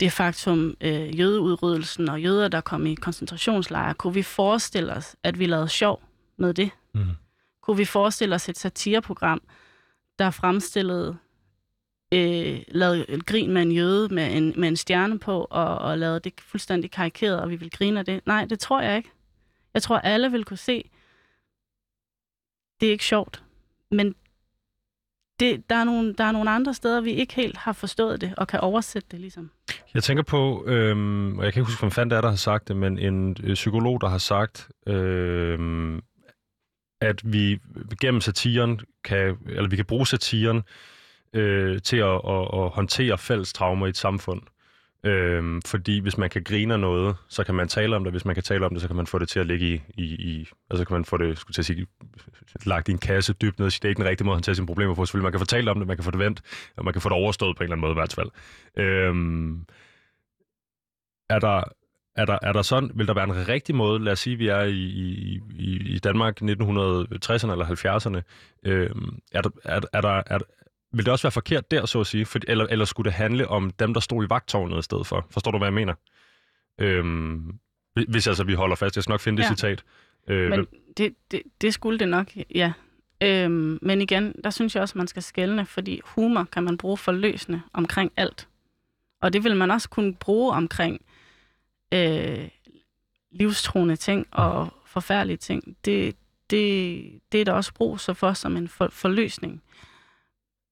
det 0.00 0.12
faktum, 0.12 0.76
øh, 0.80 1.18
jødeudryddelsen 1.18 2.08
og 2.08 2.22
jøder, 2.22 2.48
der 2.48 2.60
kom 2.60 2.86
i 2.86 2.94
koncentrationslejre, 2.94 3.94
kunne 3.94 4.14
vi 4.14 4.22
forestille 4.22 4.92
os, 4.92 5.16
at 5.22 5.38
vi 5.38 5.46
lavede 5.46 5.68
sjov 5.68 6.02
med 6.36 6.54
det? 6.54 6.70
Mm. 6.94 7.04
Kunne 7.62 7.76
vi 7.76 7.84
forestille 7.84 8.34
os 8.34 8.48
et 8.48 8.58
satireprogram, 8.58 9.42
der 10.18 10.30
fremstillede, 10.30 11.16
øh, 12.14 12.60
lavede 12.68 13.20
grin 13.26 13.52
med 13.52 13.62
en 13.62 13.72
jøde 13.72 14.14
med 14.14 14.36
en, 14.36 14.54
med 14.56 14.68
en 14.68 14.76
stjerne 14.76 15.18
på, 15.18 15.46
og, 15.50 15.78
og 15.78 15.98
lavede 15.98 16.20
det 16.20 16.32
fuldstændig 16.40 16.90
karikeret, 16.90 17.40
og 17.40 17.50
vi 17.50 17.56
vil 17.56 17.70
grine 17.70 17.98
af 17.98 18.04
det? 18.04 18.20
Nej, 18.26 18.44
det 18.44 18.60
tror 18.60 18.80
jeg 18.80 18.96
ikke. 18.96 19.10
Jeg 19.74 19.82
tror, 19.82 19.98
alle 19.98 20.30
vil 20.30 20.44
kunne 20.44 20.56
se, 20.56 20.90
det 22.80 22.86
er 22.86 22.92
ikke 22.92 23.04
sjovt. 23.04 23.44
Men 23.90 24.14
det, 25.40 25.70
der, 25.70 25.76
er 25.76 25.84
nogle, 25.84 26.14
der 26.14 26.24
er 26.24 26.32
nogle 26.32 26.50
andre 26.50 26.74
steder, 26.74 27.00
vi 27.00 27.10
ikke 27.10 27.34
helt 27.34 27.56
har 27.56 27.72
forstået 27.72 28.20
det, 28.20 28.34
og 28.36 28.48
kan 28.48 28.60
oversætte 28.60 29.08
det 29.10 29.20
ligesom. 29.20 29.50
Jeg 29.94 30.02
tænker 30.02 30.22
på, 30.22 30.64
øhm, 30.66 31.38
og 31.38 31.44
jeg 31.44 31.52
kan 31.52 31.60
ikke 31.60 31.70
huske, 31.70 31.80
hvem 31.80 31.90
fanden 31.90 32.10
det 32.10 32.16
er, 32.16 32.20
der 32.20 32.28
har 32.28 32.36
sagt 32.36 32.68
det, 32.68 32.76
men 32.76 32.98
en 32.98 33.36
øh, 33.42 33.54
psykolog, 33.54 34.00
der 34.00 34.08
har 34.08 34.18
sagt, 34.18 34.70
øhm, 34.86 36.00
at 37.00 37.32
vi 37.32 37.58
gennem 38.00 38.20
satiren 38.20 38.80
kan, 39.04 39.38
eller 39.46 39.68
vi 39.68 39.76
kan 39.76 39.84
bruge 39.84 40.06
satiren 40.06 40.62
øh, 41.32 41.82
til 41.82 41.96
at, 41.96 42.20
at, 42.28 42.48
at 42.52 42.70
håndtere 42.70 43.18
fælles 43.18 43.52
traumer 43.52 43.86
i 43.86 43.88
et 43.88 43.96
samfund. 43.96 44.42
Øhm, 45.04 45.62
fordi 45.62 45.98
hvis 45.98 46.18
man 46.18 46.30
kan 46.30 46.44
grine 46.44 46.74
af 46.74 46.80
noget, 46.80 47.16
så 47.28 47.44
kan 47.44 47.54
man 47.54 47.68
tale 47.68 47.96
om 47.96 48.04
det. 48.04 48.12
Hvis 48.12 48.24
man 48.24 48.34
kan 48.34 48.44
tale 48.44 48.66
om 48.66 48.72
det, 48.72 48.82
så 48.82 48.86
kan 48.86 48.96
man 48.96 49.06
få 49.06 49.18
det 49.18 49.28
til 49.28 49.40
at 49.40 49.46
ligge 49.46 49.66
i... 49.66 49.80
i, 49.94 50.04
i 50.04 50.48
altså 50.70 50.84
kan 50.84 50.94
man 50.94 51.04
få 51.04 51.16
det, 51.16 51.38
skulle 51.38 51.54
til 51.54 51.62
at 51.62 51.66
sige, 51.66 51.86
lagt 52.66 52.88
i 52.88 52.92
en 52.92 52.98
kasse 52.98 53.32
dybt 53.32 53.58
ned. 53.58 53.66
Det 53.66 53.84
er 53.84 53.88
ikke 53.88 54.02
den 54.02 54.08
rigtige 54.08 54.24
måde 54.24 54.34
at 54.34 54.36
håndtere 54.36 54.54
sine 54.54 54.66
problemer 54.66 54.94
på. 54.94 55.04
Selvfølgelig, 55.04 55.24
man 55.24 55.32
kan 55.32 55.40
fortælle 55.40 55.70
om 55.70 55.78
det, 55.78 55.86
man 55.86 55.96
kan 55.96 56.04
få 56.04 56.10
det 56.10 56.18
vendt, 56.18 56.42
og 56.76 56.84
man 56.84 56.94
kan 56.94 57.02
få 57.02 57.08
det 57.08 57.16
overstået 57.16 57.56
på 57.56 57.62
en 57.62 57.64
eller 57.64 57.74
anden 57.74 57.80
måde 57.80 57.92
i 57.92 58.00
hvert 58.00 58.14
fald. 58.14 58.30
Øhm, 58.76 59.66
er 61.30 61.38
der, 61.38 61.62
er 62.16 62.24
der, 62.24 62.38
er 62.42 62.52
der 62.52 62.62
sådan, 62.62 62.90
vil 62.94 63.06
der 63.06 63.14
være 63.14 63.24
en 63.24 63.48
rigtig 63.48 63.74
måde, 63.74 64.04
lad 64.04 64.12
os 64.12 64.18
sige, 64.18 64.36
vi 64.36 64.48
er 64.48 64.62
i, 64.62 64.74
i, 64.74 65.40
i 65.94 65.98
Danmark 65.98 66.42
1960'erne 66.42 67.52
eller 67.52 67.66
70'erne, 67.66 68.20
øh, 68.70 68.90
er 69.32 69.40
der, 69.42 69.50
er, 69.64 69.80
er 69.92 70.00
der, 70.00 70.22
er, 70.26 70.38
vil 70.92 71.04
det 71.04 71.12
også 71.12 71.22
være 71.22 71.30
forkert 71.32 71.70
der, 71.70 71.86
så 71.86 72.00
at 72.00 72.06
sige? 72.06 72.26
For, 72.26 72.38
eller, 72.48 72.66
eller 72.66 72.84
skulle 72.84 73.04
det 73.04 73.12
handle 73.12 73.48
om 73.48 73.70
dem, 73.70 73.94
der 73.94 74.00
stod 74.00 74.24
i 74.24 74.30
vagtårnet 74.30 74.78
i 74.78 74.82
stedet 74.82 75.06
for? 75.06 75.26
Forstår 75.30 75.50
du, 75.50 75.58
hvad 75.58 75.66
jeg 75.66 75.74
mener? 75.74 75.94
Øhm, 76.78 77.58
hvis 78.08 78.26
altså 78.26 78.44
vi 78.44 78.54
holder 78.54 78.76
fast, 78.76 78.96
jeg 78.96 79.02
skal 79.02 79.12
nok 79.12 79.20
finde 79.20 79.42
det 79.42 79.48
Ja. 79.48 79.54
citat. 79.54 79.84
Øh, 80.28 80.50
Men 80.50 80.66
det, 80.96 81.14
det, 81.30 81.42
det 81.60 81.74
skulle 81.74 81.98
det 81.98 82.08
nok, 82.08 82.26
ja. 82.54 82.72
Øhm, 83.22 83.78
men 83.82 84.00
igen, 84.02 84.34
der 84.44 84.50
synes 84.50 84.74
jeg 84.74 84.82
også, 84.82 84.98
man 84.98 85.06
skal 85.06 85.22
skelne, 85.22 85.66
fordi 85.66 86.00
humor 86.04 86.44
kan 86.52 86.62
man 86.64 86.76
bruge 86.78 86.96
forløsende 86.96 87.62
omkring 87.72 88.12
alt. 88.16 88.48
Og 89.22 89.32
det 89.32 89.44
vil 89.44 89.56
man 89.56 89.70
også 89.70 89.88
kunne 89.88 90.14
bruge 90.14 90.52
omkring 90.52 91.00
øh, 91.94 92.48
livstruende 93.32 93.96
ting 93.96 94.26
og 94.30 94.68
forfærdelige 94.86 95.36
ting. 95.36 95.76
Det, 95.84 96.16
det, 96.50 97.02
det 97.32 97.40
er 97.40 97.44
der 97.44 97.52
også 97.52 97.74
brug 97.74 98.00
så 98.00 98.14
for 98.14 98.32
som 98.32 98.56
en 98.56 98.68
for, 98.68 98.88
forløsning. 98.88 99.62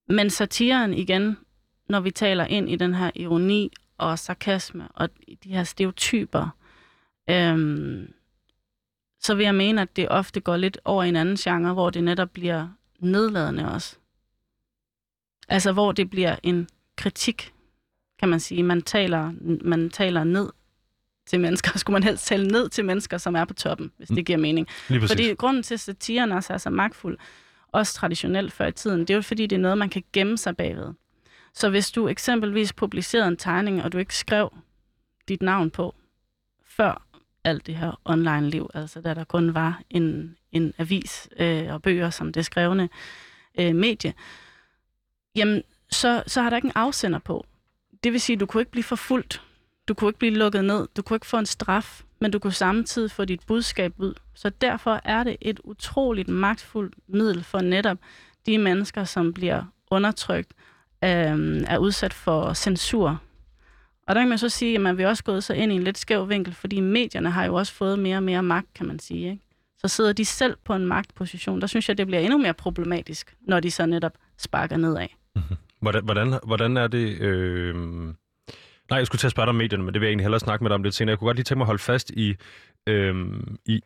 Men 0.08 0.30
satiren 0.30 0.94
igen, 0.94 1.36
når 1.88 2.00
vi 2.00 2.10
taler 2.10 2.44
ind 2.44 2.70
i 2.70 2.76
den 2.76 2.94
her 2.94 3.10
ironi 3.14 3.72
og 3.98 4.18
sarkasme 4.18 4.88
og 4.94 5.08
de 5.44 5.48
her 5.48 5.64
stereotyper, 5.64 6.48
øhm, 7.30 8.12
så 9.20 9.34
vil 9.34 9.44
jeg 9.44 9.54
mene, 9.54 9.82
at 9.82 9.96
det 9.96 10.08
ofte 10.08 10.40
går 10.40 10.56
lidt 10.56 10.78
over 10.84 11.04
i 11.04 11.08
en 11.08 11.16
anden 11.16 11.36
genre, 11.36 11.72
hvor 11.72 11.90
det 11.90 12.04
netop 12.04 12.30
bliver 12.30 12.68
nedladende 12.98 13.72
også. 13.72 13.96
Altså, 15.48 15.72
hvor 15.72 15.92
det 15.92 16.10
bliver 16.10 16.36
en 16.42 16.68
kritik, 16.96 17.52
kan 18.18 18.28
man 18.28 18.40
sige. 18.40 18.62
Man 18.62 18.82
taler, 18.82 19.32
man 19.64 19.90
taler 19.90 20.24
ned 20.24 20.50
til 21.26 21.40
mennesker. 21.40 21.70
Skulle 21.78 21.94
man 21.94 22.02
helst 22.02 22.26
tale 22.26 22.48
ned 22.48 22.68
til 22.68 22.84
mennesker, 22.84 23.18
som 23.18 23.36
er 23.36 23.44
på 23.44 23.54
toppen, 23.54 23.92
hvis 23.96 24.08
det 24.08 24.26
giver 24.26 24.38
mening. 24.38 24.66
Fordi 25.06 25.34
grunden 25.34 25.62
til, 25.62 25.74
at 25.74 25.80
satiren 25.80 26.32
også 26.32 26.52
er 26.52 26.58
så 26.58 26.70
magtfuld, 26.70 27.18
også 27.72 27.94
traditionelt 27.94 28.52
før 28.52 28.66
i 28.66 28.72
tiden, 28.72 29.00
det 29.00 29.10
er 29.10 29.14
jo 29.14 29.22
fordi, 29.22 29.46
det 29.46 29.56
er 29.56 29.60
noget, 29.60 29.78
man 29.78 29.88
kan 29.88 30.04
gemme 30.12 30.38
sig 30.38 30.56
bagved. 30.56 30.92
Så 31.54 31.68
hvis 31.70 31.90
du 31.90 32.08
eksempelvis 32.08 32.72
publicerede 32.72 33.28
en 33.28 33.36
tegning, 33.36 33.82
og 33.82 33.92
du 33.92 33.98
ikke 33.98 34.16
skrev 34.16 34.52
dit 35.28 35.42
navn 35.42 35.70
på, 35.70 35.94
før 36.66 37.06
alt 37.44 37.66
det 37.66 37.76
her 37.76 38.00
online-liv, 38.04 38.70
altså 38.74 39.00
da 39.00 39.14
der 39.14 39.24
kun 39.24 39.54
var 39.54 39.82
en, 39.90 40.36
en 40.52 40.74
avis 40.78 41.28
øh, 41.36 41.72
og 41.72 41.82
bøger 41.82 42.10
som 42.10 42.32
det 42.32 42.44
skrevne 42.44 42.88
øh, 43.58 43.74
medie, 43.74 44.14
jamen 45.34 45.62
så, 45.90 46.22
så 46.26 46.42
har 46.42 46.50
der 46.50 46.56
ikke 46.56 46.66
en 46.66 46.72
afsender 46.74 47.18
på. 47.18 47.46
Det 48.04 48.12
vil 48.12 48.20
sige, 48.20 48.34
at 48.34 48.40
du 48.40 48.46
kunne 48.46 48.60
ikke 48.60 48.70
blive 48.70 48.84
forfulgt, 48.84 49.42
du 49.88 49.94
kunne 49.94 50.08
ikke 50.08 50.18
blive 50.18 50.34
lukket 50.34 50.64
ned, 50.64 50.88
du 50.96 51.02
kunne 51.02 51.16
ikke 51.16 51.26
få 51.26 51.38
en 51.38 51.46
straf, 51.46 52.02
men 52.20 52.30
du 52.30 52.38
kunne 52.38 52.52
samtidig 52.52 53.10
få 53.10 53.24
dit 53.24 53.40
budskab 53.46 53.92
ud. 53.98 54.14
Så 54.34 54.50
derfor 54.50 55.00
er 55.04 55.24
det 55.24 55.36
et 55.40 55.60
utroligt 55.64 56.28
magtfuldt 56.28 56.94
middel 57.08 57.44
for 57.44 57.60
netop 57.60 57.98
de 58.46 58.58
mennesker, 58.58 59.04
som 59.04 59.32
bliver 59.32 59.62
undertrykt, 59.90 60.52
øh, 61.04 61.62
er 61.66 61.78
udsat 61.78 62.14
for 62.14 62.52
censur. 62.52 63.20
Og 64.06 64.14
der 64.14 64.20
kan 64.20 64.28
man 64.28 64.38
så 64.38 64.48
sige, 64.48 64.74
at 64.74 64.80
man 64.80 64.98
vil 64.98 65.06
også 65.06 65.24
gået 65.24 65.44
så 65.44 65.54
ind 65.54 65.72
i 65.72 65.74
en 65.74 65.82
lidt 65.82 65.98
skæv 65.98 66.28
vinkel, 66.28 66.54
fordi 66.54 66.80
medierne 66.80 67.30
har 67.30 67.44
jo 67.44 67.54
også 67.54 67.72
fået 67.72 67.98
mere 67.98 68.16
og 68.16 68.22
mere 68.22 68.42
magt, 68.42 68.74
kan 68.74 68.86
man 68.86 68.98
sige. 68.98 69.30
Ikke? 69.30 69.42
Så 69.78 69.88
sidder 69.88 70.12
de 70.12 70.24
selv 70.24 70.56
på 70.64 70.74
en 70.74 70.86
magtposition. 70.86 71.60
Der 71.60 71.66
synes 71.66 71.88
jeg, 71.88 71.98
det 71.98 72.06
bliver 72.06 72.20
endnu 72.20 72.38
mere 72.38 72.54
problematisk, 72.54 73.36
når 73.40 73.60
de 73.60 73.70
så 73.70 73.86
netop 73.86 74.12
sparker 74.36 74.76
nedad. 74.76 75.06
Mhm. 75.36 75.44
Hvordan, 75.80 76.04
hvordan, 76.04 76.38
hvordan 76.46 76.76
er 76.76 76.86
det... 76.86 77.20
Øh... 77.20 77.74
Nej, 78.90 78.98
jeg 78.98 79.06
skulle 79.06 79.18
til 79.20 79.26
at 79.26 79.30
spørge 79.30 79.46
dig 79.46 79.50
om 79.50 79.54
medierne, 79.54 79.84
men 79.84 79.94
det 79.94 80.00
vil 80.00 80.06
jeg 80.06 80.10
egentlig 80.10 80.24
hellere 80.24 80.40
snakke 80.40 80.64
med 80.64 80.70
dig 80.70 80.74
om 80.74 80.82
lidt 80.82 80.94
senere. 80.94 81.10
Jeg 81.10 81.18
kunne 81.18 81.26
godt 81.28 81.36
lige 81.36 81.44
tænke 81.44 81.58
mig 81.58 81.64
at 81.64 81.66
holde 81.66 81.82
fast 81.82 82.10
i, 82.10 82.36
øhm, 82.86 83.56
i, 83.66 83.80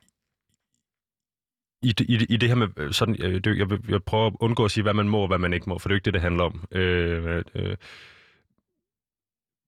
i, 1.82 1.88
i, 2.08 2.16
det- 2.16 2.26
i 2.30 2.36
det 2.36 2.48
her 2.48 2.56
med 2.56 2.68
øh, 2.76 2.92
sådan, 2.92 3.16
jeg, 3.18 3.44
det, 3.44 3.58
jeg, 3.58 3.70
vil, 3.70 3.80
jeg 3.88 4.02
prøver 4.02 4.26
at 4.26 4.36
undgå 4.40 4.64
at 4.64 4.70
sige, 4.70 4.82
hvad 4.82 4.94
man 4.94 5.08
må 5.08 5.18
og 5.20 5.26
hvad 5.28 5.38
man 5.38 5.52
ikke 5.52 5.68
må, 5.68 5.78
for 5.78 5.88
det 5.88 5.92
er 5.92 5.94
jo 5.94 5.96
ikke 5.96 6.04
det, 6.04 6.14
det 6.14 6.22
handler 6.22 6.44
om. 6.44 6.64
Øh, 6.72 7.44
øh, 7.54 7.76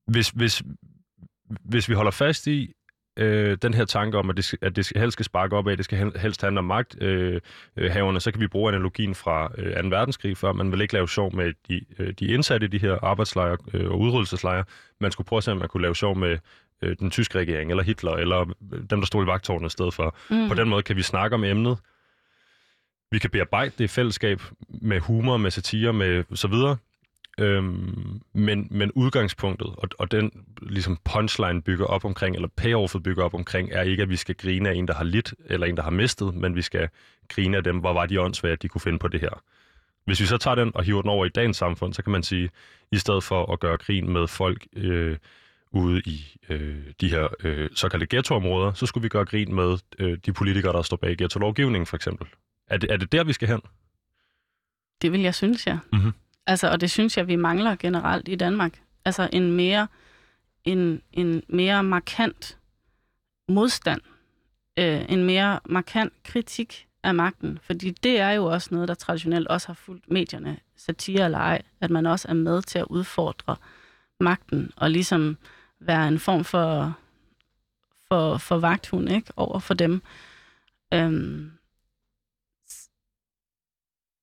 hvis, 0.07 0.29
hvis, 0.31 0.63
hvis 1.65 1.89
vi 1.89 1.95
holder 1.95 2.11
fast 2.11 2.47
i 2.47 2.73
øh, 3.17 3.59
den 3.63 3.75
her 3.75 3.85
tanke 3.85 4.19
om, 4.19 4.31
at 4.31 4.37
det, 4.37 4.55
at 4.63 4.77
det 4.77 4.85
skal- 4.87 5.01
helst 5.01 5.13
skal 5.13 5.25
sparke 5.25 5.57
op 5.57 5.69
af, 5.69 5.77
det 5.77 5.85
skal 5.85 5.99
hel- 5.99 6.19
helst 6.19 6.43
handle 6.43 6.59
om 6.59 6.65
magt, 6.65 7.03
øh, 7.03 7.41
øh, 7.77 8.21
så 8.21 8.31
kan 8.33 8.41
vi 8.41 8.47
bruge 8.47 8.73
analogien 8.73 9.15
fra 9.15 9.53
øh, 9.59 9.83
2. 9.83 9.89
verdenskrig, 9.89 10.37
før 10.37 10.53
man 10.53 10.73
vil 10.73 10.81
ikke 10.81 10.95
lave 10.95 11.09
sjov 11.09 11.37
med 11.37 11.53
de, 11.69 11.81
øh, 11.99 12.15
de 12.21 12.27
indsatte 12.27 12.65
i 12.65 12.69
de 12.69 12.79
her 12.79 12.99
arbejdslejre 13.03 13.57
øh, 13.75 13.91
og 13.91 14.01
udryddelseslejre. 14.01 14.65
Man 15.01 15.13
skulle 15.13 15.27
prøve 15.27 15.39
at 15.39 15.45
se, 15.45 15.53
om 15.53 15.59
man 15.59 15.69
kunne 15.69 15.83
lave 15.83 15.97
sjov 15.97 16.17
med 16.19 16.39
øh, 16.83 16.97
den 17.01 17.11
tyske 17.11 17.39
regering, 17.39 17.71
eller 17.71 17.83
Hitler, 17.83 18.13
eller 18.13 18.41
øh, 18.73 18.81
dem, 18.91 19.01
der 19.01 19.07
stod 19.07 19.25
i 19.25 19.27
vagtårnet 19.27 19.67
i 19.67 19.71
stedet 19.73 19.95
for. 19.95 20.17
Mm. 20.31 20.49
På 20.49 20.55
den 20.55 20.69
måde 20.69 20.83
kan 20.83 20.97
vi 20.97 21.03
snakke 21.03 21.35
om 21.35 21.45
emnet. 21.45 21.79
Vi 23.11 23.19
kan 23.19 23.31
bearbejde 23.31 23.73
det 23.79 23.85
i 23.85 23.89
fællesskab 23.89 24.43
med 24.69 25.01
humor, 25.01 25.37
med 25.37 25.51
satire, 25.51 25.93
med 25.93 26.25
så 26.35 26.49
videre. 26.49 26.77
Øhm, 27.39 28.23
men, 28.33 28.69
men 28.71 28.93
udgangspunktet, 28.93 29.67
og, 29.77 29.89
og 29.99 30.11
den 30.11 30.45
ligesom 30.63 30.99
punchline 31.05 31.63
bygger 31.63 31.87
op 31.87 32.05
omkring, 32.05 32.35
eller 32.35 32.49
payoffet 32.57 33.03
bygger 33.03 33.25
op 33.25 33.35
omkring, 33.35 33.73
er 33.73 33.83
ikke, 33.83 34.03
at 34.03 34.09
vi 34.09 34.17
skal 34.17 34.35
grine 34.35 34.69
af 34.69 34.75
en, 34.75 34.89
der 34.89 34.95
har 34.95 35.05
lidt, 35.05 35.35
eller 35.47 35.67
en, 35.67 35.77
der 35.77 35.83
har 35.83 35.91
mistet, 35.91 36.35
men 36.35 36.57
vi 36.57 36.63
skal 36.63 36.89
grine 37.29 37.57
af 37.57 37.65
dem, 37.65 37.79
hvor 37.79 37.93
var 37.93 38.07
de 38.07 38.21
åndssvage, 38.21 38.53
at 38.53 38.63
de 38.63 38.69
kunne 38.69 38.81
finde 38.81 38.99
på 38.99 39.09
det 39.09 39.21
her. 39.21 39.43
Hvis 40.05 40.21
vi 40.21 40.27
så 40.27 40.39
tager 40.39 40.55
den 40.55 40.73
og 40.75 40.85
hiver 40.85 41.03
den 41.03 41.11
over 41.11 41.27
i 41.27 41.29
dagens 41.29 41.57
samfund, 41.57 41.95
så 41.95 42.03
kan 42.03 42.13
man 42.13 42.23
sige, 42.23 42.51
i 42.93 42.97
stedet 42.97 43.25
for 43.25 43.53
at 43.53 43.61
gøre 43.61 43.77
grin 43.77 44.13
med 44.13 44.27
folk 44.29 44.67
øh, 44.77 45.17
ude 45.71 46.03
i 46.07 46.37
øh, 46.49 46.85
de 47.01 47.09
her 47.09 47.29
øh, 47.45 47.71
såkaldte 47.75 48.07
ghettoområder, 48.17 48.73
så 48.73 48.87
skulle 48.87 49.03
vi 49.03 49.09
gøre 49.09 49.25
grin 49.25 49.55
med 49.55 49.79
øh, 49.99 50.19
de 50.27 50.33
politikere, 50.33 50.73
der 50.73 50.83
står 50.83 50.97
bag 50.97 51.17
ghetto-lovgivningen, 51.17 51.87
for 51.87 51.97
eksempel. 51.97 52.27
Er 52.67 52.77
det, 52.77 52.93
er 52.93 52.97
det 52.97 53.13
der, 53.13 53.25
vi 53.25 53.33
skal 53.33 53.49
hen? 53.49 53.61
Det 55.03 55.13
vil 55.13 55.21
jeg 55.21 55.35
synes, 55.35 55.67
ja. 55.67 55.79
Mhm. 55.93 56.13
Altså, 56.47 56.71
og 56.71 56.81
det 56.81 56.91
synes 56.91 57.17
jeg, 57.17 57.29
vi 57.29 57.37
mangler 57.37 57.77
generelt 57.77 58.29
i 58.29 58.35
Danmark. 58.35 58.83
Altså 59.05 59.29
en 59.33 59.53
mere, 59.53 59.89
en, 60.65 61.03
en 61.13 61.43
mere 61.49 61.83
markant 61.83 62.59
modstand. 63.49 64.01
Øh, 64.79 65.05
en 65.09 65.25
mere 65.25 65.61
markant 65.65 66.13
kritik 66.23 66.87
af 67.03 67.15
magten. 67.15 67.59
Fordi 67.63 67.91
det 67.91 68.21
er 68.21 68.31
jo 68.31 68.45
også 68.45 68.69
noget, 68.73 68.89
der 68.89 68.95
traditionelt 68.95 69.49
også 69.49 69.67
har 69.67 69.75
fulgt 69.75 70.11
medierne, 70.11 70.59
satire 70.77 71.25
eller 71.25 71.39
ej, 71.39 71.63
at 71.81 71.91
man 71.91 72.07
også 72.07 72.29
er 72.29 72.35
med 72.35 72.63
til 72.63 72.79
at 72.79 72.87
udfordre 72.91 73.57
magten 74.21 74.73
og 74.77 74.91
ligesom 74.91 75.39
være 75.81 76.09
en 76.09 76.19
form 76.19 76.45
for, 76.45 76.99
for, 78.09 78.39
for 78.39 78.59
vagthund 78.59 79.13
ikke? 79.13 79.33
over 79.37 79.59
for 79.59 79.75
dem. 79.75 80.03
Øhm, 80.95 81.53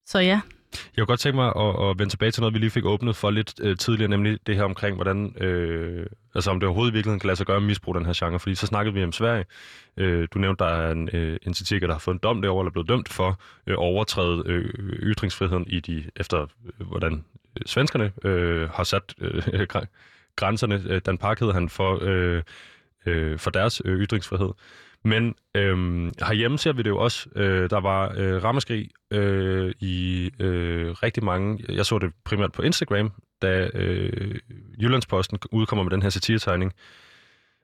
så 0.06 0.20
ja, 0.20 0.42
jeg 0.74 1.02
kunne 1.02 1.06
godt 1.06 1.20
tænke 1.20 1.36
mig 1.36 1.48
at, 1.48 1.90
at 1.90 2.00
vende 2.00 2.10
tilbage 2.10 2.32
til 2.32 2.42
noget, 2.42 2.54
vi 2.54 2.60
lige 2.60 2.70
fik 2.70 2.86
åbnet 2.86 3.16
for 3.16 3.32
lidt 3.32 3.54
øh, 3.62 3.78
tidligere, 3.78 4.10
nemlig 4.10 4.40
det 4.48 4.56
her 4.56 4.64
omkring, 4.64 4.96
hvordan, 4.96 5.36
øh, 5.44 6.06
altså 6.36 6.52
om 6.52 6.60
det 6.60 6.68
overhovedet 6.68 6.92
i 6.92 6.94
virkeligheden 6.94 7.20
kan 7.20 7.28
lade 7.28 7.36
sig 7.36 7.46
gøre 7.46 7.58
at 7.58 7.64
misbruge 7.64 7.98
den 7.98 8.06
her 8.06 8.14
genre, 8.16 8.40
fordi 8.40 8.56
så 8.56 8.68
snakkede 8.68 8.94
vi 8.94 9.04
om 9.04 9.12
Sverige. 9.12 9.46
Øh, 9.98 10.28
du 10.34 10.40
nævnte, 10.40 10.64
der 10.64 10.70
er 10.70 10.92
en, 10.92 11.10
øh, 11.14 11.38
en 11.48 11.54
satiriker, 11.54 11.88
der 11.88 11.94
har 11.94 12.00
fået 12.00 12.16
en 12.16 12.20
dom 12.24 12.42
derovre, 12.42 12.64
eller 12.64 12.72
blevet 12.72 12.90
dømt 12.90 13.10
for 13.10 13.40
øh, 13.68 13.76
overtræde 13.78 14.44
øh, 14.46 14.66
ytringsfriheden 15.00 15.68
i 15.68 15.80
de, 15.80 16.04
efter 16.16 16.42
øh, 16.42 16.88
hvordan 16.88 17.14
øh, 17.58 17.62
svenskerne 17.66 18.12
øh, 18.24 18.70
har 18.70 18.84
sat 18.84 19.14
øh, 19.22 19.68
grænserne. 20.36 20.84
Øh, 20.88 21.02
Dan 21.06 21.18
Park 21.18 21.40
hedder 21.40 21.54
han 21.54 21.70
for, 21.70 22.00
øh, 22.02 22.44
øh, 23.06 23.40
for 23.40 23.52
deres 23.52 23.82
øh, 23.86 24.00
ytringsfrihed. 24.00 24.50
Men 25.04 25.36
øhm, 25.56 26.12
herhjemme 26.20 26.58
ser 26.58 26.74
vi 26.74 26.82
det 26.82 26.90
jo 26.90 26.98
også. 26.98 27.30
Øh, 27.36 27.70
der 27.70 27.80
var 27.80 28.14
øh, 28.18 28.44
ramaskrig 28.44 28.90
øh, 29.12 29.74
i 29.80 30.30
øh, 30.40 30.92
rigtig 30.92 31.24
mange... 31.24 31.66
Jeg 31.70 31.86
så 31.86 32.00
det 32.00 32.14
primært 32.24 32.52
på 32.52 32.62
Instagram, 32.62 33.12
da 33.42 33.70
øh, 33.74 34.40
Jyllandsposten 34.82 35.40
udkommer 35.52 35.84
med 35.84 35.92
den 35.92 36.02
her 36.02 36.10
satiretegning, 36.10 36.74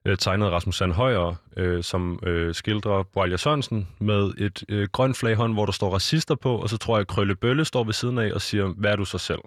øh, 0.05 0.17
tegnet 0.17 0.51
Rasmus 0.51 0.77
Sandhøjer, 0.77 1.35
øh, 1.57 1.83
som 1.83 2.19
øh, 2.23 2.55
skildrer 2.55 3.03
Boalja 3.03 3.37
Sørensen 3.37 3.87
med 3.99 4.33
et 4.37 4.63
øh, 4.69 4.87
grønt 4.91 5.17
flag 5.17 5.31
i 5.31 5.35
hånden, 5.35 5.53
hvor 5.53 5.65
der 5.65 5.73
står 5.73 5.93
racister 5.93 6.35
på, 6.35 6.57
og 6.57 6.69
så 6.69 6.77
tror 6.77 6.95
jeg, 6.97 7.01
at 7.01 7.07
Krølle 7.07 7.35
Bølle 7.35 7.65
står 7.65 7.83
ved 7.83 7.93
siden 7.93 8.17
af 8.17 8.33
og 8.33 8.41
siger, 8.41 8.67
hvad 8.67 8.91
er 8.91 8.95
du 8.95 9.05
så 9.05 9.17
selv? 9.17 9.39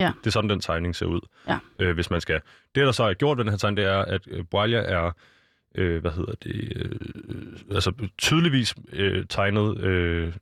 Ja. 0.00 0.12
Det 0.20 0.26
er 0.26 0.30
sådan, 0.30 0.50
den 0.50 0.60
tegning 0.60 0.96
ser 0.96 1.06
ud. 1.06 1.20
Ja. 1.48 1.58
Øh, 1.78 1.94
hvis 1.94 2.10
man 2.10 2.20
skal. 2.20 2.40
Det, 2.74 2.86
der 2.86 2.92
så 2.92 3.04
er 3.04 3.14
gjort 3.14 3.38
ved 3.38 3.44
den 3.44 3.52
her 3.52 3.58
tegning, 3.58 3.76
det 3.76 3.86
er, 3.86 3.98
at 3.98 4.20
øh, 4.30 4.44
Boalja 4.50 4.78
er 4.78 5.12
øh, 5.74 6.00
hvad 6.00 6.10
hedder 6.10 6.34
det, 6.42 6.72
øh, 6.76 6.96
altså 7.70 7.92
tydeligvis 8.18 8.74
øh, 8.92 9.24
tegnet 9.28 9.80
øh, 9.80 10.32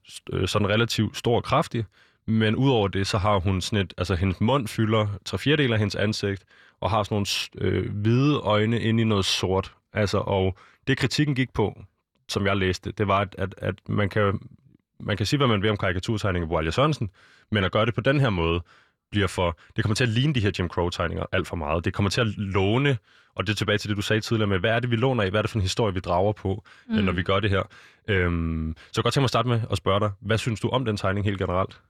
sådan 0.47 0.69
relativt 0.69 1.17
stor 1.17 1.37
og 1.37 1.45
kraftig, 1.45 1.85
men 2.27 2.57
udover 2.57 2.89
det, 2.89 3.07
så 3.07 3.19
har 3.19 3.39
hun 3.39 3.61
sådan 3.61 3.85
et, 3.85 3.95
altså 3.99 4.15
hendes 4.15 4.41
mund 4.41 4.69
fylder 4.69 5.07
tre 5.25 5.39
fjerdedel 5.39 5.73
af 5.73 5.79
hendes 5.79 5.95
ansigt, 5.95 6.45
og 6.81 6.91
har 6.91 7.03
sådan 7.03 7.15
nogle 7.15 7.27
øh, 7.59 7.91
hvide 7.95 8.39
øjne 8.39 8.81
inde 8.81 9.03
i 9.03 9.05
noget 9.05 9.25
sort. 9.25 9.75
Altså, 9.93 10.19
og 10.19 10.57
det 10.87 10.99
kritikken 10.99 11.35
gik 11.35 11.53
på, 11.53 11.83
som 12.29 12.47
jeg 12.47 12.57
læste, 12.57 12.93
det 12.93 13.09
var, 13.09 13.21
at, 13.21 13.35
at, 13.39 13.55
at 13.59 13.75
man, 13.89 14.09
kan, 14.09 14.41
man 15.01 15.17
kan 15.17 15.27
sige, 15.27 15.39
hvad 15.39 15.47
man 15.47 15.63
vil 15.63 15.71
om 15.71 15.77
karikaturtegning 15.77 16.43
af 16.43 16.49
Boalja 16.49 16.71
Sørensen, 16.71 17.11
men 17.51 17.65
at 17.65 17.73
gøre 17.73 17.87
det 17.87 17.95
på 17.95 18.01
den 18.01 18.21
her 18.21 18.31
måde, 18.31 18.61
bliver 19.13 19.27
for... 19.27 19.59
Det 19.77 19.85
kommer 19.85 19.95
til 19.95 20.05
at 20.05 20.11
ligne 20.11 20.35
de 20.35 20.41
her 20.41 20.51
Jim 20.59 20.69
Crow-tegninger 20.69 21.25
alt 21.33 21.49
for 21.49 21.57
meget. 21.57 21.85
Det 21.85 21.95
kommer 21.95 22.11
til 22.11 22.21
at 22.21 22.27
låne, 22.27 22.99
og 23.35 23.47
det 23.47 23.53
er 23.53 23.57
tilbage 23.57 23.79
til 23.79 23.89
det, 23.89 23.97
du 23.97 24.03
sagde 24.03 24.21
tidligere 24.21 24.49
med, 24.49 24.59
hvad 24.59 24.71
er 24.71 24.81
det, 24.81 24.91
vi 24.91 24.97
låner 24.97 25.23
af? 25.23 25.31
Hvad 25.31 25.41
er 25.41 25.43
det 25.43 25.51
for 25.51 25.59
en 25.59 25.63
historie, 25.63 25.95
vi 25.95 26.01
drager 26.01 26.33
på, 26.33 26.65
mm. 26.89 26.95
når 26.95 27.13
vi 27.13 27.23
gør 27.23 27.41
det 27.41 27.51
her? 27.51 27.63
Øhm, 28.09 28.75
så 28.77 29.01
jeg 29.01 29.03
godt 29.03 29.15
tænke 29.15 29.23
mig 29.23 29.27
at 29.27 29.31
starte 29.31 29.49
med 29.49 29.61
at 29.71 29.77
spørge 29.77 30.01
dig, 30.01 30.11
hvad 30.21 30.39
synes 30.39 30.61
du 30.61 30.69
om 30.69 30.85
den 30.85 30.97
tegning 30.97 31.27
helt 31.27 31.39
generelt? 31.39 31.81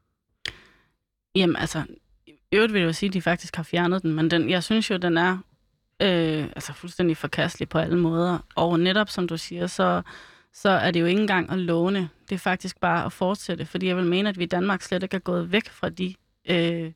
Jamen 1.35 1.57
altså, 1.57 1.83
i 2.27 2.33
øvrigt 2.53 2.73
vil 2.73 2.81
jeg 2.81 2.87
jo 2.87 2.93
sige, 2.93 3.09
at 3.09 3.15
de 3.15 3.23
faktisk 3.23 3.57
har 3.57 3.63
fjernet 3.63 4.03
den, 4.03 4.15
men 4.15 4.31
den, 4.31 4.51
jeg 4.51 4.63
synes 4.63 4.91
jo, 4.91 4.97
den 4.97 5.17
er 5.19 5.39
øh, 6.03 6.45
altså 6.45 6.73
fuldstændig 6.73 7.17
forkastelig 7.17 7.69
på 7.69 7.79
alle 7.79 7.99
måder. 7.99 8.39
Og 8.55 8.81
netop 8.81 9.09
som 9.09 9.29
du 9.29 9.37
siger, 9.37 9.67
så, 9.67 10.03
så 10.53 10.69
er 10.69 10.91
det 10.91 11.01
jo 11.01 11.07
ikke 11.07 11.21
engang 11.21 11.51
at 11.51 11.59
låne. 11.59 12.09
Det 12.29 12.35
er 12.35 12.39
faktisk 12.39 12.81
bare 12.81 13.05
at 13.05 13.13
fortsætte, 13.13 13.67
fordi 13.67 13.87
jeg 13.87 13.97
vil 13.97 14.07
mene, 14.07 14.29
at 14.29 14.39
vi 14.39 14.45
i 14.45 14.47
Danmark 14.47 14.83
slet 14.83 15.03
ikke 15.03 15.17
er 15.17 15.21
gået 15.21 15.53
væk 15.53 15.71
fra 15.71 15.89
de, 15.89 16.15
øh, 16.49 16.93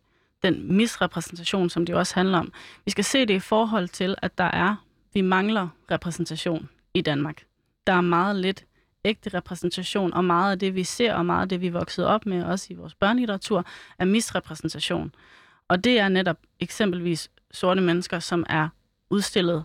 den 0.50 0.76
misrepræsentation, 0.76 1.70
som 1.70 1.87
det 1.87 1.94
også 1.94 2.14
handler 2.14 2.38
om. 2.38 2.52
Vi 2.85 2.90
skal 2.90 3.04
se 3.04 3.26
det 3.26 3.35
i 3.35 3.38
forhold 3.38 3.88
til, 3.88 4.14
at 4.22 4.38
der 4.38 4.44
er, 4.44 4.76
vi 5.14 5.20
mangler 5.20 5.68
repræsentation 5.90 6.68
i 6.94 7.00
Danmark. 7.00 7.44
Der 7.87 7.92
er 7.92 8.00
meget 8.00 8.37
lidt 8.37 8.64
ægte 9.04 9.30
repræsentation, 9.35 10.12
og 10.12 10.24
meget 10.24 10.52
af 10.52 10.59
det, 10.59 10.74
vi 10.74 10.85
ser, 10.85 11.14
og 11.14 11.26
meget 11.26 11.42
af 11.42 11.48
det, 11.48 11.61
vi 11.61 11.66
er 11.66 11.72
vokset 11.72 12.06
op 12.06 12.26
med, 12.26 12.42
også 12.42 12.66
i 12.70 12.74
vores 12.74 12.94
børnelitteratur, 12.94 13.64
er 13.98 14.04
misrepræsentation. 14.04 15.14
Og 15.68 15.85
det 15.85 15.98
er 15.98 16.09
netop 16.09 16.37
eksempelvis 16.61 17.30
sorte 17.50 17.80
mennesker, 17.80 18.18
som 18.18 18.46
er 18.48 18.68
udstillet 19.11 19.64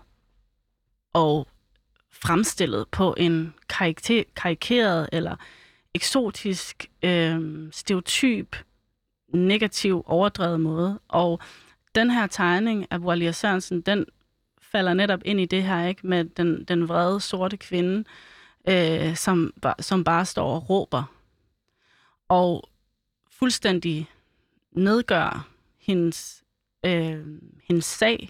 og 1.14 1.48
fremstillet 2.12 2.88
på 2.92 3.16
en 3.18 3.54
karikeret 4.36 5.10
eller 5.12 5.36
eksotisk, 5.94 6.90
øh, 7.04 7.68
stereotyp, 7.72 8.56
negativ, 9.34 10.04
overdrevet 10.06 10.60
måde. 10.60 11.00
Og 11.08 11.40
den 11.96 12.12
her 12.12 12.28
tegning 12.28 12.88
af 12.92 12.98
Wallia 12.98 13.32
Sørensen, 13.32 13.82
den 13.82 14.06
falder 14.62 14.94
netop 14.94 15.20
ind 15.26 15.40
i 15.40 15.46
det 15.46 15.64
her, 15.64 15.88
ikke 15.88 16.08
med 16.08 16.26
den, 16.26 16.64
den 16.64 16.90
vrede 16.90 17.20
sorte 17.20 17.58
kvinde, 17.58 18.04
øh, 18.70 19.16
som, 19.16 19.54
som 19.80 20.04
bare 20.04 20.26
står 20.26 20.56
og 20.56 20.70
råber. 20.70 21.04
Og 22.30 22.70
fuldstændig 23.32 24.10
nedgør 24.72 25.48
hendes, 25.80 26.44
øh, 26.86 27.26
hendes 27.64 27.86
sag, 27.86 28.30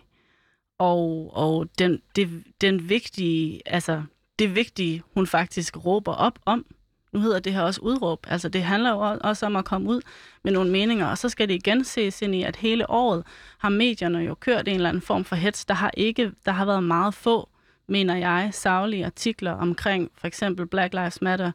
og, 0.77 1.31
og 1.33 1.67
den, 1.79 2.01
det, 2.15 2.43
den 2.61 2.89
vigtige, 2.89 3.61
altså 3.65 4.03
det 4.39 4.55
vigtige, 4.55 5.03
hun 5.13 5.27
faktisk 5.27 5.85
råber 5.85 6.13
op 6.13 6.39
om. 6.45 6.65
Nu 7.13 7.19
hedder 7.19 7.39
det 7.39 7.53
her 7.53 7.61
også 7.61 7.81
udråb. 7.81 8.25
Altså 8.29 8.49
det 8.49 8.63
handler 8.63 8.89
jo 8.89 9.17
også 9.21 9.45
om 9.45 9.55
at 9.55 9.65
komme 9.65 9.89
ud 9.89 10.01
med 10.43 10.51
nogle 10.51 10.71
meninger, 10.71 11.07
og 11.07 11.17
så 11.17 11.29
skal 11.29 11.47
det 11.47 11.53
igen 11.53 11.83
ses 11.83 12.21
ind 12.21 12.35
i, 12.35 12.43
at 12.43 12.55
hele 12.55 12.89
året 12.89 13.23
har 13.57 13.69
medierne 13.69 14.19
jo 14.19 14.33
kørt 14.33 14.67
en 14.67 14.75
eller 14.75 14.89
anden 14.89 15.01
form 15.01 15.23
for 15.23 15.35
hets. 15.35 15.65
Der 15.65 15.73
har 15.73 15.91
ikke, 15.97 16.31
der 16.45 16.51
har 16.51 16.65
været 16.65 16.83
meget 16.83 17.13
få, 17.13 17.49
mener 17.87 18.15
jeg, 18.15 18.49
savlige 18.51 19.05
artikler 19.05 19.51
omkring 19.51 20.11
for 20.15 20.27
eksempel 20.27 20.67
Black 20.67 20.93
Lives 20.93 21.21
Matter 21.21 21.51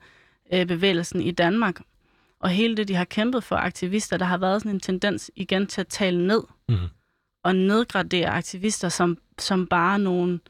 øh, 0.53 0.66
bevægelsen 0.66 1.21
i 1.21 1.31
Danmark. 1.31 1.81
Og 2.40 2.51
hele 2.51 2.77
det, 2.77 2.88
de 2.88 2.95
har 2.95 3.05
kæmpet 3.05 3.45
for 3.45 3.57
aktivister, 3.57 4.16
der 4.16 4.25
har 4.25 4.38
været 4.38 4.62
sådan 4.62 4.73
en 4.75 4.81
tendens 4.81 5.31
igen 5.37 5.66
til 5.66 5.81
at 5.81 5.88
tale 5.88 6.27
ned. 6.27 6.42
Mm-hmm 6.69 6.88
at 7.47 7.57
nedgradere 7.57 8.27
aktivister 8.29 8.88
som, 8.88 9.19
som 9.38 9.66
bare 9.66 9.99
nogen, 9.99 10.40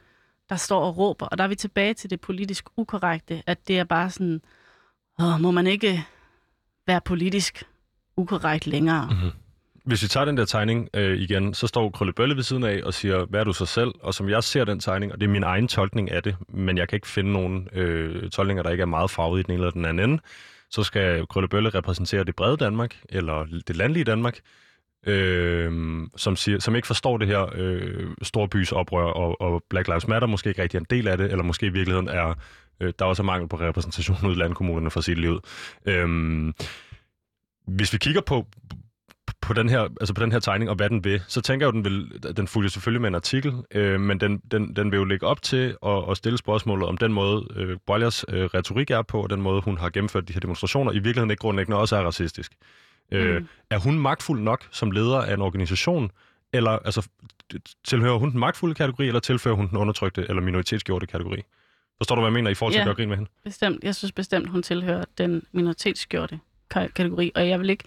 der 0.48 0.56
står 0.56 0.80
og 0.80 0.98
råber. 0.98 1.26
Og 1.26 1.38
der 1.38 1.44
er 1.44 1.48
vi 1.48 1.54
tilbage 1.54 1.94
til 1.94 2.10
det 2.10 2.20
politisk 2.20 2.68
ukorrekte, 2.76 3.42
at 3.46 3.68
det 3.68 3.78
er 3.78 3.84
bare 3.84 4.10
sådan, 4.10 4.40
åh, 5.20 5.40
må 5.40 5.50
man 5.50 5.66
ikke 5.66 6.04
være 6.86 7.00
politisk 7.04 7.64
ukorrekt 8.16 8.66
længere. 8.66 9.08
Mm-hmm. 9.10 9.30
Hvis 9.84 10.02
vi 10.02 10.08
tager 10.08 10.24
den 10.24 10.36
der 10.36 10.44
tegning 10.44 10.88
øh, 10.94 11.18
igen, 11.18 11.54
så 11.54 11.66
står 11.66 11.90
Krølle 11.90 12.12
Bølle 12.12 12.36
ved 12.36 12.42
siden 12.42 12.64
af 12.64 12.80
og 12.84 12.94
siger, 12.94 13.24
hvad 13.24 13.40
er 13.40 13.44
du 13.44 13.52
så 13.52 13.66
selv? 13.66 13.90
Og 14.02 14.14
som 14.14 14.28
jeg 14.28 14.44
ser 14.44 14.64
den 14.64 14.80
tegning, 14.80 15.12
og 15.12 15.20
det 15.20 15.26
er 15.26 15.30
min 15.30 15.42
egen 15.42 15.68
tolkning 15.68 16.10
af 16.10 16.22
det, 16.22 16.36
men 16.48 16.78
jeg 16.78 16.88
kan 16.88 16.96
ikke 16.96 17.08
finde 17.08 17.32
nogen 17.32 17.68
øh, 17.72 18.30
tolkninger, 18.30 18.62
der 18.62 18.70
ikke 18.70 18.82
er 18.82 18.86
meget 18.86 19.10
farvet 19.10 19.40
i 19.40 19.42
den 19.42 19.52
ene 19.52 19.60
eller 19.60 19.70
den 19.70 19.84
anden 19.84 20.10
ende, 20.10 20.22
så 20.70 20.82
skal 20.82 21.26
Krølle 21.26 21.48
Bølle 21.48 21.68
repræsentere 21.68 22.24
det 22.24 22.36
brede 22.36 22.56
Danmark, 22.56 22.96
eller 23.08 23.46
det 23.66 23.76
landlige 23.76 24.04
Danmark, 24.04 24.38
øh, 25.06 25.72
som, 26.16 26.36
siger, 26.36 26.58
som 26.58 26.76
ikke 26.76 26.86
forstår 26.86 27.18
det 27.18 27.28
her 27.28 27.46
øh, 27.54 28.06
storbys 28.22 28.72
oprør, 28.72 29.04
og, 29.04 29.40
og 29.40 29.62
Black 29.70 29.88
Lives 29.88 30.08
Matter 30.08 30.28
måske 30.28 30.48
ikke 30.48 30.62
rigtig 30.62 30.78
er 30.78 30.80
en 30.80 30.86
del 30.90 31.08
af 31.08 31.18
det, 31.18 31.30
eller 31.30 31.44
måske 31.44 31.66
i 31.66 31.70
virkeligheden 31.70 32.08
er, 32.08 32.34
øh, 32.80 32.92
der 32.98 33.04
er 33.04 33.08
også 33.08 33.22
mangel 33.22 33.48
på 33.48 33.56
repræsentation 33.56 34.16
ud 34.26 34.36
i 34.36 34.38
landkommunerne 34.38 34.90
for 34.90 35.00
sit 35.00 35.18
liv. 35.18 35.40
Øh, 35.86 36.08
hvis 37.66 37.92
vi 37.92 37.98
kigger 37.98 38.20
på, 38.20 38.46
på 39.40 39.52
den 39.52 39.68
her, 39.68 39.80
altså 39.80 40.14
på 40.14 40.22
den 40.22 40.32
her 40.32 40.38
tegning, 40.38 40.70
og 40.70 40.76
hvad 40.76 40.90
den 40.90 41.04
vil, 41.04 41.22
så 41.28 41.40
tænker 41.40 41.66
jeg 41.66 41.74
jo, 41.74 41.76
den 41.76 41.84
vil, 41.84 42.22
den 42.36 42.48
fulgte 42.48 42.70
selvfølgelig 42.70 43.00
med 43.00 43.08
en 43.08 43.14
artikel, 43.14 43.54
øh, 43.70 44.00
men 44.00 44.20
den, 44.20 44.38
den, 44.50 44.76
den 44.76 44.90
vil 44.90 44.96
jo 44.96 45.04
lægge 45.04 45.26
op 45.26 45.42
til 45.42 45.76
at, 45.86 46.10
at 46.10 46.16
stille 46.16 46.38
spørgsmålet 46.38 46.88
om 46.88 46.96
den 46.96 47.12
måde, 47.12 47.46
øh, 47.56 47.76
Boilias 47.86 48.24
øh, 48.28 48.44
retorik 48.44 48.90
er 48.90 49.02
på, 49.02 49.22
og 49.22 49.30
den 49.30 49.42
måde, 49.42 49.60
hun 49.60 49.78
har 49.78 49.90
gennemført 49.90 50.28
de 50.28 50.32
her 50.32 50.40
demonstrationer, 50.40 50.92
i 50.92 50.94
virkeligheden 50.94 51.30
ikke 51.30 51.40
grundlæggende 51.40 51.78
også 51.78 51.96
er 51.96 52.02
racistisk. 52.02 52.52
Øh, 53.12 53.36
mm. 53.36 53.48
Er 53.70 53.78
hun 53.78 53.98
magtfuld 53.98 54.40
nok 54.40 54.68
som 54.70 54.90
leder 54.90 55.18
af 55.18 55.34
en 55.34 55.42
organisation, 55.42 56.10
eller 56.52 56.70
altså, 56.70 57.08
tilhører 57.84 58.18
hun 58.18 58.30
den 58.30 58.40
magtfulde 58.40 58.74
kategori, 58.74 59.06
eller 59.06 59.20
tilfører 59.20 59.54
hun 59.54 59.68
den 59.68 59.76
undertrykte 59.76 60.26
eller 60.28 60.42
minoritetsgjorte 60.42 61.06
kategori? 61.06 61.42
Forstår 61.98 62.14
du, 62.14 62.20
hvad 62.20 62.28
jeg 62.28 62.32
mener 62.32 62.50
i 62.50 62.54
forhold 62.54 62.72
til 62.72 62.78
ja, 62.78 62.82
at 62.82 62.86
gøre 62.86 62.94
grin 62.94 63.08
med 63.08 63.16
hende? 63.16 63.30
bestemt. 63.44 63.84
Jeg 63.84 63.94
synes 63.94 64.12
bestemt, 64.12 64.48
hun 64.48 64.62
tilhører 64.62 65.04
den 65.18 65.42
minoritetsgjorte 65.52 66.40
kategori, 66.70 67.32
og 67.34 67.48
jeg 67.48 67.60
vil 67.60 67.70
ikke, 67.70 67.84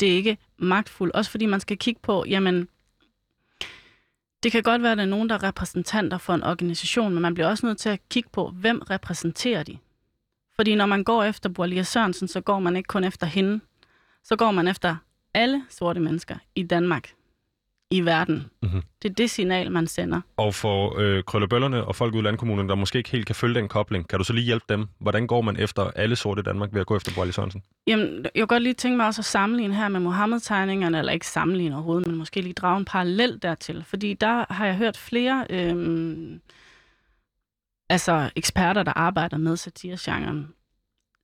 det 0.00 0.08
er 0.08 0.16
ikke 0.16 0.38
magtfuldt. 0.56 1.14
Også 1.14 1.30
fordi 1.30 1.46
man 1.46 1.60
skal 1.60 1.78
kigge 1.78 2.00
på, 2.02 2.24
jamen, 2.28 2.68
det 4.42 4.52
kan 4.52 4.62
godt 4.62 4.82
være, 4.82 4.92
at 4.92 4.98
der 4.98 5.04
er 5.04 5.08
nogen, 5.08 5.28
der 5.28 5.34
er 5.34 5.42
repræsentanter 5.42 6.18
for 6.18 6.34
en 6.34 6.44
organisation, 6.44 7.12
men 7.12 7.22
man 7.22 7.34
bliver 7.34 7.48
også 7.48 7.66
nødt 7.66 7.78
til 7.78 7.88
at 7.88 8.00
kigge 8.08 8.28
på, 8.32 8.48
hvem 8.48 8.82
repræsenterer 8.90 9.62
de? 9.62 9.78
Fordi 10.56 10.74
når 10.74 10.86
man 10.86 11.04
går 11.04 11.24
efter 11.24 11.48
Borlia 11.48 11.82
Sørensen, 11.82 12.28
så 12.28 12.40
går 12.40 12.58
man 12.58 12.76
ikke 12.76 12.86
kun 12.86 13.04
efter 13.04 13.26
hende 13.26 13.60
så 14.28 14.36
går 14.36 14.50
man 14.50 14.68
efter 14.68 14.96
alle 15.34 15.64
sorte 15.68 16.00
mennesker 16.00 16.36
i 16.54 16.62
Danmark, 16.62 17.12
i 17.90 18.00
verden. 18.00 18.46
Mm-hmm. 18.62 18.82
Det 19.02 19.10
er 19.10 19.14
det 19.14 19.30
signal, 19.30 19.72
man 19.72 19.86
sender. 19.86 20.20
Og 20.36 20.54
for 20.54 20.98
øh, 20.98 21.24
krøllebøllerne 21.24 21.84
og 21.84 21.96
folk 21.96 22.14
ude 22.14 22.20
i 22.20 22.24
landkommunen, 22.24 22.68
der 22.68 22.74
måske 22.74 22.98
ikke 22.98 23.10
helt 23.10 23.26
kan 23.26 23.34
følge 23.34 23.54
den 23.54 23.68
kobling, 23.68 24.08
kan 24.08 24.18
du 24.18 24.24
så 24.24 24.32
lige 24.32 24.44
hjælpe 24.44 24.64
dem? 24.68 24.86
Hvordan 24.98 25.26
går 25.26 25.40
man 25.40 25.56
efter 25.56 25.90
alle 25.96 26.16
sorte 26.16 26.40
i 26.40 26.42
Danmark 26.42 26.72
ved 26.72 26.80
at 26.80 26.86
gå 26.86 26.96
efter 26.96 27.12
Borgerlig 27.14 27.34
Sørensen? 27.34 27.62
Jamen, 27.86 28.24
jeg 28.24 28.30
kan 28.34 28.46
godt 28.46 28.62
lige 28.62 28.74
tænke 28.74 28.96
mig 28.96 29.06
også 29.06 29.20
at 29.20 29.24
sammenligne 29.24 29.74
her 29.74 29.88
med 29.88 30.00
Mohammed-tegningerne, 30.00 30.98
eller 30.98 31.12
ikke 31.12 31.26
sammenligne 31.26 31.74
overhovedet, 31.74 32.06
men 32.06 32.16
måske 32.16 32.40
lige 32.40 32.52
drage 32.52 32.78
en 32.78 32.84
parallel 32.84 33.38
dertil. 33.42 33.84
Fordi 33.86 34.14
der 34.14 34.52
har 34.52 34.66
jeg 34.66 34.76
hørt 34.76 34.96
flere 34.96 35.46
øh, 35.50 36.38
altså 37.88 38.30
eksperter, 38.36 38.82
der 38.82 38.92
arbejder 38.92 39.36
med 39.36 39.56
satiregenren, 39.56 40.48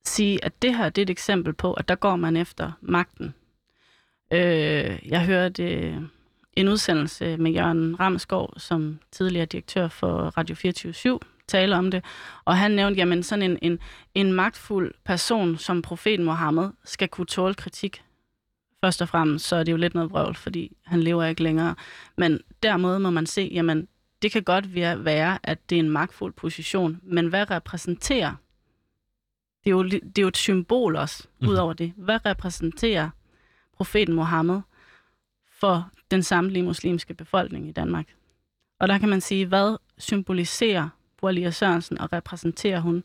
sige, 0.05 0.45
at 0.45 0.61
det 0.61 0.77
her 0.77 0.89
det 0.89 1.01
er 1.01 1.05
et 1.05 1.09
eksempel 1.09 1.53
på, 1.53 1.73
at 1.73 1.87
der 1.87 1.95
går 1.95 2.15
man 2.15 2.37
efter 2.37 2.71
magten. 2.81 3.33
Øh, 4.33 4.99
jeg 5.09 5.25
hørte 5.25 5.63
øh, 5.63 5.97
en 6.55 6.67
udsendelse 6.67 7.37
med 7.37 7.51
Jørgen 7.51 7.99
Ramskov, 7.99 8.53
som 8.57 8.99
tidligere 9.11 9.45
direktør 9.45 9.87
for 9.87 10.37
Radio 10.37 10.55
24 10.55 11.19
tale 11.47 11.75
om 11.75 11.91
det, 11.91 12.03
og 12.45 12.57
han 12.57 12.71
nævnte, 12.71 12.97
jamen 12.97 13.23
sådan 13.23 13.51
en, 13.51 13.59
en, 13.61 13.79
en 14.13 14.33
magtfuld 14.33 14.93
person 15.03 15.57
som 15.57 15.81
profeten 15.81 16.25
Mohammed 16.25 16.69
skal 16.83 17.07
kunne 17.07 17.27
tåle 17.27 17.53
kritik. 17.53 18.03
Først 18.83 19.01
og 19.01 19.09
fremmest, 19.09 19.47
så 19.47 19.55
er 19.55 19.63
det 19.63 19.71
jo 19.71 19.77
lidt 19.77 19.93
noget 19.93 20.11
vrøvl, 20.11 20.35
fordi 20.35 20.77
han 20.85 21.03
lever 21.03 21.23
ikke 21.23 21.43
længere. 21.43 21.75
Men 22.17 22.39
dermed 22.63 22.99
må 22.99 23.09
man 23.09 23.25
se, 23.25 23.49
jamen 23.53 23.87
det 24.21 24.31
kan 24.31 24.43
godt 24.43 24.75
være, 24.75 25.39
at 25.43 25.69
det 25.69 25.75
er 25.75 25.79
en 25.79 25.89
magtfuld 25.89 26.33
position, 26.33 26.99
men 27.03 27.27
hvad 27.27 27.51
repræsenterer 27.51 28.35
det 29.63 29.71
er 29.71 29.75
jo, 29.75 29.83
det 29.83 30.17
er 30.17 30.21
jo 30.21 30.27
et 30.27 30.37
symbol 30.37 30.95
også, 30.95 31.27
mm. 31.39 31.47
ud 31.47 31.55
over 31.55 31.73
det. 31.73 31.93
Hvad 31.97 32.25
repræsenterer 32.25 33.09
profeten 33.77 34.15
Mohammed 34.15 34.61
for 35.51 35.89
den 36.11 36.23
samtlige 36.23 36.63
muslimske 36.63 37.13
befolkning 37.13 37.69
i 37.69 37.71
Danmark? 37.71 38.05
Og 38.79 38.87
der 38.87 38.97
kan 38.97 39.09
man 39.09 39.21
sige, 39.21 39.45
hvad 39.45 39.77
symboliserer 39.97 40.89
Boalia 41.17 41.51
Sørensen 41.51 41.97
og 41.97 42.13
repræsenterer 42.13 42.79
hun? 42.79 43.03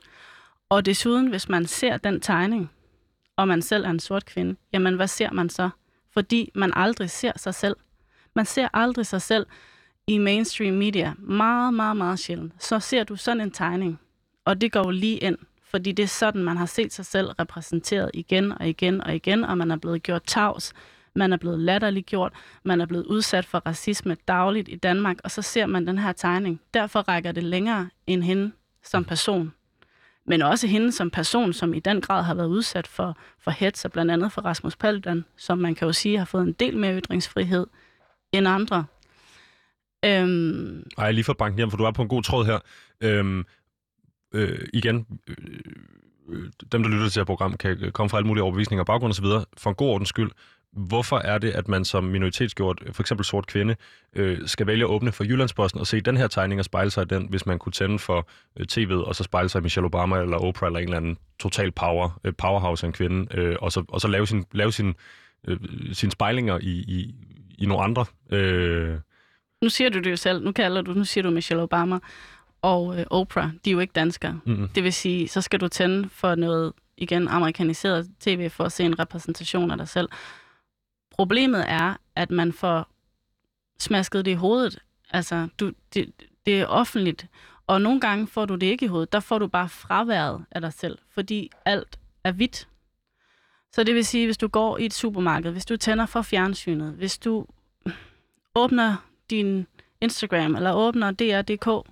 Og 0.69 0.87
desuden, 0.87 1.27
hvis 1.27 1.49
man 1.49 1.67
ser 1.67 1.97
den 1.97 2.21
tegning, 2.21 2.71
og 3.37 3.49
man 3.49 3.63
selv 3.63 3.85
er 3.85 3.91
en 3.91 4.01
sort 4.01 4.27
kvinde, 4.27 4.57
jamen 4.73 4.97
hvad 4.97 5.09
ser 5.09 5.33
man 5.33 5.51
så? 5.51 5.71
Fordi 6.13 6.51
man 6.55 6.73
aldrig 6.77 7.11
ser 7.11 7.33
sig 7.37 7.55
selv. 7.55 7.77
Man 8.35 8.47
ser 8.47 8.69
aldrig 8.73 9.07
sig 9.07 9.23
selv 9.23 9.47
i 10.07 10.19
mainstream 10.19 10.75
media. 10.75 11.15
Meget, 11.19 11.75
meget, 11.75 11.97
meget 11.97 12.19
sjældent. 12.19 12.53
Så 12.59 12.81
ser 12.81 13.05
du 13.05 13.17
sådan 13.17 13.41
en 13.41 13.51
tegning, 13.51 14.01
og 14.45 14.61
det 14.61 14.73
går 14.73 14.85
jo 14.85 14.91
lige 14.91 15.19
ind 15.19 15.39
fordi 15.71 15.93
det 15.93 16.03
er 16.03 16.07
sådan, 16.07 16.43
man 16.43 16.57
har 16.57 16.67
set 16.67 16.93
sig 16.93 17.07
selv 17.07 17.29
repræsenteret 17.29 18.11
igen 18.15 18.53
og 18.53 18.69
igen 18.69 19.01
og 19.01 19.15
igen, 19.15 19.45
og 19.45 19.59
man 19.59 19.71
er 19.71 19.77
blevet 19.77 20.03
gjort 20.03 20.23
tavs, 20.27 20.73
man 21.15 21.33
er 21.33 21.37
blevet 21.37 21.59
latterliggjort, 21.59 22.33
man 22.65 22.81
er 22.81 22.87
blevet 22.87 23.07
udsat 23.07 23.45
for 23.45 23.59
racisme 23.59 24.17
dagligt 24.29 24.69
i 24.69 24.77
Danmark, 24.77 25.17
og 25.25 25.31
så 25.31 25.43
ser 25.43 25.67
man 25.67 25.87
den 25.87 25.99
her 25.99 26.13
tegning. 26.13 26.61
Derfor 26.75 27.01
rækker 27.01 27.33
det 27.33 27.45
længere 27.45 27.89
end 28.07 28.23
hende 28.23 28.53
som 28.83 29.05
person. 29.05 29.53
men 30.27 30.43
også 30.43 30.67
hende 30.67 30.93
som 30.93 31.11
person, 31.11 31.53
som 31.53 31.75
i 31.75 31.81
den 31.81 32.01
grad 32.01 32.23
har 32.23 32.35
været 32.35 32.47
udsat 32.47 32.87
for, 32.87 33.17
for 33.39 33.51
hets, 33.51 33.85
og 33.85 33.93
blandt 33.93 34.11
andet 34.11 34.33
for 34.33 34.43
Rasmus 34.43 34.77
Paludan, 34.77 35.25
som 35.37 35.59
man 35.59 35.75
kan 35.75 35.87
jo 35.87 35.93
sige 35.93 36.19
har 36.19 36.25
fået 36.25 36.43
en 36.43 36.53
del 36.53 36.77
mere 36.77 37.01
ytringsfrihed 37.01 37.67
end 38.33 38.49
andre. 38.49 38.85
Øhm... 40.05 40.85
Ej, 40.99 41.13
lige 41.13 41.25
for 41.25 41.33
banken 41.33 41.59
hjem, 41.59 41.71
for 41.71 41.77
du 41.77 41.85
er 41.85 41.91
på 41.91 42.03
en 42.03 42.09
god 42.09 42.23
tråd 42.23 42.47
her. 42.47 42.59
Øhm, 43.01 43.45
øh, 44.35 44.69
igen, 44.73 45.07
øh, 45.29 45.37
øh 46.29 46.51
dem, 46.73 46.83
der 46.83 46.91
lytter 46.91 47.05
til 47.05 47.15
det 47.15 47.21
her 47.21 47.25
program, 47.25 47.57
kan 47.57 47.85
øh, 47.85 47.93
komme 47.93 48.11
fra 48.11 48.19
alle 48.19 48.27
mulige 48.27 48.43
overbevisninger 48.43 48.83
og 48.83 48.87
baggrund 48.87 49.11
osv. 49.11 49.25
For 49.57 49.71
en 49.71 49.77
god 49.77 49.89
ordens 49.89 50.09
skyld, 50.09 50.31
hvorfor 50.73 51.19
er 51.19 51.39
det, 51.39 51.51
at 51.51 51.69
man 51.69 51.85
som 51.85 52.05
minoritetsgjort, 52.05 52.83
for 52.93 53.03
eksempel 53.03 53.25
sort 53.25 53.47
kvinde, 53.47 53.77
øh, 54.17 54.39
skal 54.49 54.67
vælge 54.67 54.85
at 54.85 54.91
åbne 54.91 55.13
for 55.13 55.25
Jyllandsposten 55.25 55.81
og 55.81 55.87
se 55.87 56.01
den 56.01 56.17
her 56.17 56.27
tegning 56.27 56.59
og 56.59 56.65
spejle 56.65 56.91
sig 56.91 57.03
i 57.03 57.05
den, 57.05 57.27
hvis 57.31 57.47
man 57.47 57.59
kunne 57.59 57.73
tænde 57.73 57.99
for 57.99 58.29
øh, 58.57 58.67
tv'et 58.73 59.05
og 59.05 59.17
så 59.17 59.25
spejle 59.25 59.49
sig 59.49 59.59
i 59.59 59.63
Michelle 59.63 59.87
Obama 59.87 60.21
eller 60.21 60.37
Oprah 60.37 60.67
eller 60.67 60.79
en 60.79 60.85
eller 60.85 60.97
anden 60.97 61.19
total 61.39 61.73
power, 61.73 62.21
øh, 62.25 62.33
powerhouse 62.39 62.85
af 62.85 62.89
en 62.89 62.93
kvinde, 62.93 63.39
øh, 63.39 63.57
og, 63.61 63.73
så, 63.73 63.85
og 63.89 64.01
så 64.01 64.09
lave 64.09 64.27
sin, 64.27 64.45
lave 64.53 64.73
sin, 64.73 64.95
øh, 65.49 65.59
sine 65.93 66.13
spejlinger 66.13 66.59
i, 66.59 66.71
i, 66.71 67.15
i 67.59 67.67
nogle 67.67 67.85
andre. 67.85 68.05
Øh... 68.31 68.99
Nu 69.63 69.69
siger 69.69 69.91
du 69.91 69.99
det 69.99 70.11
jo 70.11 70.17
selv, 70.17 70.45
nu 70.45 70.53
kalder 70.53 70.83
du, 70.83 70.93
nu 70.93 71.05
siger 71.05 71.23
du 71.23 71.31
Michelle 71.31 71.63
Obama 71.63 71.99
og 72.63 72.99
øh, 72.99 73.07
Oprah, 73.11 73.51
de 73.65 73.71
er 73.71 73.73
jo 73.75 73.81
ikke 73.81 73.93
danskere. 73.93 74.41
Mm-hmm. 74.45 74.69
Det 74.69 74.85
vil 74.85 74.93
sige, 74.93 75.29
så 75.29 75.41
skal 75.41 75.61
du 75.61 75.69
tænde 75.69 76.09
for 76.09 76.35
noget, 76.35 76.73
igen, 76.97 77.29
amerikaniseret 77.29 78.09
tv 78.21 78.51
for 78.51 78.65
at 78.65 78.73
se 78.73 78.85
en 78.85 78.99
repræsentation 78.99 79.71
af 79.71 79.77
dig 79.77 79.89
selv. 79.89 80.09
Problemet 81.21 81.65
er, 81.69 81.97
at 82.17 82.31
man 82.31 82.53
får 82.53 82.89
smasket 83.79 84.25
det 84.25 84.31
i 84.31 84.35
hovedet. 84.35 84.79
Altså, 85.11 85.49
du, 85.61 85.73
det, 85.95 86.13
det 86.47 86.61
er 86.61 86.67
offentligt, 86.67 87.27
og 87.67 87.83
nogle 87.83 88.01
gange 88.01 88.27
får 88.27 88.45
du 88.45 88.55
det 88.55 88.67
ikke 88.67 88.85
i 88.85 88.89
hovedet. 88.89 89.13
Der 89.13 89.21
får 89.21 89.39
du 89.39 89.47
bare 89.47 89.69
fraværet 89.69 90.45
af 90.51 90.61
dig 90.61 90.73
selv, 90.73 90.99
fordi 91.11 91.51
alt 91.65 91.99
er 92.25 92.33
hvidt. 92.33 92.69
Så 93.73 93.85
det 93.85 93.95
vil 93.95 94.05
sige, 94.05 94.27
hvis 94.27 94.39
du 94.39 94.49
går 94.49 94.79
i 94.79 94.87
et 94.87 94.95
supermarked, 94.95 95.53
hvis 95.53 95.67
du 95.67 95.77
tænder 95.77 96.07
for 96.07 96.23
fjernsynet, 96.23 96.93
hvis 96.93 97.19
du 97.19 97.47
åbner 98.55 98.97
din 99.31 99.67
Instagram 100.01 100.57
eller 100.57 100.73
åbner 100.73 101.11
DR.dk, 101.11 101.91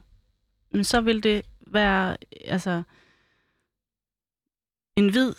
så 0.87 1.01
vil 1.01 1.23
det 1.23 1.43
være 1.61 2.17
altså, 2.45 2.83
en 4.97 5.11
hvid 5.11 5.33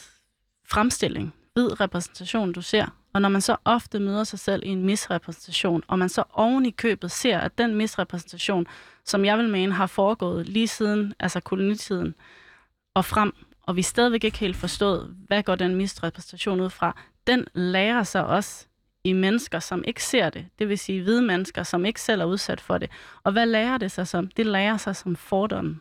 fremstilling, 0.66 1.34
hvid 1.54 1.82
repræsentation, 1.82 2.54
du 2.54 2.62
ser. 2.62 2.99
Og 3.14 3.22
når 3.22 3.30
man 3.30 3.42
så 3.42 3.56
ofte 3.66 4.00
møder 4.00 4.24
sig 4.24 4.40
selv 4.40 4.64
i 4.66 4.68
en 4.68 4.86
misrepræsentation, 4.86 5.84
og 5.88 6.00
man 6.00 6.10
så 6.10 6.24
oven 6.34 6.66
i 6.66 6.72
købet 6.72 7.12
ser, 7.12 7.40
at 7.40 7.58
den 7.58 7.76
misrepræsentation, 7.76 8.68
som 9.06 9.26
jeg 9.26 9.38
vil 9.38 9.50
mene 9.50 9.74
har 9.74 9.88
foregået 9.88 10.50
lige 10.50 10.68
siden 10.68 11.14
altså 11.20 11.40
kolonitiden 11.40 12.16
og 12.94 13.06
frem, 13.06 13.34
og 13.62 13.76
vi 13.76 13.82
stadigvæk 13.82 14.24
ikke 14.24 14.38
helt 14.38 14.58
forstået, 14.58 15.16
hvad 15.28 15.44
går 15.44 15.56
den 15.56 15.76
misrepræsentation 15.76 16.60
ud 16.62 16.70
fra, 16.70 16.96
den 17.28 17.46
lærer 17.54 18.04
sig 18.04 18.26
også 18.26 18.66
i 19.04 19.14
mennesker, 19.14 19.60
som 19.60 19.84
ikke 19.88 20.04
ser 20.04 20.30
det. 20.30 20.46
Det 20.60 20.70
vil 20.70 20.78
sige 20.78 21.04
hvide 21.04 21.22
mennesker, 21.22 21.64
som 21.64 21.86
ikke 21.86 22.02
selv 22.02 22.22
er 22.22 22.26
udsat 22.26 22.62
for 22.62 22.78
det. 22.78 22.90
Og 23.24 23.32
hvad 23.32 23.46
lærer 23.46 23.78
det 23.78 23.92
sig 23.92 24.08
som? 24.08 24.28
Det 24.28 24.46
lærer 24.46 24.78
sig 24.78 24.96
som 24.96 25.16
fordomme. 25.16 25.80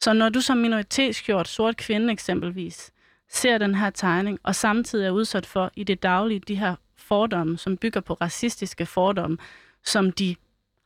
Så 0.00 0.12
når 0.12 0.28
du 0.28 0.40
som 0.40 0.56
minoritetsgjort 0.56 1.48
sort 1.48 1.76
kvinde 1.76 2.12
eksempelvis 2.12 2.92
ser 3.30 3.58
den 3.58 3.74
her 3.74 3.90
tegning, 3.90 4.38
og 4.42 4.54
samtidig 4.54 5.06
er 5.06 5.10
udsat 5.10 5.46
for 5.46 5.70
i 5.76 5.84
det 5.84 6.02
daglige 6.02 6.40
de 6.40 6.54
her 6.54 6.74
fordomme, 6.96 7.58
som 7.58 7.76
bygger 7.76 8.00
på 8.00 8.14
racistiske 8.14 8.86
fordomme, 8.86 9.38
som 9.84 10.12
de 10.12 10.36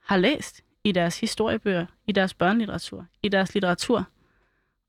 har 0.04 0.16
læst 0.16 0.62
i 0.84 0.92
deres 0.92 1.20
historiebøger, 1.20 1.86
i 2.06 2.12
deres 2.12 2.34
børnelitteratur, 2.34 3.06
i 3.22 3.28
deres 3.28 3.54
litteratur, 3.54 4.04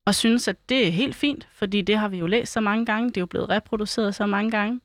og 0.04 0.14
synes, 0.14 0.48
at 0.48 0.68
det 0.68 0.86
er 0.86 0.90
helt 0.90 1.14
fint, 1.14 1.48
fordi 1.52 1.82
det 1.82 1.98
har 1.98 2.08
vi 2.08 2.18
jo 2.18 2.26
læst 2.26 2.52
så 2.52 2.60
mange 2.60 2.86
gange, 2.86 3.08
det 3.08 3.16
er 3.16 3.20
jo 3.20 3.26
blevet 3.26 3.48
reproduceret 3.48 4.14
så 4.14 4.26
mange 4.26 4.50
gange, 4.50 4.80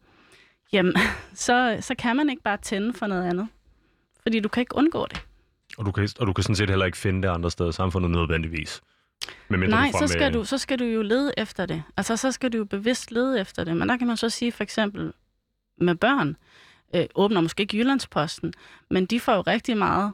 jamen, 0.73 0.93
så, 1.33 1.77
så 1.81 1.95
kan 1.95 2.15
man 2.15 2.29
ikke 2.29 2.43
bare 2.43 2.57
tænde 2.57 2.93
for 2.93 3.07
noget 3.07 3.29
andet. 3.29 3.47
Fordi 4.21 4.39
du 4.39 4.49
kan 4.49 4.61
ikke 4.61 4.75
undgå 4.75 5.05
det. 5.09 5.25
Og 5.77 5.85
du 5.85 5.91
kan, 5.91 6.09
og 6.19 6.27
du 6.27 6.33
kan 6.33 6.43
sådan 6.43 6.55
set 6.55 6.69
heller 6.69 6.85
ikke 6.85 6.97
finde 6.97 7.21
det 7.21 7.33
andre 7.33 7.51
steder 7.51 7.69
i 7.69 7.73
samfundet 7.73 8.11
nødvendigvis. 8.11 8.81
Nej, 9.49 9.91
så 9.91 10.07
skal, 10.07 10.31
med... 10.31 10.31
du, 10.31 10.43
så 10.45 10.57
skal 10.57 10.79
du 10.79 10.83
jo 10.83 11.01
lede 11.01 11.33
efter 11.37 11.65
det. 11.65 11.83
Altså, 11.97 12.17
så 12.17 12.31
skal 12.31 12.53
du 12.53 12.57
jo 12.57 12.65
bevidst 12.65 13.11
lede 13.11 13.39
efter 13.39 13.63
det. 13.63 13.77
Men 13.77 13.89
der 13.89 13.97
kan 13.97 14.07
man 14.07 14.17
så 14.17 14.29
sige, 14.29 14.51
for 14.51 14.63
eksempel 14.63 15.13
med 15.77 15.95
børn, 15.95 16.37
øh, 16.95 17.05
åbner 17.15 17.41
måske 17.41 17.61
ikke 17.61 17.77
Jyllandsposten, 17.77 18.53
men 18.89 19.05
de 19.05 19.19
får 19.19 19.33
jo 19.33 19.41
rigtig 19.41 19.77
meget 19.77 20.13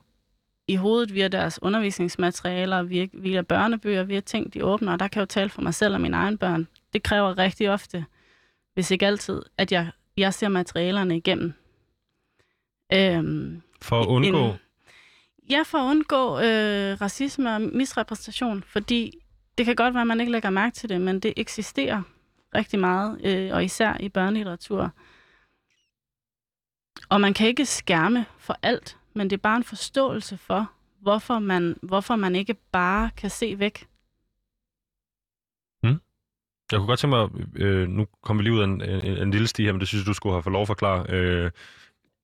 i 0.67 0.75
hovedet 0.75 1.13
via 1.13 1.27
deres 1.27 1.59
undervisningsmaterialer, 1.61 2.83
via, 2.83 3.07
via 3.13 3.41
børnebøger, 3.41 4.03
via 4.03 4.19
ting, 4.19 4.53
de 4.53 4.65
åbner. 4.65 4.91
Og 4.91 4.99
der 4.99 5.07
kan 5.07 5.19
jeg 5.19 5.21
jo 5.21 5.25
tale 5.25 5.49
for 5.49 5.61
mig 5.61 5.73
selv 5.73 5.93
og 5.93 6.01
mine 6.01 6.17
egne 6.17 6.37
børn. 6.37 6.67
Det 6.93 7.03
kræver 7.03 7.37
rigtig 7.37 7.69
ofte, 7.69 8.05
hvis 8.73 8.91
ikke 8.91 9.07
altid, 9.07 9.41
at 9.57 9.71
jeg, 9.71 9.89
jeg 10.17 10.33
ser 10.33 10.47
materialerne 10.47 11.17
igennem. 11.17 11.53
Øhm, 12.93 13.61
for 13.81 14.01
at 14.01 14.07
undgå? 14.07 14.45
En, 14.45 14.53
Ja, 15.49 15.63
for 15.65 15.77
at 15.77 15.89
undgå 15.89 16.39
øh, 16.39 17.01
racisme 17.01 17.55
og 17.55 17.61
misrepræsentation, 17.61 18.63
fordi 18.63 19.11
det 19.57 19.65
kan 19.65 19.75
godt 19.75 19.93
være, 19.93 20.01
at 20.01 20.07
man 20.07 20.19
ikke 20.19 20.31
lægger 20.31 20.49
mærke 20.49 20.73
til 20.73 20.89
det, 20.89 21.01
men 21.01 21.19
det 21.19 21.33
eksisterer 21.37 22.01
rigtig 22.55 22.79
meget, 22.79 23.25
øh, 23.25 23.53
og 23.53 23.63
især 23.63 23.97
i 23.99 24.09
børnelitteratur. 24.09 24.91
Og 27.09 27.21
man 27.21 27.33
kan 27.33 27.47
ikke 27.47 27.65
skærme 27.65 28.25
for 28.37 28.57
alt, 28.61 28.97
men 29.13 29.29
det 29.29 29.37
er 29.37 29.41
bare 29.41 29.57
en 29.57 29.63
forståelse 29.63 30.37
for, 30.37 30.71
hvorfor 31.01 31.39
man, 31.39 31.75
hvorfor 31.81 32.15
man 32.15 32.35
ikke 32.35 32.53
bare 32.71 33.09
kan 33.17 33.29
se 33.29 33.59
væk. 33.59 33.87
Mm. 35.83 35.99
Jeg 36.71 36.79
kunne 36.79 36.87
godt 36.87 36.99
tænke 36.99 37.17
mig, 37.17 37.29
øh, 37.55 37.87
nu 37.87 38.07
kommer 38.21 38.43
vi 38.43 38.49
lige 38.49 38.53
ud 38.53 38.59
af 38.59 38.65
en, 38.65 38.81
en, 38.81 39.17
en 39.17 39.31
lille 39.31 39.47
sti 39.47 39.63
her, 39.63 39.71
men 39.71 39.79
det 39.79 39.87
synes 39.87 40.01
jeg, 40.01 40.07
du 40.07 40.13
skulle 40.13 40.33
have 40.33 40.43
fået 40.43 40.53
lov 40.53 40.61
at 40.61 40.67
forklare. 40.67 41.05
Øh, 41.09 41.51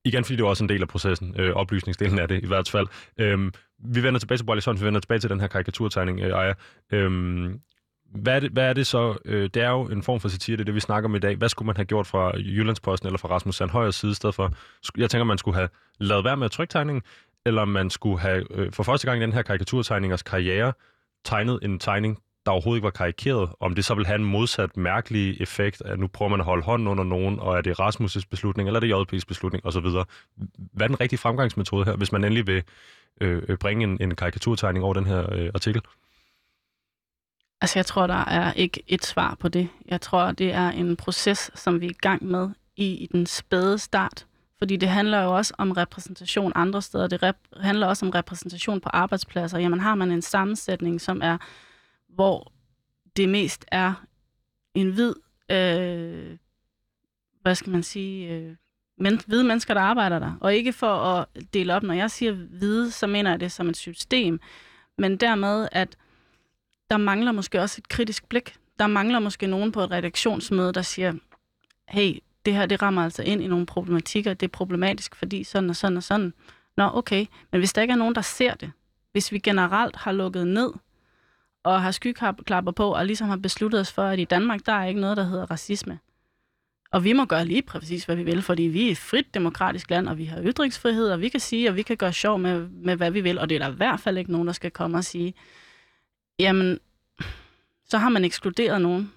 Igen, 0.06 0.24
fordi 0.24 0.36
det 0.36 0.43
er 0.43 0.47
også 0.47 0.64
en 0.64 0.70
del 0.70 0.82
af 0.82 0.88
processen, 0.88 1.36
øh, 1.39 1.54
oplysningsdelen 1.54 2.20
af 2.20 2.28
det 2.28 2.43
i 2.43 2.47
hvert 2.47 2.70
fald. 2.70 2.88
Øhm, 3.18 3.54
vi 3.80 4.04
vender 4.04 4.20
tilbage 4.20 4.38
til 4.38 4.45
Borlisson, 4.45 4.80
vi 4.80 4.86
vender 4.86 5.00
tilbage 5.00 5.20
til 5.20 5.30
den 5.30 5.39
her 5.39 5.47
karikaturtegning, 5.47 6.20
øh, 6.20 6.39
Aja. 6.39 6.54
Øhm, 6.91 7.60
hvad 8.16 8.36
er, 8.36 8.39
det, 8.39 8.52
hvad 8.52 8.70
er 8.70 8.74
det 8.74 8.88
så? 8.88 9.18
Øh, 9.26 9.50
det 9.54 9.64
er 9.64 9.70
jo 9.70 9.84
en 9.84 10.04
form 10.04 10.20
for 10.20 10.30
satire, 10.30 10.58
det 10.58 10.62
er 10.62 10.66
det, 10.66 10.76
vi 10.76 10.80
snakker 10.80 11.10
om 11.10 11.16
i 11.16 11.20
dag. 11.20 11.36
Hvad 11.36 11.50
skulle 11.50 11.66
man 11.66 11.76
have 11.76 11.86
gjort 11.86 12.08
fra 12.08 12.38
Jyllandsposten 12.38 13.08
eller 13.08 13.18
fra 13.18 13.30
Rasmus 13.30 13.56
Sandhøjers 13.56 13.95
side 13.95 14.12
i 14.12 14.16
stedet 14.16 14.36
for? 14.36 14.54
Jeg 14.97 15.10
tænker, 15.10 15.24
man 15.24 15.38
skulle 15.38 15.56
have 15.56 15.70
lavet 16.00 16.24
være 16.26 16.38
med 16.38 16.45
at 16.45 16.52
trykke 16.52 16.72
tegningen, 16.72 17.04
eller 17.45 17.66
man 17.66 17.89
skulle 17.89 18.20
have 18.20 18.45
øh, 18.52 18.72
for 18.72 18.84
første 18.84 19.08
gang 19.08 19.20
i 19.20 19.22
den 19.22 19.34
her 19.34 19.41
karikaturtegningers 19.41 20.24
karriere 20.24 20.74
tegnet 21.26 21.60
en 21.62 21.80
tegning, 21.80 22.20
der 22.50 22.54
overhovedet 22.54 22.78
ikke 22.78 22.86
var 22.86 22.91
karikeret, 22.91 23.50
om 23.60 23.76
det 23.76 23.86
så 23.86 23.95
vil 23.95 24.06
have 24.06 24.16
en 24.16 24.26
modsat 24.26 24.78
mærkelig 24.78 25.41
effekt, 25.41 25.82
at 25.86 26.00
nu 26.00 26.08
prøver 26.08 26.30
man 26.30 26.39
at 26.39 26.45
holde 26.45 26.64
hånden 26.64 26.88
under 26.88 27.04
nogen, 27.04 27.39
og 27.39 27.58
er 27.58 27.62
det 27.62 27.80
Rasmus' 27.80 28.24
beslutning, 28.30 28.70
eller 28.70 28.93
er 28.93 29.04
det 29.04 29.14
JP's 29.14 29.24
beslutning, 29.28 29.66
osv. 29.66 29.86
Hvad 30.74 30.84
er 30.86 30.88
den 30.88 31.00
rigtige 31.00 31.20
fremgangsmetode 31.20 31.86
her, 31.86 31.95
hvis 31.95 32.12
man 32.12 32.24
endelig 32.24 32.47
vil 32.47 32.64
øh, 33.22 33.43
øh, 33.47 33.58
bringe 33.58 33.84
en, 33.84 33.97
en 34.02 34.16
karikaturtegning 34.16 34.86
over 34.86 34.93
den 34.93 35.06
her 35.06 35.34
øh, 35.34 35.52
artikel? 35.54 35.82
Altså, 37.62 37.80
jeg 37.80 37.86
tror, 37.86 38.08
der 38.08 38.26
er 38.26 38.54
ikke 38.54 38.84
et 38.88 39.06
svar 39.06 39.36
på 39.39 39.47
det. 39.47 39.70
Jeg 39.86 40.02
tror, 40.02 40.32
det 40.32 40.54
er 40.54 40.70
en 40.70 40.95
proces, 40.95 41.52
som 41.56 41.82
vi 41.82 41.86
er 41.86 41.89
i 41.89 41.97
gang 42.02 42.26
med 42.26 42.50
i, 42.76 42.86
i 42.86 43.08
den 43.12 43.26
spæde 43.26 43.78
start. 43.78 44.26
Fordi 44.58 44.76
det 44.76 44.89
handler 44.89 45.24
jo 45.24 45.36
også 45.36 45.54
om 45.58 45.72
repræsentation 45.72 46.52
andre 46.56 46.82
steder. 46.82 47.08
Det 47.08 47.24
rep- 47.24 47.62
handler 47.62 47.88
også 47.88 48.06
om 48.06 48.10
repræsentation 48.10 48.82
på 48.82 48.89
arbejdspladser. 48.93 49.60
Jamen 49.60 49.80
har 49.80 49.95
man 49.95 50.12
en 50.12 50.22
sammensætning, 50.22 51.02
som 51.02 51.22
er 51.24 51.38
hvor 52.20 52.51
det 53.17 53.30
mest 53.30 53.65
er 53.67 53.93
en 54.74 54.91
hvid, 54.91 55.13
øh, 55.51 56.38
hvad 57.41 57.55
skal 57.55 57.72
man 57.72 57.84
sige, 57.84 58.30
øh, 58.30 58.55
men, 58.97 59.22
hvide 59.28 59.43
mennesker, 59.43 59.74
der 59.74 59.82
arbejder 59.82 60.20
der. 60.20 60.38
Og 60.41 60.55
ikke 60.55 60.74
for 60.74 60.93
at 60.93 61.26
dele 61.53 61.76
op, 61.76 61.84
når 61.84 61.93
jeg 61.93 62.11
siger 62.11 62.32
hvide, 62.32 62.91
så 62.91 63.07
mener 63.07 63.30
jeg 63.30 63.39
det 63.39 63.51
som 63.51 63.70
et 63.70 63.78
system. 63.78 64.39
Men 64.97 65.17
dermed, 65.17 65.67
at 65.72 65.97
der 66.91 66.97
mangler 66.97 67.32
måske 67.32 67.61
også 67.61 67.76
et 67.82 67.89
kritisk 67.89 68.30
blik. 68.30 68.55
Der 68.80 68.88
mangler 68.88 69.20
måske 69.20 69.47
nogen 69.47 69.72
på 69.72 69.82
et 69.82 69.91
redaktionsmøde, 69.91 70.74
der 70.74 70.82
siger, 70.82 71.13
hey, 71.89 72.20
det 72.45 72.53
her 72.53 72.65
det 72.65 72.82
rammer 72.82 73.03
altså 73.03 73.24
ind 73.24 73.43
i 73.43 73.47
nogle 73.47 73.65
problematikker, 73.65 74.34
det 74.34 74.47
er 74.47 74.51
problematisk, 74.51 75.15
fordi 75.15 75.43
sådan 75.43 75.70
og 75.70 75.76
sådan 75.76 75.97
og 75.97 76.03
sådan. 76.03 76.34
Nå, 76.78 76.89
okay, 76.93 77.26
men 77.51 77.59
hvis 77.61 77.74
der 77.74 77.82
ikke 77.82 77.91
er 77.91 77.97
nogen, 77.97 78.15
der 78.15 78.22
ser 78.22 78.53
det, 78.53 78.72
hvis 79.11 79.32
vi 79.32 79.39
generelt 79.39 79.95
har 79.95 80.11
lukket 80.11 80.47
ned 80.47 80.72
og 81.64 81.82
har 81.82 81.91
skyklapper 81.91 82.72
på, 82.72 82.93
og 82.93 83.05
ligesom 83.05 83.30
har 83.30 83.38
besluttet 83.38 83.80
os 83.80 83.91
for, 83.91 84.03
at 84.03 84.20
i 84.20 84.26
Danmark, 84.26 84.66
der 84.66 84.74
er 84.74 84.86
ikke 84.86 85.01
noget, 85.01 85.18
der 85.18 85.24
hedder 85.24 85.51
racisme. 85.51 85.99
Og 86.91 87.03
vi 87.03 87.14
må 87.14 87.26
gøre 87.26 87.45
lige 87.45 87.62
præcis, 87.62 88.05
hvad 88.05 88.16
vi 88.16 88.24
vil, 88.24 88.41
fordi 88.41 88.64
vi 88.64 88.88
er 88.88 88.91
et 88.91 88.97
frit 88.97 89.34
demokratisk 89.34 89.89
land, 89.89 90.10
og 90.10 90.18
vi 90.18 90.26
har 90.26 90.41
ytringsfrihed, 90.43 91.12
og 91.12 91.22
vi 91.22 91.30
kan 91.30 91.39
sige, 91.39 91.70
og 91.70 91.76
vi 91.76 91.82
kan 91.82 91.97
gøre 91.97 92.14
sjov 92.14 92.39
med, 92.39 92.68
med 92.70 92.95
hvad 92.95 93.12
vi 93.12 93.22
vil, 93.22 93.39
og 93.39 93.49
det 93.49 93.55
er 93.55 93.60
der 93.60 93.74
i 93.74 93.76
hvert 93.76 93.99
fald 93.99 94.18
ikke 94.18 94.32
nogen, 94.32 94.47
der 94.47 94.53
skal 94.53 94.72
komme 94.72 94.97
og 94.97 95.03
sige, 95.03 95.34
jamen, 96.39 96.80
så 97.86 97.97
har 97.97 98.10
man 98.10 98.26
ekskluderet 98.26 98.82
nogen. 98.82 99.12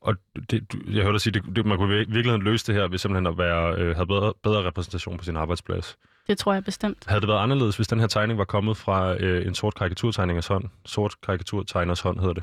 Og 0.00 0.14
det, 0.50 0.74
jeg 0.86 1.02
hørte 1.02 1.12
dig 1.12 1.20
sige, 1.20 1.32
det, 1.32 1.56
det, 1.56 1.66
man 1.66 1.78
kunne 1.78 2.06
virkelig 2.08 2.38
løse 2.38 2.66
det 2.66 2.74
her 2.74 2.88
ved 2.88 2.98
simpelthen 2.98 3.26
at 3.26 3.38
være, 3.38 3.74
øh, 3.78 3.96
have 3.96 4.06
bedre, 4.06 4.34
bedre 4.42 4.62
repræsentation 4.62 5.18
på 5.18 5.24
sin 5.24 5.36
arbejdsplads. 5.36 5.98
Det 6.26 6.38
tror 6.38 6.54
jeg 6.54 6.64
bestemt. 6.64 7.04
Havde 7.06 7.20
det 7.20 7.28
været 7.28 7.42
anderledes, 7.42 7.76
hvis 7.76 7.88
den 7.88 8.00
her 8.00 8.06
tegning 8.06 8.38
var 8.38 8.44
kommet 8.44 8.76
fra 8.76 9.14
øh, 9.14 9.46
en 9.46 9.54
sort 9.54 9.74
karikaturtegning 9.74 10.36
af 10.36 10.48
hånd? 10.48 10.64
Sort 10.84 11.14
karikaturtegners 11.20 12.00
hånd 12.00 12.20
hedder 12.20 12.34
det. 12.34 12.42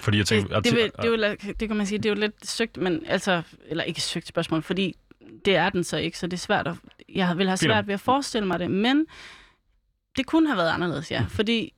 Fordi 0.00 0.18
jeg 0.18 0.26
tænker, 0.26 0.54
det, 0.56 0.64
det, 0.64 0.74
vil, 0.74 0.92
det, 1.02 1.48
jo, 1.48 1.54
det 1.60 1.68
kan 1.68 1.76
man 1.76 1.86
sige, 1.86 1.98
det 1.98 2.06
er 2.06 2.10
jo 2.10 2.20
lidt 2.20 2.46
søgt, 2.46 2.76
men 2.76 3.06
altså, 3.06 3.42
eller 3.66 3.84
ikke 3.84 4.00
søgt 4.00 4.26
spørgsmål, 4.26 4.62
fordi 4.62 4.96
det 5.44 5.56
er 5.56 5.70
den 5.70 5.84
så 5.84 5.96
ikke, 5.96 6.18
så 6.18 6.26
det 6.26 6.32
er 6.32 6.38
svært 6.38 6.66
at, 6.66 6.74
jeg 7.08 7.38
vil 7.38 7.46
have 7.46 7.56
svært 7.56 7.86
ved 7.86 7.94
at 7.94 8.00
forestille 8.00 8.46
mig 8.46 8.58
det, 8.58 8.70
men 8.70 9.06
det 10.16 10.26
kunne 10.26 10.48
have 10.48 10.56
været 10.56 10.70
anderledes, 10.70 11.10
ja, 11.10 11.20
mm. 11.20 11.28
fordi 11.28 11.72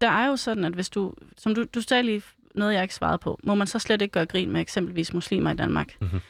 der 0.00 0.10
er 0.10 0.26
jo 0.26 0.36
sådan, 0.36 0.64
at 0.64 0.72
hvis 0.72 0.90
du, 0.90 1.14
som 1.38 1.54
du, 1.54 1.64
du 1.74 1.80
sagde 1.80 2.02
lige 2.02 2.22
noget, 2.54 2.74
jeg 2.74 2.82
ikke 2.82 2.94
svarede 2.94 3.18
på, 3.18 3.40
må 3.42 3.54
man 3.54 3.66
så 3.66 3.78
slet 3.78 4.02
ikke 4.02 4.12
gøre 4.12 4.26
grin 4.26 4.50
med 4.52 4.60
eksempelvis 4.60 5.14
muslimer 5.14 5.50
i 5.50 5.56
Danmark. 5.56 5.96
Mm-hmm. 6.00 6.20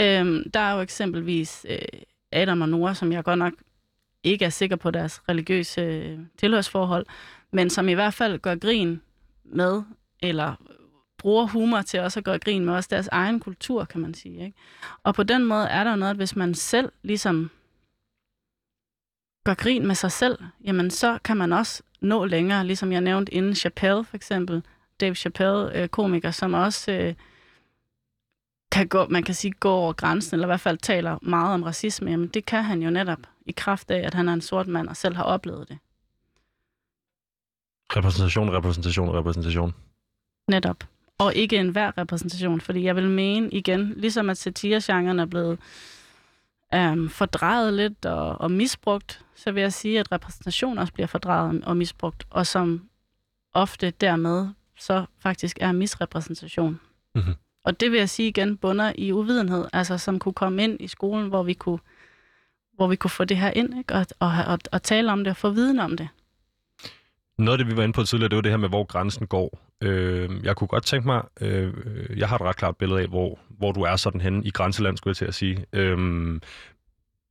Øhm, 0.00 0.50
der 0.50 0.60
er 0.60 0.74
jo 0.74 0.80
eksempelvis 0.80 1.66
øh, 1.68 1.78
Adam 2.32 2.60
og 2.60 2.68
Nora, 2.68 2.94
som 2.94 3.12
jeg 3.12 3.24
godt 3.24 3.38
nok 3.38 3.52
ikke 4.22 4.44
er 4.44 4.50
sikker 4.50 4.76
på 4.76 4.90
deres 4.90 5.22
religiøse 5.28 5.80
øh, 5.80 6.18
tilhørsforhold, 6.38 7.06
men 7.50 7.70
som 7.70 7.88
i 7.88 7.92
hvert 7.92 8.14
fald 8.14 8.38
gør 8.38 8.54
grin 8.54 9.02
med, 9.44 9.82
eller 10.22 10.54
bruger 11.18 11.46
humor 11.46 11.82
til 11.82 12.00
også 12.00 12.20
at 12.20 12.24
gøre 12.24 12.38
grin 12.38 12.64
med 12.64 12.74
også 12.74 12.88
deres 12.92 13.08
egen 13.12 13.40
kultur, 13.40 13.84
kan 13.84 14.00
man 14.00 14.14
sige. 14.14 14.44
Ikke? 14.44 14.58
Og 15.02 15.14
på 15.14 15.22
den 15.22 15.44
måde 15.44 15.66
er 15.66 15.84
der 15.84 15.96
noget, 15.96 16.10
at 16.10 16.16
hvis 16.16 16.36
man 16.36 16.54
selv 16.54 16.92
ligesom 17.02 17.50
gør 19.44 19.54
grin 19.54 19.86
med 19.86 19.94
sig 19.94 20.12
selv, 20.12 20.38
jamen 20.64 20.90
så 20.90 21.18
kan 21.24 21.36
man 21.36 21.52
også 21.52 21.82
nå 22.00 22.24
længere, 22.24 22.66
ligesom 22.66 22.92
jeg 22.92 23.00
nævnte 23.00 23.34
inden 23.34 23.54
Chappelle 23.54 24.04
for 24.04 24.16
eksempel, 24.16 24.62
Dave 25.00 25.14
Chappelle, 25.14 25.82
øh, 25.82 25.88
komiker, 25.88 26.30
som 26.30 26.54
også 26.54 26.92
øh, 26.92 27.14
kan 28.72 28.88
gå, 28.88 29.06
man 29.08 29.22
kan 29.22 29.34
sige, 29.34 29.52
gå 29.52 29.70
over 29.70 29.92
grænsen, 29.92 30.34
eller 30.34 30.46
i 30.46 30.48
hvert 30.48 30.60
fald 30.60 30.78
taler 30.78 31.18
meget 31.22 31.54
om 31.54 31.62
racisme, 31.62 32.10
jamen 32.10 32.28
det 32.28 32.46
kan 32.46 32.64
han 32.64 32.82
jo 32.82 32.90
netop 32.90 33.18
i 33.46 33.52
kraft 33.52 33.90
af, 33.90 34.06
at 34.06 34.14
han 34.14 34.28
er 34.28 34.32
en 34.32 34.40
sort 34.40 34.66
mand 34.66 34.88
og 34.88 34.96
selv 34.96 35.16
har 35.16 35.22
oplevet 35.22 35.68
det. 35.68 35.78
Repræsentation, 37.96 38.50
repræsentation, 38.50 39.10
repræsentation. 39.10 39.74
Netop. 40.48 40.84
Og 41.18 41.34
ikke 41.34 41.56
en 41.56 41.68
hver 41.68 41.98
repræsentation, 41.98 42.60
fordi 42.60 42.84
jeg 42.84 42.96
vil 42.96 43.10
mene 43.10 43.50
igen, 43.50 43.94
ligesom 43.96 44.30
at 44.30 44.38
satiregenren 44.38 45.18
er 45.18 45.26
blevet 45.26 45.58
øhm, 46.74 47.08
fordrejet 47.08 47.74
lidt 47.74 48.06
og, 48.06 48.40
og 48.40 48.50
misbrugt, 48.50 49.24
så 49.34 49.52
vil 49.52 49.60
jeg 49.60 49.72
sige, 49.72 50.00
at 50.00 50.12
repræsentation 50.12 50.78
også 50.78 50.92
bliver 50.92 51.06
fordrejet 51.06 51.64
og 51.64 51.76
misbrugt, 51.76 52.26
og 52.30 52.46
som 52.46 52.88
ofte 53.54 53.90
dermed 53.90 54.48
så 54.78 55.04
faktisk 55.18 55.58
er 55.60 55.72
misrepræsentation. 55.72 56.80
Mm-hmm. 57.14 57.34
Og 57.64 57.80
det 57.80 57.90
vil 57.90 57.98
jeg 57.98 58.08
sige 58.08 58.28
igen 58.28 58.56
bunder 58.56 58.92
i 58.98 59.12
uvidenhed, 59.12 59.64
altså 59.72 59.98
som 59.98 60.18
kunne 60.18 60.32
komme 60.32 60.64
ind 60.64 60.80
i 60.80 60.88
skolen, 60.88 61.28
hvor 61.28 61.42
vi 61.42 61.52
kunne, 61.54 61.78
hvor 62.76 62.86
vi 62.86 62.96
kunne 62.96 63.10
få 63.10 63.24
det 63.24 63.36
her 63.36 63.50
ind, 63.50 63.78
ikke? 63.78 63.94
Og, 63.94 64.06
og, 64.20 64.32
og, 64.46 64.58
og 64.72 64.82
tale 64.82 65.12
om 65.12 65.24
det 65.24 65.30
og 65.30 65.36
få 65.36 65.50
viden 65.50 65.78
om 65.78 65.96
det. 65.96 66.08
Noget 67.38 67.58
af 67.58 67.64
det, 67.64 67.72
vi 67.72 67.76
var 67.76 67.82
inde 67.82 67.92
på 67.92 68.02
tidligere, 68.02 68.28
det 68.28 68.36
var 68.36 68.42
det 68.42 68.52
her 68.52 68.56
med, 68.56 68.68
hvor 68.68 68.84
grænsen 68.84 69.26
går. 69.26 69.58
Øh, 69.82 70.30
jeg 70.44 70.56
kunne 70.56 70.68
godt 70.68 70.84
tænke 70.84 71.06
mig, 71.06 71.22
øh, 71.40 71.72
jeg 72.16 72.28
har 72.28 72.36
et 72.36 72.42
ret 72.42 72.56
klart 72.56 72.76
billede 72.76 73.00
af, 73.00 73.08
hvor, 73.08 73.38
hvor 73.48 73.72
du 73.72 73.82
er 73.82 73.96
sådan 73.96 74.20
henne 74.20 74.44
i 74.44 74.50
grænseland, 74.50 74.96
skulle 74.96 75.10
jeg 75.10 75.16
til 75.16 75.24
at 75.24 75.34
sige. 75.34 75.66
Øh, 75.72 76.40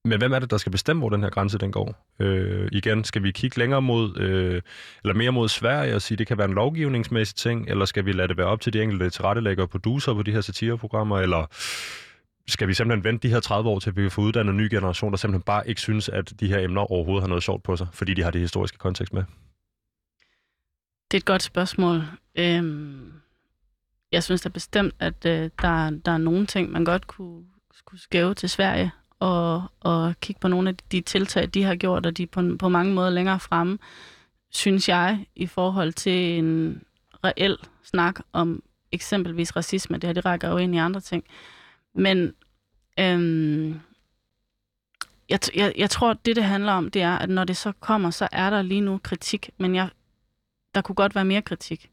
men 0.06 0.18
hvem 0.18 0.34
er 0.34 0.40
det, 0.40 0.52
der 0.52 0.58
skal 0.58 0.72
bestemme, 0.72 1.00
hvor 1.00 1.10
den 1.10 1.24
her 1.24 1.30
grænse 1.30 1.58
den 1.58 1.72
går? 1.72 2.08
Øh, 2.20 2.70
igen, 2.72 3.04
skal 3.04 3.24
vi 3.24 3.32
kigge 3.32 3.58
længere 3.58 3.82
mod, 3.82 4.18
øh, 4.18 4.62
eller 5.04 5.14
mere 5.14 5.32
mod 5.32 5.50
Sverige 5.50 5.96
og 5.96 6.02
sige, 6.02 6.18
det 6.18 6.28
kan 6.28 6.38
være 6.38 6.48
en 6.48 6.54
lovgivningsmæssig 6.54 7.36
ting, 7.36 7.70
eller 7.70 7.86
skal 7.86 8.06
vi 8.06 8.12
lade 8.12 8.28
det 8.28 8.38
være 8.38 8.48
op 8.48 8.62
til 8.62 8.74
de 8.74 8.82
enkelte 8.82 9.10
tilrettelæggere 9.10 9.66
og 9.66 9.70
producer 9.70 10.14
på 10.14 10.24
de 10.24 10.32
her 10.32 10.42
satireprogrammer, 10.42 11.20
eller 11.20 11.46
skal 12.48 12.68
vi 12.68 12.74
simpelthen 12.74 13.04
vente 13.04 13.28
de 13.28 13.34
her 13.34 13.40
30 13.40 13.70
år 13.70 13.80
til, 13.80 13.90
at 13.90 13.96
vi 13.96 14.02
kan 14.02 14.12
få 14.12 14.22
uddannet 14.22 14.52
en 14.52 14.58
ny 14.58 14.68
generation, 14.72 15.12
der 15.12 15.18
simpelthen 15.18 15.44
bare 15.44 15.70
ikke 15.70 15.82
synes, 15.82 16.10
at 16.10 16.34
de 16.40 16.48
her 16.48 16.60
emner 16.60 16.92
overhovedet 16.92 17.24
har 17.24 17.28
noget 17.28 17.44
sjovt 17.44 17.64
på 17.64 17.76
sig, 17.76 17.88
fordi 17.94 18.14
de 18.14 18.24
har 18.24 18.32
det 18.32 18.42
historiske 18.42 18.78
kontekst 18.78 19.14
med? 19.14 19.24
Det 21.12 21.18
er 21.18 21.22
et 21.22 21.26
godt 21.26 21.44
spørgsmål. 21.44 22.04
Øhm, 22.36 23.14
jeg 24.12 24.24
synes 24.24 24.42
da 24.42 24.50
bestemt, 24.50 24.96
at 25.00 25.26
øh, 25.26 25.50
der, 25.62 25.90
der 25.90 26.12
er 26.12 26.18
nogle 26.18 26.46
ting, 26.46 26.72
man 26.72 26.86
godt 26.86 27.08
kunne, 27.08 27.44
kunne 27.86 28.00
skæve 28.00 28.34
til 28.34 28.50
Sverige, 28.50 28.92
og, 29.22 29.64
og 29.80 30.14
kigge 30.22 30.40
på 30.40 30.48
nogle 30.48 30.70
af 30.70 30.76
de 30.92 31.02
tiltag, 31.02 31.48
de 31.48 31.64
har 31.64 31.76
gjort, 31.76 32.06
og 32.06 32.18
de 32.18 32.28
på, 32.28 32.42
på 32.60 32.70
mange 32.70 32.94
måder 32.94 33.10
længere 33.10 33.40
fremme, 33.40 33.80
synes 34.50 34.90
jeg, 34.90 35.26
i 35.36 35.48
forhold 35.48 35.94
til 35.94 36.38
en 36.40 36.82
reel 37.24 37.58
snak 37.84 38.20
om 38.34 38.64
eksempelvis 38.92 39.56
racisme. 39.56 39.98
Det 39.98 40.08
her, 40.08 40.14
det 40.14 40.26
rækker 40.26 40.50
jo 40.50 40.58
ind 40.58 40.76
i 40.76 40.78
andre 40.78 41.00
ting. 41.00 41.24
Men 41.96 42.34
øhm, 43.00 43.80
jeg, 45.30 45.40
jeg, 45.56 45.74
jeg 45.78 45.90
tror, 45.90 46.14
det, 46.14 46.36
det 46.36 46.44
handler 46.44 46.74
om, 46.74 46.92
det 46.92 47.02
er, 47.02 47.18
at 47.18 47.30
når 47.30 47.44
det 47.44 47.58
så 47.58 47.72
kommer, 47.80 48.10
så 48.10 48.28
er 48.32 48.50
der 48.50 48.62
lige 48.62 48.82
nu 48.82 49.00
kritik, 49.04 49.50
men 49.58 49.76
jeg, 49.76 49.90
der 50.76 50.82
kunne 50.82 50.96
godt 50.96 51.16
være 51.16 51.26
mere 51.26 51.42
kritik. 51.42 51.90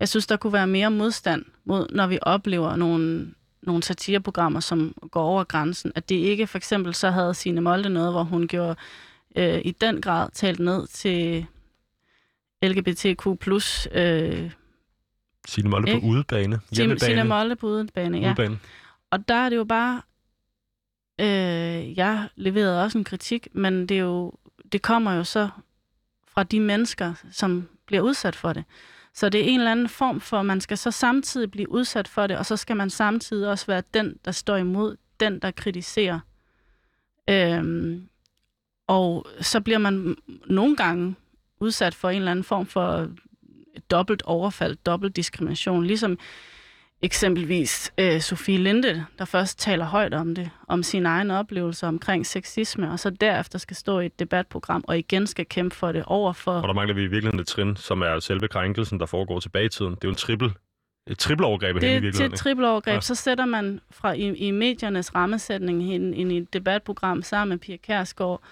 Jeg 0.00 0.08
synes, 0.08 0.26
der 0.26 0.36
kunne 0.36 0.52
være 0.52 0.66
mere 0.66 0.90
modstand 0.90 1.44
mod, 1.64 1.86
når 1.90 2.06
vi 2.06 2.18
oplever 2.22 2.76
nogle 2.76 3.34
nogle 3.62 3.82
satireprogrammer, 3.82 4.60
som 4.60 4.94
går 5.10 5.22
over 5.22 5.44
grænsen. 5.44 5.92
At 5.94 6.08
det 6.08 6.14
ikke 6.14 6.46
for 6.46 6.58
eksempel 6.58 6.94
så 6.94 7.10
havde 7.10 7.34
sine 7.34 7.60
Molde 7.60 7.88
noget, 7.88 8.12
hvor 8.12 8.22
hun 8.22 8.48
gjorde 8.48 8.76
øh, 9.36 9.60
i 9.64 9.70
den 9.70 10.00
grad 10.00 10.28
talt 10.32 10.60
ned 10.60 10.86
til 10.86 11.46
LGBTQ+. 12.62 13.26
Øh, 13.92 14.50
Signe 15.48 15.70
Molde 15.70 15.88
ikke? 15.88 16.00
på 16.00 16.06
udebane. 16.06 16.60
Signe 16.72 17.24
Molde 17.24 17.56
på 17.56 17.66
udebane, 17.66 18.18
ja. 18.18 18.30
Udebane. 18.30 18.58
Og 19.10 19.28
der 19.28 19.34
er 19.34 19.48
det 19.48 19.56
jo 19.56 19.64
bare... 19.64 20.02
Øh, 21.20 21.98
jeg 21.98 22.28
leverede 22.36 22.84
også 22.84 22.98
en 22.98 23.04
kritik, 23.04 23.48
men 23.52 23.88
det, 23.88 23.94
er 23.94 24.00
jo, 24.00 24.32
det 24.72 24.82
kommer 24.82 25.12
jo 25.12 25.24
så 25.24 25.48
fra 26.28 26.42
de 26.42 26.60
mennesker, 26.60 27.14
som 27.32 27.68
bliver 27.86 28.02
udsat 28.02 28.36
for 28.36 28.52
det. 28.52 28.64
Så 29.14 29.28
det 29.28 29.40
er 29.40 29.44
en 29.44 29.60
eller 29.60 29.72
anden 29.72 29.88
form 29.88 30.20
for, 30.20 30.40
at 30.40 30.46
man 30.46 30.60
skal 30.60 30.78
så 30.78 30.90
samtidig 30.90 31.50
blive 31.50 31.70
udsat 31.70 32.08
for 32.08 32.26
det, 32.26 32.38
og 32.38 32.46
så 32.46 32.56
skal 32.56 32.76
man 32.76 32.90
samtidig 32.90 33.48
også 33.48 33.66
være 33.66 33.82
den, 33.94 34.16
der 34.24 34.30
står 34.32 34.56
imod, 34.56 34.96
den, 35.20 35.38
der 35.38 35.50
kritiserer. 35.50 36.20
Øhm, 37.30 38.08
og 38.86 39.26
så 39.40 39.60
bliver 39.60 39.78
man 39.78 40.16
nogle 40.46 40.76
gange 40.76 41.14
udsat 41.60 41.94
for 41.94 42.10
en 42.10 42.16
eller 42.16 42.30
anden 42.30 42.44
form 42.44 42.66
for 42.66 43.08
dobbelt 43.90 44.22
overfald, 44.22 44.76
dobbelt 44.76 45.16
diskrimination. 45.16 45.86
Ligesom 45.86 46.18
eksempelvis 47.02 47.92
øh, 47.98 48.20
Sofie 48.20 48.58
Linde, 48.58 49.04
der 49.18 49.24
først 49.24 49.58
taler 49.58 49.84
højt 49.84 50.14
om 50.14 50.34
det, 50.34 50.50
om 50.68 50.82
sine 50.82 51.08
egne 51.08 51.38
oplevelser 51.38 51.88
omkring 51.88 52.26
sexisme, 52.26 52.90
og 52.90 52.98
så 52.98 53.10
derefter 53.10 53.58
skal 53.58 53.76
stå 53.76 53.98
i 53.98 54.06
et 54.06 54.18
debatprogram, 54.18 54.84
og 54.88 54.98
igen 54.98 55.26
skal 55.26 55.46
kæmpe 55.46 55.76
for 55.76 55.92
det 55.92 56.04
over 56.06 56.32
for... 56.32 56.52
Og 56.52 56.68
der 56.68 56.74
mangler 56.74 56.94
vi 56.94 57.02
i 57.02 57.06
virkeligheden 57.06 57.40
et 57.40 57.46
trin, 57.46 57.76
som 57.76 58.02
er 58.02 58.20
selve 58.20 58.48
krænkelsen, 58.48 59.00
der 59.00 59.06
foregår 59.06 59.40
tilbage 59.40 59.64
i 59.64 59.68
tiden. 59.68 59.94
Det 59.94 60.04
er 60.04 60.08
jo 60.08 60.10
en 60.10 60.16
trippel 60.16 60.52
et 61.06 61.18
trippelovergreb 61.18 61.74
det, 61.74 61.82
i 61.82 61.86
virkeligheden. 61.86 62.22
Det 62.24 62.30
er 62.30 62.32
et 62.32 62.38
trippelovergreb. 62.38 62.94
Ja. 62.94 63.00
Så 63.00 63.14
sætter 63.14 63.46
man 63.46 63.80
fra 63.90 64.12
i, 64.12 64.34
i 64.34 64.50
mediernes 64.50 65.14
rammesætning 65.14 65.94
ind, 65.94 66.14
ind 66.14 66.32
i 66.32 66.36
et 66.36 66.52
debatprogram 66.52 67.22
sammen 67.22 67.48
med 67.48 67.58
Pia 67.58 67.76
Kærsgaard 67.76 68.42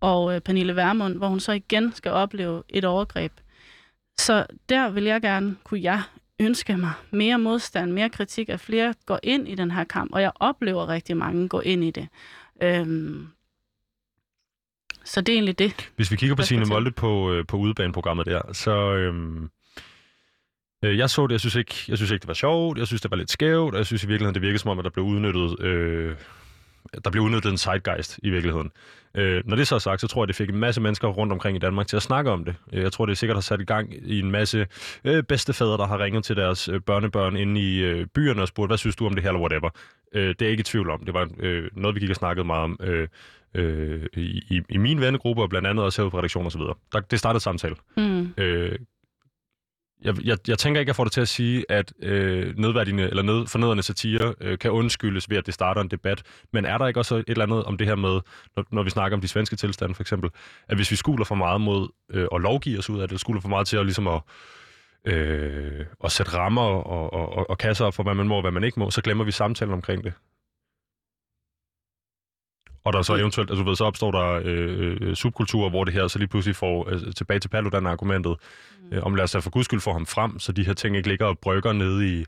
og 0.00 0.34
øh, 0.34 0.40
Pernille 0.40 0.76
Vermund, 0.76 1.16
hvor 1.16 1.28
hun 1.28 1.40
så 1.40 1.52
igen 1.52 1.92
skal 1.92 2.12
opleve 2.12 2.62
et 2.68 2.84
overgreb. 2.84 3.32
Så 4.18 4.46
der 4.68 4.90
vil 4.90 5.04
jeg 5.04 5.22
gerne, 5.22 5.56
kunne 5.64 5.82
jeg 5.82 6.02
ønske 6.40 6.76
mig 6.76 6.92
mere 7.10 7.38
modstand, 7.38 7.92
mere 7.92 8.10
kritik, 8.10 8.48
at 8.48 8.60
flere 8.60 8.94
går 9.06 9.20
ind 9.22 9.48
i 9.48 9.54
den 9.54 9.70
her 9.70 9.84
kamp, 9.84 10.12
og 10.12 10.22
jeg 10.22 10.32
oplever 10.34 10.88
rigtig 10.88 11.16
mange 11.16 11.48
gå 11.48 11.60
ind 11.60 11.84
i 11.84 11.90
det. 11.90 12.08
Øhm, 12.62 13.28
så 15.04 15.20
det 15.20 15.32
er 15.32 15.36
egentlig 15.36 15.58
det. 15.58 15.90
Hvis 15.96 16.10
vi 16.10 16.16
kigger 16.16 16.36
på 16.36 16.42
Signe 16.42 16.64
Molde 16.64 16.90
på, 16.90 17.32
øh, 17.32 17.46
på 17.46 17.56
udebaneprogrammet 17.56 18.26
der, 18.26 18.52
så... 18.52 18.94
Øhm, 18.94 19.50
øh, 20.84 20.98
jeg 20.98 21.10
så 21.10 21.26
det, 21.26 21.32
jeg 21.32 21.40
synes, 21.40 21.54
ikke, 21.54 21.74
jeg 21.88 21.96
synes 21.96 22.10
ikke, 22.10 22.22
det 22.22 22.28
var 22.28 22.34
sjovt, 22.34 22.78
jeg 22.78 22.86
synes, 22.86 23.02
det 23.02 23.10
var 23.10 23.16
lidt 23.16 23.30
skævt, 23.30 23.74
og 23.74 23.78
jeg 23.78 23.86
synes 23.86 24.04
i 24.04 24.06
virkeligheden, 24.06 24.34
det 24.34 24.42
virkede 24.42 24.58
som 24.58 24.70
om, 24.70 24.78
at 24.78 24.84
der 24.84 24.90
blev 24.90 25.04
udnyttet 25.04 25.60
øh, 25.60 26.16
der 27.04 27.10
blev 27.10 27.22
udnyttet 27.22 27.50
en 27.50 27.58
zeitgeist 27.58 28.20
i 28.22 28.30
virkeligheden. 28.30 28.70
Øh, 29.14 29.42
når 29.44 29.56
det 29.56 29.68
så 29.68 29.74
er 29.74 29.78
sagt, 29.78 30.00
så 30.00 30.08
tror 30.08 30.22
jeg, 30.22 30.28
det 30.28 30.36
fik 30.36 30.48
en 30.48 30.58
masse 30.58 30.80
mennesker 30.80 31.08
rundt 31.08 31.32
omkring 31.32 31.56
i 31.56 31.60
Danmark 31.60 31.86
til 31.86 31.96
at 31.96 32.02
snakke 32.02 32.30
om 32.30 32.44
det. 32.44 32.54
Øh, 32.72 32.82
jeg 32.82 32.92
tror, 32.92 33.06
det 33.06 33.18
sikkert 33.18 33.36
har 33.36 33.40
sat 33.42 33.60
i 33.60 33.64
gang 33.64 33.94
i 34.02 34.20
en 34.20 34.30
masse 34.30 34.66
øh, 35.04 35.22
bedstefædre, 35.22 35.76
der 35.76 35.86
har 35.86 35.98
ringet 35.98 36.24
til 36.24 36.36
deres 36.36 36.68
øh, 36.68 36.80
børnebørn 36.80 37.36
inde 37.36 37.60
i 37.60 37.78
øh, 37.78 38.06
byerne 38.06 38.42
og 38.42 38.48
spurgt, 38.48 38.70
hvad 38.70 38.78
synes 38.78 38.96
du 38.96 39.06
om 39.06 39.14
det 39.14 39.22
her, 39.22 39.30
eller 39.30 39.40
whatever. 39.40 39.70
Øh, 40.14 40.28
det 40.28 40.42
er 40.42 40.46
jeg 40.46 40.50
ikke 40.50 40.60
i 40.60 40.64
tvivl 40.64 40.90
om. 40.90 41.04
Det 41.04 41.14
var 41.14 41.28
øh, 41.38 41.70
noget, 41.72 41.94
vi 41.94 42.00
gik 42.00 42.10
og 42.10 42.16
snakkede 42.16 42.46
meget 42.46 42.64
om 42.64 42.78
øh, 42.80 43.08
øh, 43.54 44.06
i, 44.16 44.62
i 44.68 44.76
min 44.76 45.00
vennegruppe, 45.00 45.42
og 45.42 45.50
blandt 45.50 45.68
andet 45.68 45.84
også 45.84 46.00
herude 46.00 46.10
på 46.10 46.18
redaktion 46.18 46.46
og 46.46 46.52
så 46.52 46.58
videre. 46.58 46.74
Der, 46.92 47.00
det 47.00 47.18
startede 47.18 47.42
samtale. 47.42 47.74
Mm. 47.96 48.34
Øh, 48.38 48.78
jeg, 50.04 50.24
jeg, 50.24 50.38
jeg 50.48 50.58
tænker 50.58 50.80
ikke, 50.80 50.88
at 50.88 50.92
jeg 50.92 50.96
får 50.96 51.04
det 51.04 51.12
til 51.12 51.20
at 51.20 51.28
sige, 51.28 51.64
at 51.68 51.92
øh, 52.02 52.58
nedværdigende 52.58 53.02
eller 53.02 53.22
ned, 53.22 53.46
fornedrende 53.46 53.82
satire 53.82 54.34
øh, 54.40 54.58
kan 54.58 54.70
undskyldes 54.70 55.30
ved, 55.30 55.36
at 55.36 55.46
det 55.46 55.54
starter 55.54 55.80
en 55.80 55.88
debat. 55.88 56.22
Men 56.52 56.64
er 56.64 56.78
der 56.78 56.86
ikke 56.86 57.00
også 57.00 57.16
et 57.16 57.24
eller 57.28 57.44
andet 57.44 57.64
om 57.64 57.76
det 57.76 57.86
her 57.86 57.94
med, 57.94 58.20
når, 58.56 58.64
når 58.70 58.82
vi 58.82 58.90
snakker 58.90 59.16
om 59.16 59.20
de 59.20 59.28
svenske 59.28 59.56
tilstande 59.56 59.94
for 59.94 60.02
eksempel, 60.02 60.30
at 60.68 60.76
hvis 60.76 60.90
vi 60.90 60.96
skuler 60.96 61.24
for 61.24 61.34
meget 61.34 61.60
mod 61.60 61.88
øh, 62.10 62.28
at 62.34 62.40
lovgive 62.40 62.78
os 62.78 62.90
ud 62.90 63.00
af 63.00 63.08
det, 63.08 63.20
skuler 63.20 63.40
for 63.40 63.48
meget 63.48 63.66
til 63.66 63.76
at, 63.76 63.86
ligesom 63.86 64.08
at, 64.08 64.20
øh, 65.04 65.86
at 66.04 66.12
sætte 66.12 66.32
rammer 66.32 66.62
og, 66.62 67.12
og, 67.12 67.32
og, 67.32 67.50
og 67.50 67.58
kasser 67.58 67.84
op 67.84 67.94
for, 67.94 68.02
hvad 68.02 68.14
man 68.14 68.28
må 68.28 68.34
og 68.34 68.40
hvad 68.40 68.52
man 68.52 68.64
ikke 68.64 68.80
må, 68.80 68.90
så 68.90 69.02
glemmer 69.02 69.24
vi 69.24 69.32
samtalen 69.32 69.74
omkring 69.74 70.04
det. 70.04 70.12
Og 72.84 72.92
der 72.92 73.02
så 73.02 73.16
eventuelt, 73.16 73.50
altså 73.50 73.62
du 73.62 73.68
ved, 73.68 73.76
så 73.76 73.84
opstår 73.84 74.10
der 74.10 74.40
øh, 74.44 74.96
øh, 75.00 75.14
subkulturer, 75.14 75.70
hvor 75.70 75.84
det 75.84 75.94
her 75.94 76.08
så 76.08 76.18
lige 76.18 76.28
pludselig 76.28 76.56
får 76.56 76.88
øh, 76.90 77.14
tilbage 77.16 77.40
til 77.40 77.48
Paludan-argumentet, 77.48 78.36
mm. 78.90 78.96
øh, 78.96 79.02
om 79.02 79.14
lad 79.14 79.24
os 79.24 79.36
for 79.40 79.50
guds 79.50 79.64
skyld 79.64 79.80
få 79.80 79.92
ham 79.92 80.06
frem, 80.06 80.38
så 80.38 80.52
de 80.52 80.64
her 80.66 80.72
ting 80.72 80.96
ikke 80.96 81.08
ligger 81.08 81.26
og 81.26 81.38
brygger 81.38 81.72
nede 81.72 82.18
i, 82.18 82.24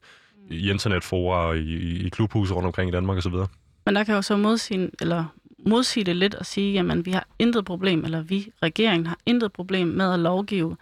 i 0.51 0.71
internetfora 0.71 1.47
og 1.47 1.59
i, 1.59 1.77
i, 1.77 2.07
i 2.07 2.09
klubhuse 2.09 2.55
rundt 2.55 2.67
omkring 2.67 2.89
i 2.89 2.93
Danmark 2.93 3.19
osv. 3.19 3.35
Men 3.87 3.97
der 3.97 4.05
kan 4.05 4.15
jo 4.15 4.23
så 4.23 4.37
modsige, 4.37 4.91
eller 5.01 5.25
modsige 5.67 6.05
det 6.05 6.17
lidt 6.17 6.35
og 6.35 6.47
sige, 6.47 6.73
jamen 6.73 7.07
vi 7.07 7.11
har 7.11 7.27
intet 7.39 7.65
problem, 7.65 8.05
eller 8.05 8.23
vi, 8.23 8.53
regeringen, 8.63 9.07
har 9.07 9.19
intet 9.27 9.53
problem 9.53 9.89
med 9.89 10.13
at 10.13 10.19
lovgive 10.19 10.77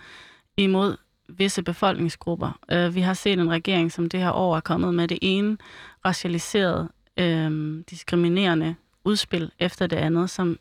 imod 0.56 0.96
visse 1.28 1.62
befolkningsgrupper. 1.62 2.58
Uh, 2.72 2.94
vi 2.94 3.00
har 3.00 3.14
set 3.14 3.38
en 3.38 3.50
regering, 3.50 3.92
som 3.92 4.08
det 4.08 4.20
her 4.20 4.32
år 4.32 4.56
er 4.56 4.60
kommet 4.60 4.94
med 4.94 5.08
det 5.08 5.18
ene 5.22 5.56
racialiserede, 6.04 6.88
øh, 7.18 7.78
diskriminerende 7.90 8.74
udspil 9.04 9.50
efter 9.58 9.86
det 9.86 9.96
andet, 9.96 10.30
som 10.30 10.58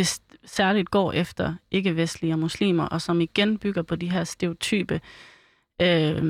best- 0.00 0.36
særligt 0.44 0.90
går 0.90 1.12
efter 1.12 1.54
ikke-vestlige 1.70 2.34
og 2.34 2.38
muslimer, 2.38 2.84
og 2.84 3.02
som 3.02 3.20
igen 3.20 3.58
bygger 3.58 3.82
på 3.82 3.96
de 3.96 4.10
her 4.10 4.24
stereotype, 4.24 5.00
øh, 5.82 6.22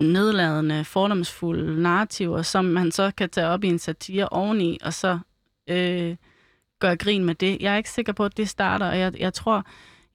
nedladende, 0.00 0.84
fordomsfulde 0.84 1.82
narrativer, 1.82 2.42
som 2.42 2.64
man 2.64 2.92
så 2.92 3.10
kan 3.16 3.30
tage 3.30 3.46
op 3.46 3.64
i 3.64 3.68
en 3.68 3.78
satire 3.78 4.28
oveni, 4.28 4.78
og 4.82 4.94
så 4.94 5.18
øh, 5.68 6.16
gøre 6.78 6.96
grin 6.96 7.24
med 7.24 7.34
det. 7.34 7.58
Jeg 7.60 7.72
er 7.72 7.76
ikke 7.76 7.90
sikker 7.90 8.12
på, 8.12 8.24
at 8.24 8.36
det 8.36 8.48
starter, 8.48 8.86
og 8.86 8.98
jeg, 8.98 9.20
jeg 9.20 9.34
tror, 9.34 9.64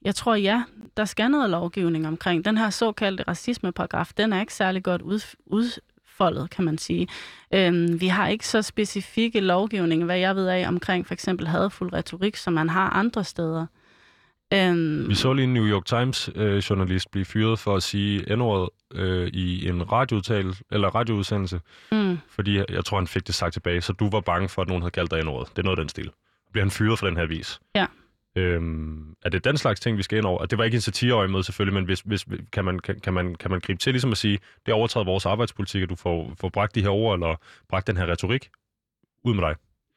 jeg 0.02 0.14
tror, 0.14 0.34
ja, 0.34 0.64
der 0.96 1.04
skal 1.04 1.30
noget 1.30 1.50
lovgivning 1.50 2.08
omkring. 2.08 2.44
Den 2.44 2.58
her 2.58 2.70
såkaldte 2.70 3.24
racismeparagraf, 3.28 4.12
den 4.16 4.32
er 4.32 4.40
ikke 4.40 4.54
særlig 4.54 4.82
godt 4.82 5.02
ud, 5.02 5.80
udfoldet, 6.14 6.50
kan 6.50 6.64
man 6.64 6.78
sige. 6.78 7.08
Øhm, 7.54 8.00
vi 8.00 8.06
har 8.06 8.28
ikke 8.28 8.48
så 8.48 8.62
specifikke 8.62 9.40
lovgivning, 9.40 10.04
hvad 10.04 10.18
jeg 10.18 10.36
ved 10.36 10.48
af, 10.48 10.68
omkring 10.68 11.06
for 11.06 11.14
eksempel 11.14 11.46
hadfuld 11.46 11.92
retorik, 11.92 12.36
som 12.36 12.52
man 12.52 12.68
har 12.68 12.90
andre 12.90 13.24
steder. 13.24 13.66
Øhm, 14.52 15.08
vi 15.08 15.14
så 15.14 15.32
lige 15.32 15.44
en 15.44 15.54
New 15.54 15.66
York 15.66 15.84
Times 15.84 16.30
øh, 16.34 16.56
journalist 16.56 17.10
blive 17.10 17.24
fyret 17.24 17.58
for 17.58 17.76
at 17.76 17.82
sige 17.82 18.36
n 18.36 18.68
øh, 18.94 19.28
i 19.28 19.68
en 19.68 19.92
radioudtale, 19.92 20.54
eller 20.70 20.88
radioudsendelse, 20.88 21.60
mm. 21.92 22.18
fordi 22.28 22.56
jeg, 22.56 22.64
jeg 22.70 22.84
tror, 22.84 22.98
han 22.98 23.06
fik 23.06 23.26
det 23.26 23.34
sagt 23.34 23.52
tilbage, 23.52 23.80
så 23.80 23.92
du 23.92 24.10
var 24.10 24.20
bange 24.20 24.48
for, 24.48 24.62
at 24.62 24.68
nogen 24.68 24.82
havde 24.82 24.92
kaldt 24.92 25.10
dig 25.10 25.24
n 25.24 25.26
Det 25.26 25.58
er 25.58 25.62
noget 25.62 25.78
af 25.78 25.82
den 25.82 25.88
stil. 25.88 26.10
Bliver 26.52 26.64
han 26.64 26.70
fyret 26.70 26.98
for 26.98 27.06
den 27.06 27.16
her 27.16 27.26
vis? 27.26 27.60
Ja. 27.74 27.86
Øhm, 28.36 29.14
er 29.22 29.28
det 29.28 29.44
den 29.44 29.56
slags 29.56 29.80
ting, 29.80 29.98
vi 29.98 30.02
skal 30.02 30.18
ind 30.18 30.26
over? 30.26 30.46
Det 30.46 30.58
var 30.58 30.64
ikke 30.64 30.74
en 30.74 30.80
satireøje 30.80 31.28
med 31.28 31.42
selvfølgelig, 31.42 31.74
men 31.74 31.84
hvis, 31.84 32.00
hvis, 32.00 32.26
kan, 32.52 32.64
man, 32.64 32.78
kan, 32.78 33.00
kan, 33.00 33.14
man, 33.14 33.34
kan 33.34 33.50
man 33.50 33.60
gribe 33.60 33.78
til 33.78 33.92
ligesom 33.92 34.12
at 34.12 34.18
sige, 34.18 34.38
det 34.66 34.72
er 34.72 34.76
overtaget 34.76 35.06
vores 35.06 35.26
arbejdspolitik, 35.26 35.82
at 35.82 35.88
du 35.88 35.94
får, 35.94 36.32
får 36.40 36.48
bragt 36.48 36.74
de 36.74 36.82
her 36.82 36.88
ord, 36.88 37.14
eller 37.14 37.36
bragt 37.68 37.86
den 37.86 37.96
her 37.96 38.06
retorik 38.06 38.50
ud 39.24 39.34
med 39.34 39.42
dig? 39.42 39.54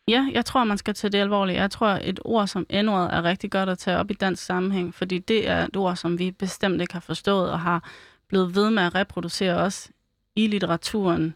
Ja, 0.08 0.30
jeg 0.34 0.46
tror, 0.46 0.64
man 0.64 0.78
skal 0.78 0.94
tage 0.94 1.12
det 1.12 1.18
alvorligt. 1.18 1.58
Jeg 1.58 1.72
tror, 1.72 1.88
et 1.88 2.20
ord 2.26 2.48
som 2.48 2.66
n 2.74 2.88
er 2.88 3.24
rigtig 3.24 3.52
godt 3.52 3.70
at 3.70 3.78
tage 3.78 3.98
op 3.98 4.12
i 4.12 4.14
dansk 4.14 4.46
sammenhæng, 4.46 4.96
fordi 4.96 5.20
det 5.20 5.50
er 5.50 5.66
et 5.66 5.78
ord, 5.78 5.96
som 5.96 6.20
vi 6.20 6.32
bestemt 6.32 6.82
ikke 6.82 6.94
har 6.94 7.00
forstået 7.00 7.52
og 7.52 7.60
har 7.60 7.92
blevet 8.28 8.56
ved 8.56 8.70
med 8.70 8.84
at 8.84 8.96
reproducere 8.96 9.56
os 9.56 9.92
i 10.36 10.48
litteraturen 10.48 11.36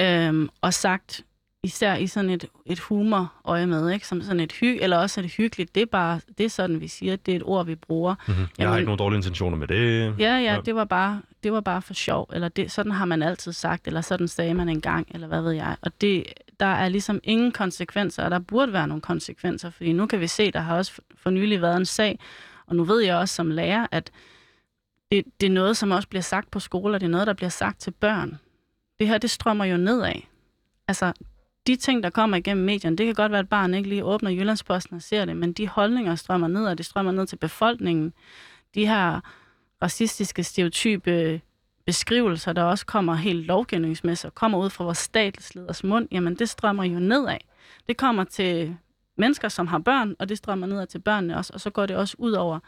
øhm, 0.00 0.48
og 0.60 0.74
sagt 0.74 1.24
især 1.62 1.96
i 1.96 2.06
sådan 2.06 2.30
et, 2.30 2.44
et 2.66 2.78
humor-øje 2.78 3.66
med, 3.66 3.90
ikke? 3.90 4.06
som 4.06 4.22
sådan 4.22 4.40
et 4.40 4.52
hy 4.52 4.78
eller 4.80 4.96
også 4.96 5.20
er 5.20 5.22
det 5.22 5.32
hyggeligt. 5.32 5.74
Det 5.74 5.80
er 5.80 5.86
bare, 5.86 6.20
det 6.38 6.46
er 6.46 6.50
sådan, 6.50 6.80
vi 6.80 6.88
siger, 6.88 7.16
det 7.16 7.32
er 7.32 7.36
et 7.36 7.42
ord, 7.44 7.66
vi 7.66 7.74
bruger. 7.74 8.14
Mm-hmm. 8.14 8.40
Jeg 8.40 8.48
Jamen, 8.58 8.70
har 8.70 8.78
ikke 8.78 8.86
nogen 8.86 8.98
dårlige 8.98 9.18
intentioner 9.18 9.56
med 9.56 9.66
det. 9.66 10.14
Ja, 10.18 10.36
ja, 10.36 10.54
ja. 10.54 10.60
Det, 10.64 10.74
var 10.74 10.84
bare, 10.84 11.22
det 11.42 11.52
var 11.52 11.60
bare 11.60 11.82
for 11.82 11.94
sjov, 11.94 12.28
eller 12.32 12.48
det, 12.48 12.70
sådan 12.70 12.92
har 12.92 13.04
man 13.04 13.22
altid 13.22 13.52
sagt, 13.52 13.86
eller 13.86 14.00
sådan 14.00 14.28
sagde 14.28 14.54
man 14.54 14.68
engang, 14.68 15.06
eller 15.10 15.26
hvad 15.26 15.42
ved 15.42 15.52
jeg. 15.52 15.76
Og 15.82 16.00
det, 16.00 16.24
der 16.60 16.66
er 16.66 16.88
ligesom 16.88 17.20
ingen 17.24 17.52
konsekvenser, 17.52 18.24
og 18.24 18.30
der 18.30 18.38
burde 18.38 18.72
være 18.72 18.88
nogle 18.88 19.00
konsekvenser, 19.00 19.70
fordi 19.70 19.92
nu 19.92 20.06
kan 20.06 20.20
vi 20.20 20.26
se, 20.26 20.50
der 20.50 20.60
har 20.60 20.76
også 20.76 20.92
for 21.16 21.30
nylig 21.30 21.62
været 21.62 21.76
en 21.76 21.86
sag, 21.86 22.18
og 22.66 22.76
nu 22.76 22.84
ved 22.84 23.00
jeg 23.00 23.16
også 23.16 23.34
som 23.34 23.50
lærer, 23.50 23.86
at 23.90 24.10
det, 25.12 25.24
det 25.40 25.46
er 25.46 25.50
noget, 25.50 25.76
som 25.76 25.90
også 25.90 26.08
bliver 26.08 26.22
sagt 26.22 26.50
på 26.50 26.60
skoler, 26.60 26.98
det 26.98 27.06
er 27.06 27.10
noget, 27.10 27.26
der 27.26 27.32
bliver 27.32 27.50
sagt 27.50 27.80
til 27.80 27.90
børn. 27.90 28.38
Det 28.98 29.08
her, 29.08 29.18
det 29.18 29.30
strømmer 29.30 29.64
jo 29.64 29.76
nedad. 29.76 30.14
Altså, 30.88 31.12
de 31.66 31.76
ting, 31.76 32.02
der 32.02 32.10
kommer 32.10 32.36
igennem 32.36 32.64
medierne, 32.64 32.96
det 32.96 33.06
kan 33.06 33.14
godt 33.14 33.32
være, 33.32 33.38
at 33.38 33.48
barn 33.48 33.74
ikke 33.74 33.88
lige 33.88 34.04
åbner 34.04 34.30
Jyllandsposten 34.30 34.96
og 34.96 35.02
ser 35.02 35.24
det, 35.24 35.36
men 35.36 35.52
de 35.52 35.68
holdninger 35.68 36.14
strømmer 36.14 36.48
ned, 36.48 36.66
og 36.66 36.78
det 36.78 36.86
strømmer 36.86 37.12
ned 37.12 37.26
til 37.26 37.36
befolkningen. 37.36 38.12
De 38.74 38.86
her 38.86 39.20
racistiske, 39.82 40.44
stereotype 40.44 41.40
beskrivelser, 41.86 42.52
der 42.52 42.62
også 42.62 42.86
kommer 42.86 43.14
helt 43.14 43.46
lovgivningsmæssigt, 43.46 44.34
kommer 44.34 44.58
ud 44.58 44.70
fra 44.70 44.84
vores 44.84 44.98
statsleders 44.98 45.84
mund, 45.84 46.08
jamen 46.10 46.34
det 46.34 46.48
strømmer 46.48 46.84
jo 46.84 46.98
nedad. 46.98 47.38
Det 47.88 47.96
kommer 47.96 48.24
til 48.24 48.76
mennesker, 49.18 49.48
som 49.48 49.66
har 49.66 49.78
børn, 49.78 50.16
og 50.18 50.28
det 50.28 50.38
strømmer 50.38 50.66
nedad 50.66 50.86
til 50.86 50.98
børnene 50.98 51.36
også, 51.36 51.52
og 51.52 51.60
så 51.60 51.70
går 51.70 51.86
det 51.86 51.96
også 51.96 52.14
ud 52.18 52.32
over 52.32 52.58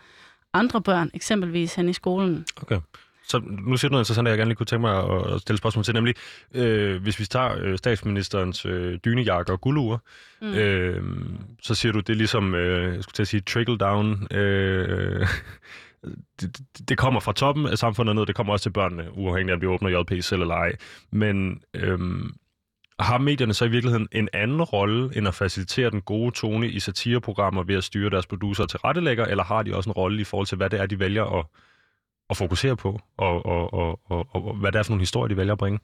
andre 0.52 0.82
børn, 0.82 1.10
eksempelvis 1.14 1.74
hen 1.74 1.88
i 1.88 1.92
skolen. 1.92 2.46
Okay. 2.56 2.80
Så 3.32 3.42
nu 3.44 3.76
siger 3.76 3.88
du 3.88 3.92
noget 3.92 4.02
interessant, 4.02 4.28
jeg 4.28 4.36
gerne 4.36 4.48
lige 4.48 4.56
kunne 4.56 4.66
tænke 4.66 4.80
mig 4.80 4.96
at 5.34 5.40
stille 5.40 5.58
spørgsmål 5.58 5.84
til, 5.84 5.94
nemlig 5.94 6.14
øh, 6.54 7.02
hvis 7.02 7.18
vi 7.20 7.24
tager 7.24 7.56
øh, 7.60 7.78
statsministerens 7.78 8.66
øh, 8.66 8.98
dynejakke 9.04 9.52
og 9.52 9.60
guldure, 9.60 9.98
mm. 10.42 10.54
øh, 10.54 11.02
så 11.62 11.74
siger 11.74 11.92
du, 11.92 12.00
det 12.00 12.10
er 12.10 12.14
ligesom, 12.14 12.54
øh, 12.54 12.94
jeg 12.94 13.02
skulle 13.02 13.14
til 13.14 13.22
at 13.22 13.28
sige, 13.28 13.40
trickle 13.40 13.78
down, 13.78 14.26
øh, 14.30 15.26
det, 16.40 16.60
det 16.88 16.98
kommer 16.98 17.20
fra 17.20 17.32
toppen 17.32 17.66
af 17.66 17.78
samfundet 17.78 18.16
ned, 18.16 18.26
det 18.26 18.34
kommer 18.34 18.52
også 18.52 18.62
til 18.62 18.70
børnene, 18.70 19.12
uafhængigt 19.12 19.50
af, 19.50 19.56
om 19.56 19.60
vi 19.60 19.66
åbner 19.66 20.00
JP 20.00 20.22
selv 20.22 20.40
eller 20.40 20.54
ej. 20.54 20.72
Men 21.10 21.62
øhm, 21.74 22.34
har 23.00 23.18
medierne 23.18 23.54
så 23.54 23.64
i 23.64 23.68
virkeligheden 23.68 24.08
en 24.12 24.28
anden 24.32 24.62
rolle, 24.62 25.16
end 25.16 25.28
at 25.28 25.34
facilitere 25.34 25.90
den 25.90 26.00
gode 26.00 26.30
tone 26.30 26.68
i 26.68 26.80
satireprogrammer 26.80 27.62
ved 27.62 27.74
at 27.74 27.84
styre 27.84 28.10
deres 28.10 28.26
producer 28.26 28.66
til 28.66 28.78
rettelægger, 28.78 29.24
eller 29.24 29.44
har 29.44 29.62
de 29.62 29.76
også 29.76 29.90
en 29.90 29.94
rolle 29.94 30.20
i 30.20 30.24
forhold 30.24 30.46
til, 30.46 30.56
hvad 30.56 30.70
det 30.70 30.80
er, 30.80 30.86
de 30.86 30.98
vælger 30.98 31.38
at, 31.38 31.46
at 32.32 32.36
fokusere 32.36 32.76
på, 32.76 33.00
og, 33.16 33.46
og, 33.46 33.74
og, 33.74 34.00
og, 34.04 34.26
og 34.32 34.54
hvad 34.54 34.72
det 34.72 34.78
er 34.78 34.82
for 34.82 34.90
nogle 34.90 35.02
historier, 35.02 35.28
de 35.28 35.36
vælger 35.36 35.52
at 35.52 35.58
bringe? 35.58 35.78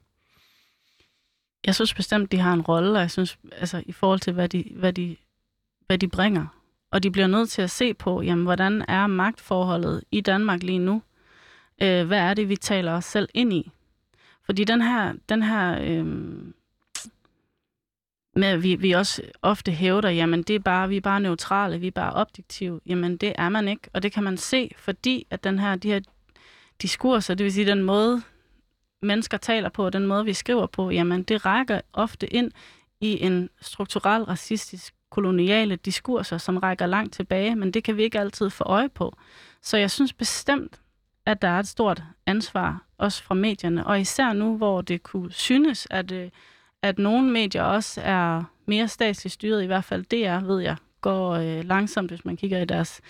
Jeg 1.65 1.75
synes 1.75 1.93
bestemt, 1.93 2.31
de 2.31 2.37
har 2.37 2.53
en 2.53 2.61
rolle, 2.61 2.91
og 2.91 2.99
jeg 2.99 3.11
synes, 3.11 3.37
altså, 3.51 3.83
i 3.85 3.91
forhold 3.91 4.19
til, 4.19 4.33
hvad 4.33 4.49
de, 4.49 4.71
hvad 4.75 4.93
de, 4.93 5.15
hvad 5.85 5.97
de 5.97 6.07
bringer. 6.07 6.47
Og 6.91 7.03
de 7.03 7.11
bliver 7.11 7.27
nødt 7.27 7.49
til 7.49 7.61
at 7.61 7.71
se 7.71 7.93
på, 7.93 8.21
jamen, 8.21 8.45
hvordan 8.45 8.85
er 8.87 9.07
magtforholdet 9.07 10.03
i 10.11 10.21
Danmark 10.21 10.63
lige 10.63 10.79
nu? 10.79 11.01
Øh, 11.81 12.07
hvad 12.07 12.19
er 12.19 12.33
det, 12.33 12.49
vi 12.49 12.55
taler 12.55 12.93
os 12.93 13.05
selv 13.05 13.29
ind 13.33 13.53
i? 13.53 13.71
Fordi 14.45 14.63
den 14.63 14.81
her, 14.81 15.13
den 15.29 15.43
her 15.43 15.79
øh, 15.81 16.05
med, 18.35 18.47
at 18.47 18.63
vi, 18.63 18.75
vi 18.75 18.91
også 18.91 19.21
ofte 19.41 19.71
hævder, 19.71 20.09
jamen 20.09 20.43
det 20.43 20.55
er 20.55 20.59
bare, 20.59 20.89
vi 20.89 20.97
er 20.97 21.01
bare 21.01 21.19
neutrale, 21.19 21.79
vi 21.79 21.87
er 21.87 21.91
bare 21.91 22.13
objektive. 22.13 22.81
Jamen 22.85 23.17
det 23.17 23.33
er 23.37 23.49
man 23.49 23.67
ikke, 23.67 23.89
og 23.93 24.03
det 24.03 24.11
kan 24.11 24.23
man 24.23 24.37
se, 24.37 24.71
fordi 24.77 25.27
at 25.29 25.43
den 25.43 25.59
her, 25.59 25.75
de 25.75 25.91
her 25.91 25.99
diskurser, 26.81 27.33
det 27.33 27.43
vil 27.43 27.53
sige 27.53 27.65
den 27.67 27.83
måde, 27.83 28.21
mennesker 29.01 29.37
taler 29.37 29.69
på, 29.69 29.89
den 29.89 30.07
måde, 30.07 30.25
vi 30.25 30.33
skriver 30.33 30.65
på, 30.65 30.89
jamen 30.89 31.23
det 31.23 31.45
rækker 31.45 31.81
ofte 31.93 32.33
ind 32.33 32.51
i 33.01 33.23
en 33.23 33.49
strukturel 33.61 34.23
racistisk 34.23 34.93
koloniale 35.09 35.75
diskurser, 35.75 36.37
som 36.37 36.57
rækker 36.57 36.85
langt 36.85 37.13
tilbage, 37.13 37.55
men 37.55 37.71
det 37.71 37.83
kan 37.83 37.97
vi 37.97 38.03
ikke 38.03 38.19
altid 38.19 38.49
få 38.49 38.63
øje 38.63 38.89
på. 38.89 39.15
Så 39.61 39.77
jeg 39.77 39.91
synes 39.91 40.13
bestemt, 40.13 40.79
at 41.25 41.41
der 41.41 41.47
er 41.47 41.59
et 41.59 41.67
stort 41.67 42.03
ansvar, 42.25 42.83
også 42.97 43.23
fra 43.23 43.35
medierne, 43.35 43.87
og 43.87 43.99
især 43.99 44.33
nu, 44.33 44.57
hvor 44.57 44.81
det 44.81 45.03
kunne 45.03 45.31
synes, 45.31 45.87
at, 45.89 46.11
øh, 46.11 46.29
at 46.81 46.99
nogle 46.99 47.31
medier 47.31 47.63
også 47.63 48.01
er 48.01 48.43
mere 48.65 48.87
statsligt 48.87 49.33
styret, 49.33 49.63
i 49.63 49.65
hvert 49.65 49.83
fald 49.83 50.05
det 50.05 50.25
er, 50.25 50.39
ved 50.39 50.59
jeg, 50.59 50.75
går 51.01 51.31
øh, 51.31 51.65
langsomt, 51.65 52.11
hvis 52.11 52.25
man 52.25 52.37
kigger 52.37 52.61
i 52.61 52.65
deres 52.65 53.01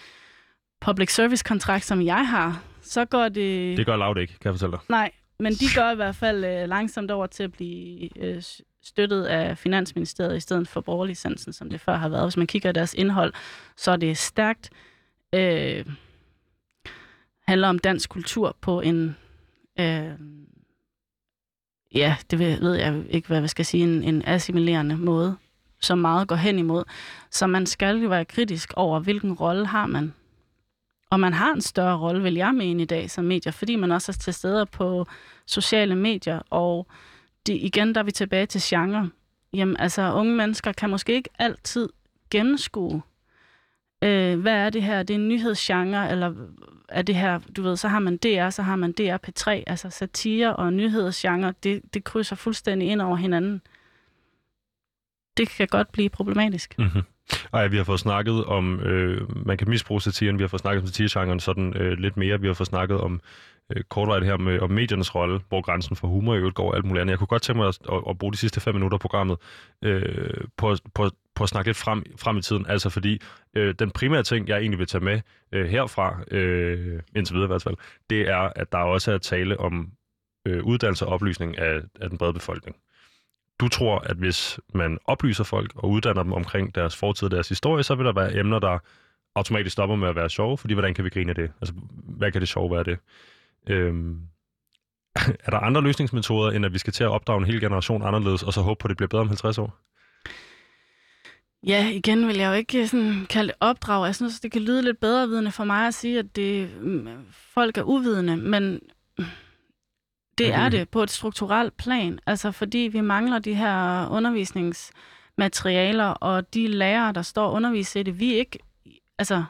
public 0.81 1.13
service 1.13 1.43
kontrakt, 1.43 1.85
som 1.85 2.01
jeg 2.01 2.27
har, 2.27 2.63
så 2.81 3.05
går 3.05 3.29
det... 3.29 3.77
Det 3.77 3.85
gør 3.85 3.95
Loud 3.95 4.17
ikke, 4.17 4.33
kan 4.33 4.45
jeg 4.45 4.53
fortælle 4.53 4.71
dig. 4.71 4.79
Nej, 4.89 5.11
men 5.39 5.53
de 5.53 5.65
går 5.75 5.91
i 5.91 5.95
hvert 5.95 6.15
fald 6.15 6.45
øh, 6.45 6.69
langsomt 6.69 7.11
over 7.11 7.27
til 7.27 7.43
at 7.43 7.51
blive 7.51 8.09
øh, 8.23 8.43
støttet 8.83 9.25
af 9.25 9.57
Finansministeriet 9.57 10.37
i 10.37 10.39
stedet 10.39 10.67
for 10.67 10.81
borgerlicensen, 10.81 11.53
som 11.53 11.69
det 11.69 11.81
før 11.81 11.95
har 11.95 12.09
været. 12.09 12.25
Hvis 12.25 12.37
man 12.37 12.47
kigger 12.47 12.71
deres 12.71 12.93
indhold, 12.93 13.33
så 13.77 13.91
er 13.91 13.95
det 13.95 14.17
stærkt 14.17 14.69
øh, 15.33 15.85
handler 17.47 17.67
om 17.67 17.79
dansk 17.79 18.09
kultur 18.09 18.57
på 18.61 18.81
en 18.81 19.15
øh, 19.79 20.11
ja, 21.95 22.15
det 22.31 22.39
ved 22.39 22.75
jeg 22.75 23.03
ikke, 23.09 23.27
hvad 23.27 23.39
jeg 23.39 23.49
skal 23.49 23.65
sige, 23.65 23.83
en, 23.83 24.03
en 24.03 24.23
assimilerende 24.25 24.97
måde, 24.97 25.37
som 25.79 25.97
meget 25.97 26.27
går 26.27 26.35
hen 26.35 26.59
imod. 26.59 26.83
Så 27.31 27.47
man 27.47 27.65
skal 27.65 27.97
jo 27.97 28.09
være 28.09 28.25
kritisk 28.25 28.73
over, 28.75 28.99
hvilken 28.99 29.33
rolle 29.33 29.65
har 29.65 29.87
man. 29.87 30.13
Og 31.11 31.19
man 31.19 31.33
har 31.33 31.53
en 31.53 31.61
større 31.61 31.97
rolle, 31.97 32.23
vil 32.23 32.33
jeg 32.33 32.55
mene 32.55 32.83
i 32.83 32.85
dag 32.85 33.11
som 33.11 33.25
medier, 33.25 33.51
fordi 33.51 33.75
man 33.75 33.91
også 33.91 34.11
er 34.11 34.13
til 34.13 34.33
stede 34.33 34.65
på 34.65 35.05
sociale 35.45 35.95
medier, 35.95 36.41
og 36.49 36.87
det, 37.45 37.53
igen, 37.53 37.95
der 37.95 38.01
er 38.01 38.05
vi 38.05 38.11
tilbage 38.11 38.45
til 38.45 38.61
genre. 38.63 39.09
Jamen, 39.53 39.77
altså, 39.77 40.13
unge 40.13 40.35
mennesker 40.35 40.71
kan 40.71 40.89
måske 40.89 41.13
ikke 41.13 41.29
altid 41.39 41.89
gennemskue, 42.31 43.01
øh, 44.03 44.39
hvad 44.39 44.53
er 44.53 44.69
det 44.69 44.83
her? 44.83 45.03
Det 45.03 45.13
er 45.13 45.19
en 45.19 45.27
nyhedsgenre, 45.27 46.11
eller 46.11 46.33
er 46.89 47.01
det 47.01 47.15
her, 47.15 47.39
du 47.57 47.61
ved, 47.61 47.77
så 47.77 47.87
har 47.87 47.99
man 47.99 48.17
DR, 48.17 48.49
så 48.49 48.61
har 48.61 48.75
man 48.75 48.91
DR 48.91 49.17
P3, 49.27 49.49
altså 49.67 49.89
satire 49.89 50.55
og 50.55 50.73
nyhedsgenre, 50.73 51.53
det, 51.63 51.81
det 51.93 52.03
krydser 52.03 52.35
fuldstændig 52.35 52.87
ind 52.87 53.01
over 53.01 53.15
hinanden. 53.15 53.61
det 55.37 55.49
kan 55.49 55.67
godt 55.67 55.91
blive 55.91 56.09
problematisk. 56.09 56.79
Mm-hmm. 56.79 57.01
Ej, 57.53 57.67
vi 57.67 57.77
har 57.77 57.83
fået 57.83 57.99
snakket 57.99 58.45
om, 58.45 58.79
øh, 58.79 59.45
man 59.45 59.57
kan 59.57 59.69
misbruge 59.69 60.01
satiren, 60.01 60.37
vi 60.37 60.43
har 60.43 60.47
fået 60.47 60.61
snakket 60.61 60.81
om 60.81 60.87
satiregenren 60.87 61.39
sådan 61.39 61.77
øh, 61.77 61.97
lidt 61.97 62.17
mere, 62.17 62.41
vi 62.41 62.47
har 62.47 62.53
fået 62.53 62.67
snakket 62.67 62.97
om 62.97 63.21
øh, 63.75 63.83
kortvejt 63.83 64.25
her 64.25 64.37
med 64.37 64.59
om 64.59 64.71
mediernes 64.71 65.15
rolle, 65.15 65.39
hvor 65.49 65.61
grænsen 65.61 65.95
for 65.95 66.07
humor 66.07 66.35
i 66.35 66.37
øvrigt 66.37 66.55
går 66.55 66.69
og 66.69 66.75
alt 66.75 66.85
muligt 66.85 67.01
andet. 67.01 67.11
Jeg 67.11 67.19
kunne 67.19 67.27
godt 67.27 67.41
tænke 67.41 67.57
mig 67.57 67.67
at, 67.67 67.77
at, 67.91 68.01
at 68.09 68.17
bruge 68.17 68.33
de 68.33 68.37
sidste 68.37 68.61
fem 68.61 68.75
minutter 68.75 68.95
af 68.95 68.99
programmet 68.99 69.37
øh, 69.81 70.43
på, 70.57 70.75
på, 70.93 71.09
på 71.35 71.43
at 71.43 71.49
snakke 71.49 71.69
lidt 71.69 71.77
frem, 71.77 72.03
frem 72.19 72.37
i 72.37 72.41
tiden, 72.41 72.65
altså 72.69 72.89
fordi 72.89 73.21
øh, 73.55 73.75
den 73.79 73.91
primære 73.91 74.23
ting, 74.23 74.47
jeg 74.47 74.59
egentlig 74.59 74.79
vil 74.79 74.87
tage 74.87 75.03
med 75.03 75.21
øh, 75.51 75.65
herfra, 75.65 76.19
øh, 76.31 77.01
indtil 77.15 77.33
videre 77.33 77.47
i 77.47 77.53
hvert 77.53 77.63
fald, 77.63 77.75
det 78.09 78.29
er, 78.29 78.51
at 78.55 78.71
der 78.71 78.77
også 78.77 79.11
er 79.11 79.17
tale 79.17 79.59
om 79.59 79.91
øh, 80.47 80.63
uddannelse 80.63 81.05
og 81.05 81.13
oplysning 81.13 81.57
af, 81.57 81.81
af 82.01 82.09
den 82.09 82.17
brede 82.17 82.33
befolkning 82.33 82.75
du 83.59 83.67
tror, 83.67 83.99
at 83.99 84.17
hvis 84.17 84.59
man 84.73 84.97
oplyser 85.05 85.43
folk 85.43 85.71
og 85.75 85.89
uddanner 85.89 86.23
dem 86.23 86.33
omkring 86.33 86.75
deres 86.75 86.95
fortid 86.95 87.25
og 87.25 87.31
deres 87.31 87.49
historie, 87.49 87.83
så 87.83 87.95
vil 87.95 88.05
der 88.05 88.13
være 88.13 88.39
emner, 88.39 88.59
der 88.59 88.79
automatisk 89.35 89.73
stopper 89.73 89.95
med 89.95 90.07
at 90.07 90.15
være 90.15 90.29
sjove, 90.29 90.57
fordi 90.57 90.73
hvordan 90.73 90.93
kan 90.93 91.05
vi 91.05 91.09
grine 91.09 91.29
af 91.29 91.35
det? 91.35 91.51
Altså, 91.61 91.73
hvad 92.03 92.31
kan 92.31 92.41
det 92.41 92.49
sjove 92.49 92.71
være 92.71 92.83
det? 92.83 92.97
Øhm, 93.69 94.21
er 95.45 95.51
der 95.51 95.57
andre 95.57 95.81
løsningsmetoder, 95.81 96.51
end 96.51 96.65
at 96.65 96.73
vi 96.73 96.77
skal 96.77 96.93
til 96.93 97.03
at 97.03 97.09
opdrage 97.09 97.39
en 97.39 97.45
hel 97.45 97.61
generation 97.61 98.03
anderledes, 98.03 98.43
og 98.43 98.53
så 98.53 98.61
håbe 98.61 98.79
på, 98.79 98.85
at 98.85 98.89
det 98.89 98.97
bliver 98.97 99.07
bedre 99.07 99.21
om 99.21 99.27
50 99.27 99.57
år? 99.57 99.79
Ja, 101.67 101.89
igen 101.89 102.27
vil 102.27 102.37
jeg 102.37 102.49
jo 102.49 102.53
ikke 102.53 102.81
øh, 102.81 102.87
sådan 102.87 103.25
kalde 103.29 103.47
det 103.47 103.55
opdrag. 103.59 104.05
Jeg 104.05 104.15
synes, 104.15 104.39
det 104.39 104.51
kan 104.51 104.61
lyde 104.61 104.81
lidt 104.81 104.99
bedre 104.99 105.27
vidende 105.27 105.51
for 105.51 105.63
mig 105.63 105.87
at 105.87 105.93
sige, 105.93 106.19
at 106.19 106.35
det, 106.35 106.81
mm, 106.81 107.07
folk 107.31 107.77
er 107.77 107.83
uvidende, 107.83 108.37
men 108.37 108.79
det 110.39 110.53
er 110.53 110.69
det 110.69 110.89
på 110.89 111.03
et 111.03 111.11
strukturelt 111.11 111.77
plan, 111.77 112.19
altså 112.25 112.51
fordi 112.51 112.77
vi 112.77 113.01
mangler 113.01 113.39
de 113.39 113.53
her 113.53 114.07
undervisningsmaterialer, 114.11 116.05
og 116.05 116.53
de 116.53 116.67
lærere, 116.67 117.13
der 117.13 117.21
står 117.21 117.47
og 117.47 117.53
underviser 117.53 117.99
i 117.99 118.03
det, 118.03 118.19
vi 118.19 118.33
ikke, 118.33 118.59
altså, 119.17 119.43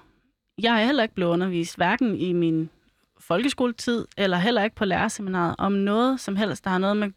jeg 0.61 0.81
er 0.81 0.85
heller 0.85 1.03
ikke 1.03 1.15
blevet 1.15 1.31
undervist, 1.31 1.75
hverken 1.75 2.15
i 2.15 2.33
min 2.33 2.69
folkeskoletid, 3.19 4.07
eller 4.17 4.37
heller 4.37 4.63
ikke 4.63 4.75
på 4.75 4.85
lærerseminaret, 4.85 5.55
om 5.57 5.71
noget 5.71 6.19
som 6.19 6.35
helst, 6.35 6.63
der 6.63 6.69
har 6.69 6.77
noget 6.77 6.97
med 6.97 7.11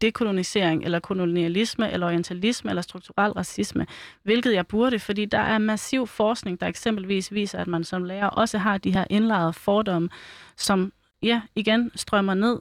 dekolonisering, 0.00 0.84
eller 0.84 0.98
kolonialisme, 0.98 1.92
eller 1.92 2.06
orientalisme, 2.06 2.70
eller 2.70 2.82
strukturel 2.82 3.32
racisme, 3.32 3.86
hvilket 4.22 4.54
jeg 4.54 4.66
burde, 4.66 4.98
fordi 4.98 5.24
der 5.24 5.38
er 5.38 5.58
massiv 5.58 6.06
forskning, 6.06 6.60
der 6.60 6.66
eksempelvis 6.66 7.32
viser, 7.32 7.58
at 7.58 7.66
man 7.66 7.84
som 7.84 8.04
lærer 8.04 8.26
også 8.26 8.58
har 8.58 8.78
de 8.78 8.92
her 8.92 9.04
indlejrede 9.10 9.52
fordomme, 9.52 10.08
som 10.56 10.92
ja, 11.22 11.40
igen 11.54 11.90
strømmer 11.94 12.34
ned 12.34 12.58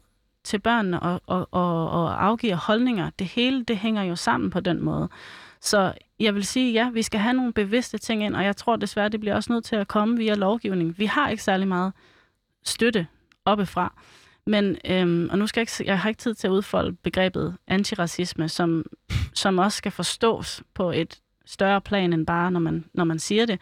til 0.47 0.59
børnene 0.59 0.99
og, 0.99 1.21
og, 1.25 1.47
og, 1.51 1.89
og 1.89 2.25
afgiver 2.25 2.55
holdninger. 2.55 3.09
Det 3.19 3.27
hele, 3.27 3.63
det 3.63 3.77
hænger 3.77 4.03
jo 4.03 4.15
sammen 4.15 4.49
på 4.49 4.59
den 4.59 4.83
måde. 4.83 5.09
Så 5.61 5.93
jeg 6.19 6.35
vil 6.35 6.45
sige, 6.45 6.73
ja, 6.73 6.89
vi 6.89 7.01
skal 7.01 7.19
have 7.19 7.33
nogle 7.33 7.53
bevidste 7.53 7.97
ting 7.97 8.23
ind, 8.23 8.35
og 8.35 8.43
jeg 8.43 8.55
tror 8.55 8.75
desværre, 8.75 9.09
det 9.09 9.19
bliver 9.19 9.35
også 9.35 9.53
nødt 9.53 9.65
til 9.65 9.75
at 9.75 9.87
komme 9.87 10.17
via 10.17 10.33
lovgivning. 10.33 10.99
Vi 10.99 11.05
har 11.05 11.29
ikke 11.29 11.43
særlig 11.43 11.67
meget 11.67 11.93
støtte 12.63 13.07
oppefra. 13.45 13.93
Men, 14.45 14.77
øhm, 14.85 15.29
og 15.31 15.37
nu 15.37 15.47
skal 15.47 15.61
jeg 15.61 15.79
ikke, 15.79 15.91
jeg 15.91 15.99
har 15.99 16.09
ikke 16.09 16.19
tid 16.19 16.33
til 16.33 16.47
at 16.47 16.51
udfolde 16.51 16.95
begrebet 17.03 17.57
antiracisme, 17.67 18.49
som, 18.49 18.85
som 19.33 19.57
også 19.57 19.77
skal 19.77 19.91
forstås 19.91 20.63
på 20.73 20.91
et 20.91 21.21
større 21.45 21.81
plan 21.81 22.13
end 22.13 22.25
bare, 22.25 22.51
når 22.51 22.59
man, 22.59 22.85
når 22.93 23.03
man 23.03 23.19
siger 23.19 23.45
det. 23.45 23.59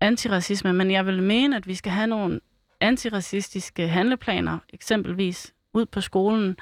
Antiracisme, 0.00 0.72
men 0.72 0.90
jeg 0.90 1.06
vil 1.06 1.22
mene, 1.22 1.56
at 1.56 1.66
vi 1.66 1.74
skal 1.74 1.92
have 1.92 2.06
nogle 2.06 2.40
antiracistiske 2.80 3.88
handleplaner, 3.88 4.58
eksempelvis 4.72 5.53
ud 5.74 5.86
på 5.86 6.00
skolen. 6.00 6.56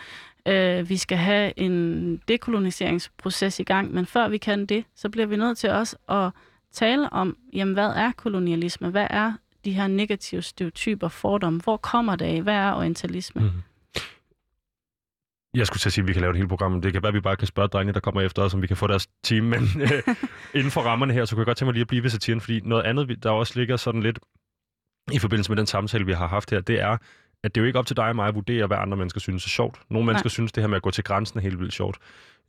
Øh, 0.47 0.89
vi 0.89 0.97
skal 0.97 1.19
have 1.19 1.53
en 1.57 2.17
dekoloniseringsproces 2.29 3.61
i 3.61 3.63
gang, 3.63 3.95
men 3.95 4.07
før 4.07 4.29
vi 4.29 4.39
kan 4.39 4.67
det, 4.67 4.85
så 4.95 5.09
bliver 5.09 5.27
vi 5.27 5.37
nødt 5.37 5.59
til 5.59 5.71
også 5.71 5.97
at 6.09 6.31
tale 6.73 7.13
om, 7.13 7.37
jamen 7.53 7.75
hvad 7.75 7.89
er 7.89 8.13
kolonialisme? 8.17 8.89
Hvad 8.89 9.07
er 9.11 9.33
de 9.65 9.73
her 9.73 9.87
negative 9.87 10.43
stereotyper, 10.43 11.09
fordomme? 11.09 11.61
Hvor 11.61 11.77
kommer 11.77 12.17
det 12.17 12.25
af? 12.25 12.43
Hvad 12.43 12.55
er 12.55 12.73
orientalisme? 12.73 13.43
Mm. 13.43 13.51
Jeg 15.55 15.67
skulle 15.67 15.81
til 15.81 15.89
at 15.89 15.93
sige, 15.93 16.03
at 16.03 16.09
vi 16.09 16.13
kan 16.13 16.21
lave 16.23 16.31
et 16.31 16.37
helt 16.37 16.49
program. 16.49 16.81
Det 16.81 16.93
kan 16.93 17.03
være, 17.03 17.09
at 17.09 17.15
vi 17.15 17.21
bare 17.21 17.37
kan 17.37 17.47
spørge 17.47 17.69
drengene, 17.69 17.93
der 17.93 18.01
kommer 18.01 18.21
efter 18.21 18.43
os, 18.43 18.55
om 18.55 18.63
vi 18.63 18.67
kan 18.67 18.77
få 18.77 18.87
deres 18.87 19.09
team. 19.23 19.45
Men 19.45 19.63
øh, 19.83 20.15
inden 20.55 20.71
for 20.71 20.81
rammerne 20.81 21.13
her, 21.13 21.25
så 21.25 21.35
kunne 21.35 21.41
jeg 21.41 21.47
godt 21.47 21.57
tænke 21.57 21.67
mig 21.67 21.73
lige 21.73 21.81
at 21.81 21.89
blive 21.89 22.03
ved 22.03 22.11
satiren, 22.11 22.41
fordi 22.41 22.61
noget 22.61 22.83
andet, 22.83 23.23
der 23.23 23.31
også 23.31 23.59
ligger 23.59 23.77
sådan 23.77 24.03
lidt 24.03 24.19
i 25.13 25.19
forbindelse 25.19 25.51
med 25.51 25.57
den 25.57 25.67
samtale, 25.67 26.07
vi 26.07 26.13
har 26.13 26.27
haft 26.27 26.51
her, 26.51 26.61
det 26.61 26.81
er, 26.81 26.97
at 27.45 27.55
det 27.55 27.61
er 27.61 27.63
jo 27.63 27.67
ikke 27.67 27.79
op 27.79 27.87
til 27.87 27.97
dig 27.97 28.09
og 28.09 28.17
mig 28.17 28.29
at 28.29 28.35
vurdere, 28.35 28.67
hvad 28.67 28.77
andre 28.77 28.97
mennesker 28.97 29.21
synes 29.21 29.45
er 29.45 29.49
sjovt. 29.49 29.81
Nogle 29.89 30.07
mennesker 30.07 30.27
Nej. 30.27 30.31
synes, 30.33 30.53
det 30.53 30.63
her 30.63 30.69
med 30.69 30.77
at 30.77 30.83
gå 30.83 30.91
til 30.91 31.05
grænsen 31.05 31.39
er 31.39 31.43
helt 31.43 31.61
vildt 31.61 31.75
sjovt. 31.75 31.99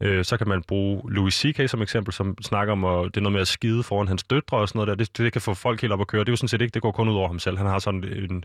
Øh, 0.02 0.26
så 0.26 0.38
kan 0.38 0.48
man 0.48 0.64
bruge 0.68 1.12
Louis 1.12 1.34
C.K. 1.34 1.70
som 1.70 1.82
eksempel, 1.82 2.14
som 2.14 2.38
snakker 2.42 2.72
om, 2.72 2.86
at 2.86 3.06
det 3.06 3.18
er 3.18 3.22
noget 3.22 3.34
med 3.34 3.42
at 3.42 3.48
skide 3.48 3.84
foran 3.84 4.08
hans 4.08 4.24
døtre 4.24 4.58
og 4.58 4.70
sådan 4.70 4.78
noget 4.80 4.88
der. 4.88 5.06
Det, 5.06 5.18
det 5.18 5.34
kan 5.34 5.42
få 5.42 5.54
folk 5.54 5.82
helt 5.82 5.94
op 5.94 6.02
at 6.02 6.08
køre. 6.08 6.20
Det 6.20 6.30
er 6.30 6.32
jo 6.32 6.38
sådan 6.38 6.48
set 6.48 6.62
ikke, 6.62 6.74
det 6.74 6.82
går 6.82 6.92
kun 6.92 7.10
ud 7.10 7.16
over 7.16 7.28
ham 7.28 7.40
selv. 7.40 7.58
Han 7.58 7.68
har 7.68 7.80
sådan 7.80 8.04
en, 8.04 8.44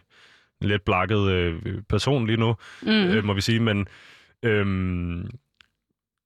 en 0.63 0.69
lidt 0.69 0.85
blakket 0.85 1.31
øh, 1.31 1.83
person 1.89 2.27
lige 2.27 2.37
nu, 2.37 2.57
mm. 2.83 2.89
øh, 2.91 3.25
må 3.25 3.33
vi 3.33 3.41
sige. 3.41 3.61
Men 3.61 3.89
øh, 4.43 5.25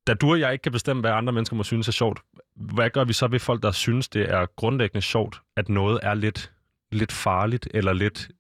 da 0.07 0.15
du 0.15 0.31
og 0.31 0.41
jeg 0.41 0.53
ikke 0.53 0.63
kan 0.63 0.73
bestemme, 0.73 1.01
hvad 1.01 1.11
andre 1.11 1.33
mennesker 1.33 1.57
må 1.57 1.63
synes 1.63 1.89
er 1.89 1.93
sjovt, 1.93 2.21
hvad 2.55 2.91
gør 2.91 3.05
vi 3.05 3.13
så 3.13 3.27
ved 3.27 3.39
folk, 3.39 3.63
der 3.63 3.71
synes, 3.71 4.09
det 4.09 4.31
er 4.31 4.47
grundlæggende 4.57 5.03
sjovt, 5.03 5.41
at 5.57 5.69
noget 5.69 6.01
er 6.03 6.15
lidt, 6.15 6.53
lidt 6.93 7.13
farligt 7.13 7.69
eller 7.75 7.93
lidt 7.93 8.31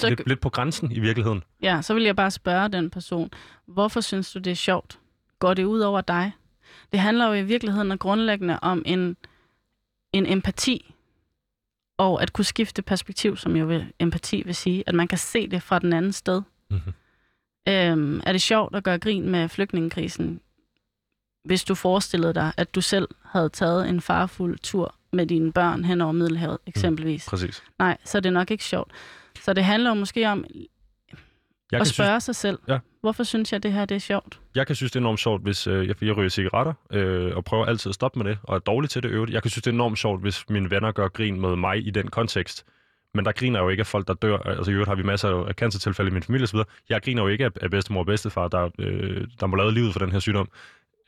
så, 0.00 0.08
lidt, 0.08 0.28
lidt 0.28 0.40
på 0.40 0.50
grænsen 0.50 0.92
i 0.92 0.98
virkeligheden. 0.98 1.42
Ja, 1.62 1.82
så 1.82 1.94
vil 1.94 2.02
jeg 2.02 2.16
bare 2.16 2.30
spørge 2.30 2.68
den 2.68 2.90
person, 2.90 3.30
hvorfor 3.66 4.00
synes 4.00 4.32
du, 4.32 4.38
det 4.38 4.50
er 4.50 4.54
sjovt? 4.54 4.98
Går 5.38 5.54
det 5.54 5.64
ud 5.64 5.80
over 5.80 6.00
dig? 6.00 6.32
Det 6.92 7.00
handler 7.00 7.26
jo 7.26 7.32
i 7.32 7.42
virkeligheden 7.42 7.90
og 7.90 7.98
grundlæggende 7.98 8.58
om 8.62 8.82
en, 8.86 9.16
en 10.12 10.26
empati, 10.26 10.94
og 11.98 12.22
at 12.22 12.32
kunne 12.32 12.44
skifte 12.44 12.82
perspektiv, 12.82 13.36
som 13.36 13.56
jo 13.56 13.66
vil, 13.66 13.92
empati 13.98 14.42
vil 14.46 14.54
sige, 14.54 14.84
at 14.86 14.94
man 14.94 15.08
kan 15.08 15.18
se 15.18 15.48
det 15.48 15.62
fra 15.62 15.78
den 15.78 15.92
anden 15.92 16.12
sted. 16.12 16.42
Mm-hmm. 16.70 16.92
Øhm, 17.68 18.20
er 18.26 18.32
det 18.32 18.42
sjovt 18.42 18.76
at 18.76 18.84
gøre 18.84 18.98
grin 18.98 19.28
med 19.28 19.48
flygtningekrisen, 19.48 20.40
hvis 21.44 21.64
du 21.64 21.74
forestillede 21.74 22.34
dig, 22.34 22.52
at 22.56 22.74
du 22.74 22.80
selv 22.80 23.08
havde 23.24 23.48
taget 23.48 23.88
en 23.88 24.00
farfuld 24.00 24.58
tur 24.58 24.94
med 25.12 25.26
dine 25.26 25.52
børn 25.52 25.84
hen 25.84 26.00
over 26.00 26.12
Middelhavet, 26.12 26.58
mm, 26.66 26.68
eksempelvis? 26.68 27.26
Mm, 27.26 27.30
præcis. 27.30 27.62
Nej, 27.78 27.96
så 28.04 28.18
er 28.18 28.22
det 28.22 28.32
nok 28.32 28.50
ikke 28.50 28.64
sjovt. 28.64 28.92
Så 29.42 29.52
det 29.52 29.64
handler 29.64 29.90
jo 29.90 29.94
måske 29.94 30.28
om 30.28 30.44
jeg 31.72 31.80
at 31.80 31.86
spørge 31.86 32.20
synes, 32.20 32.24
sig 32.24 32.36
selv, 32.36 32.58
ja. 32.68 32.78
hvorfor 33.00 33.22
synes 33.22 33.52
jeg, 33.52 33.62
det 33.62 33.72
her 33.72 33.84
det 33.84 33.94
er 33.94 33.98
sjovt? 33.98 34.40
Jeg 34.54 34.66
kan 34.66 34.76
synes, 34.76 34.92
det 34.92 34.96
er 34.96 35.00
enormt 35.00 35.20
sjovt, 35.20 35.42
hvis 35.42 35.66
øh, 35.66 35.88
jeg, 35.88 36.02
jeg 36.02 36.16
ryger 36.16 36.28
cigaretter, 36.28 36.72
øh, 36.92 37.36
og 37.36 37.44
prøver 37.44 37.66
altid 37.66 37.90
at 37.90 37.94
stoppe 37.94 38.18
med 38.18 38.30
det, 38.30 38.38
og 38.42 38.54
er 38.54 38.58
dårlig 38.58 38.90
til 38.90 39.02
det 39.02 39.10
øvrigt. 39.10 39.32
Jeg 39.32 39.42
kan 39.42 39.50
synes, 39.50 39.62
det 39.62 39.70
er 39.70 39.74
enormt 39.74 39.98
sjovt, 39.98 40.20
hvis 40.20 40.44
mine 40.48 40.70
venner 40.70 40.92
gør 40.92 41.08
grin 41.08 41.40
med 41.40 41.56
mig 41.56 41.86
i 41.86 41.90
den 41.90 42.08
kontekst. 42.08 42.66
Men 43.14 43.24
der 43.24 43.32
griner 43.32 43.60
jo 43.60 43.68
ikke 43.68 43.80
af 43.80 43.86
folk, 43.86 44.08
der 44.08 44.14
dør. 44.14 44.38
Altså 44.38 44.70
i 44.70 44.74
øvrigt 44.74 44.88
har 44.88 44.94
vi 44.94 45.02
masser 45.02 45.28
af 45.28 45.54
cancertilfælde 45.54 46.10
i 46.10 46.12
min 46.14 46.22
familie 46.22 46.44
osv. 46.44 46.58
Jeg 46.88 47.02
griner 47.02 47.22
jo 47.22 47.28
ikke 47.28 47.44
af, 47.44 47.50
af 47.60 47.70
bedstemor 47.70 48.00
og 48.00 48.06
bedstefar, 48.06 48.48
der, 48.48 48.70
øh, 48.78 49.26
der 49.40 49.46
må 49.46 49.56
lave 49.56 49.72
livet 49.74 49.92
for 49.92 49.98
den 49.98 50.12
her 50.12 50.18
sygdom. 50.18 50.48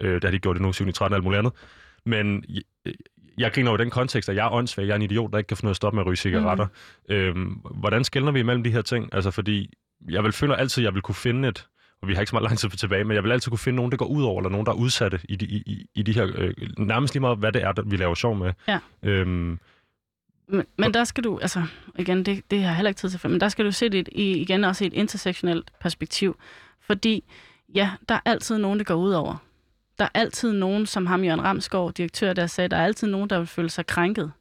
Øh, 0.00 0.14
det 0.14 0.24
har 0.24 0.30
de 0.30 0.38
gjort 0.38 0.56
det 0.56 0.62
nu, 0.62 0.72
7 0.72 0.92
13 0.92 1.12
og 1.12 1.16
alt 1.16 1.24
muligt 1.24 1.38
andet. 1.38 1.52
Men 2.04 2.44
jeg 3.40 3.52
griner 3.52 3.70
jo 3.70 3.76
i 3.76 3.80
den 3.80 3.90
kontekst, 3.90 4.28
at 4.28 4.36
jeg 4.36 4.46
er 4.46 4.50
åndssvag. 4.50 4.86
Jeg 4.86 4.92
er 4.92 4.96
en 4.96 5.02
idiot, 5.02 5.32
der 5.32 5.38
ikke 5.38 5.48
kan 5.48 5.56
finde 5.56 5.68
ud 5.68 5.70
af 5.70 5.72
at 5.72 5.76
stoppe 5.76 5.96
med 5.96 6.02
at 6.02 6.06
ryge 6.06 6.16
cigaretter. 6.16 6.66
Mm. 7.08 7.14
Øhm, 7.14 7.48
hvordan 7.74 8.04
skældner 8.04 8.32
vi 8.32 8.40
imellem 8.40 8.64
de 8.64 8.70
her 8.70 8.82
ting? 8.82 9.08
Altså, 9.12 9.30
fordi 9.30 9.72
jeg 10.10 10.24
vil 10.24 10.32
føle 10.32 10.56
altid, 10.56 10.82
at 10.82 10.84
jeg 10.84 10.94
vil 10.94 11.02
kunne 11.02 11.14
finde 11.14 11.48
et, 11.48 11.66
og 12.02 12.08
vi 12.08 12.14
har 12.14 12.20
ikke 12.20 12.30
så 12.30 12.36
meget 12.36 12.44
lang 12.44 12.58
tid 12.58 12.68
tilbage, 12.68 13.04
men 13.04 13.14
jeg 13.14 13.24
vil 13.24 13.32
altid 13.32 13.50
kunne 13.50 13.58
finde 13.58 13.76
nogen, 13.76 13.90
der 13.90 13.96
går 13.96 14.06
ud 14.06 14.22
over, 14.22 14.40
eller 14.40 14.50
nogen, 14.50 14.66
der 14.66 14.72
er 14.72 14.76
udsatte 14.76 15.20
i 15.28 15.36
de, 15.36 15.46
i, 15.46 15.86
i 15.94 16.02
de 16.02 16.12
her, 16.12 16.30
øh, 16.34 16.54
nærmest 16.78 17.14
lige 17.14 17.20
meget, 17.20 17.38
hvad 17.38 17.52
det 17.52 17.62
er, 17.62 17.72
der 17.72 17.82
vi 17.82 17.96
laver 17.96 18.14
sjov 18.14 18.36
med. 18.36 18.52
Ja. 18.68 18.78
Øhm, 19.02 19.58
men, 20.48 20.64
men 20.78 20.94
der 20.94 21.04
skal 21.04 21.24
du, 21.24 21.38
altså 21.38 21.62
igen, 21.98 22.24
det, 22.24 22.50
det 22.50 22.58
har 22.58 22.66
jeg 22.66 22.76
heller 22.76 22.88
ikke 22.88 22.98
tid 22.98 23.10
til, 23.10 23.30
men 23.30 23.40
der 23.40 23.48
skal 23.48 23.64
du 23.64 23.72
se 23.72 23.88
det 23.88 24.08
i, 24.12 24.32
igen 24.32 24.64
også 24.64 24.84
i 24.84 24.86
et 24.86 24.92
intersektionelt 24.92 25.70
perspektiv. 25.80 26.36
Fordi 26.80 27.24
ja, 27.74 27.90
der 28.08 28.14
er 28.14 28.20
altid 28.24 28.58
nogen, 28.58 28.78
der 28.78 28.84
går 28.84 28.94
ud 28.94 29.10
over 29.10 29.36
der 30.00 30.06
er 30.06 30.20
altid 30.20 30.52
nogen, 30.52 30.86
som 30.86 31.06
ham 31.06 31.24
Jørgen 31.24 31.44
Ramsgaard, 31.44 31.94
direktør, 31.94 32.32
der 32.32 32.46
sagde, 32.46 32.68
der 32.68 32.76
er 32.76 32.84
altid 32.84 33.08
nogen, 33.08 33.30
der 33.30 33.38
vil 33.38 33.46
føle 33.46 33.70
sig 33.70 33.86
krænket. 33.86 34.32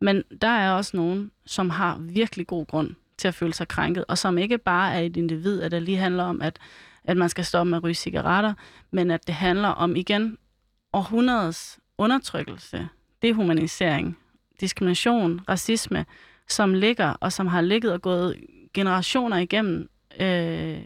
Men 0.00 0.22
der 0.40 0.48
er 0.48 0.72
også 0.72 0.96
nogen, 0.96 1.30
som 1.46 1.70
har 1.70 1.98
virkelig 1.98 2.46
god 2.46 2.66
grund 2.66 2.94
til 3.18 3.28
at 3.28 3.34
føle 3.34 3.54
sig 3.54 3.68
krænket, 3.68 4.04
og 4.08 4.18
som 4.18 4.38
ikke 4.38 4.58
bare 4.58 4.94
er 4.94 5.00
et 5.00 5.16
individ, 5.16 5.62
at 5.62 5.70
det 5.70 5.82
lige 5.82 5.98
handler 5.98 6.24
om, 6.24 6.42
at, 6.42 6.58
at 7.04 7.16
man 7.16 7.28
skal 7.28 7.44
stoppe 7.44 7.70
med 7.70 7.78
at 7.78 7.84
ryge 7.84 7.94
cigaretter, 7.94 8.54
men 8.90 9.10
at 9.10 9.26
det 9.26 9.34
handler 9.34 9.68
om 9.68 9.96
igen 9.96 10.38
århundredes 10.92 11.78
undertrykkelse, 11.98 12.88
dehumanisering, 13.22 14.18
diskrimination, 14.60 15.40
racisme, 15.48 16.06
som 16.48 16.74
ligger 16.74 17.14
og 17.20 17.32
som 17.32 17.46
har 17.46 17.60
ligget 17.60 17.92
og 17.92 18.02
gået 18.02 18.36
generationer 18.74 19.36
igennem 19.36 19.88
øh, 20.20 20.80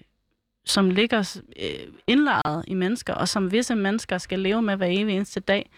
som 0.67 0.91
ligger 0.91 1.41
øh, 1.61 1.93
indlejret 2.07 2.65
i 2.69 2.75
mennesker, 2.75 3.15
og 3.15 3.29
som 3.29 3.53
visse 3.53 3.75
mennesker 3.75 4.19
skal 4.19 4.39
leve 4.39 4.63
med 4.63 4.77
hver 4.77 4.87
evig 4.87 5.17
eneste 5.17 5.41
dag. 5.41 5.71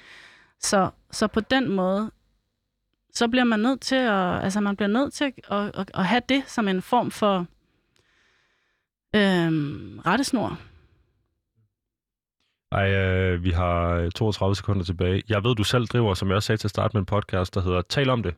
Så, 0.60 0.90
så 1.10 1.26
på 1.26 1.40
den 1.40 1.70
måde, 1.70 2.10
så 3.14 3.28
bliver 3.28 3.44
man 3.44 3.60
nødt 3.60 3.80
til 3.80 3.96
at, 3.96 4.44
altså 4.44 4.60
man 4.60 4.76
bliver 4.76 4.88
nødt 4.88 5.12
til 5.12 5.24
at, 5.24 5.32
at, 5.50 5.90
at, 5.94 6.06
have 6.06 6.22
det 6.28 6.42
som 6.46 6.68
en 6.68 6.82
form 6.82 7.10
for 7.10 7.46
øhm, 9.16 9.98
rettesnor. 10.06 10.58
Ej, 12.72 12.90
øh, 12.90 13.44
vi 13.44 13.50
har 13.50 13.94
øh, 13.94 14.10
32 14.10 14.56
sekunder 14.56 14.84
tilbage. 14.84 15.22
Jeg 15.28 15.44
ved, 15.44 15.54
du 15.54 15.64
selv 15.64 15.86
driver, 15.86 16.14
som 16.14 16.28
jeg 16.28 16.36
også 16.36 16.46
sagde 16.46 16.60
til 16.60 16.66
at 16.66 16.70
starte 16.70 16.96
med 16.96 17.00
en 17.00 17.06
podcast, 17.06 17.54
der 17.54 17.60
hedder 17.60 17.82
Tal 17.82 18.10
om 18.10 18.22
det. 18.22 18.34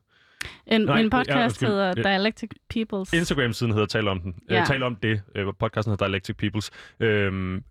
En, 0.67 0.81
Nej, 0.81 0.97
min 0.97 1.05
ja, 1.13 1.19
podcast 1.19 1.45
undskyld. 1.45 1.69
hedder 1.69 1.95
Ja. 1.97 2.03
Dialectic 2.03 2.51
Peoples. 2.71 3.13
Instagram-siden 3.13 3.73
hedder 3.73 3.87
Tal 3.87 4.09
om 4.09 4.21
den. 4.21 4.35
Ja. 4.51 4.55
Ja. 4.55 4.61
Øh, 4.61 4.67
Tal 4.67 4.83
om 4.83 4.97
det. 4.97 5.23
Øh, 5.35 5.47
podcasten 5.59 5.93
hedder 5.93 6.07
Dialectic 6.07 6.37
Peoples. 6.37 6.71
Øhm, 7.01 7.63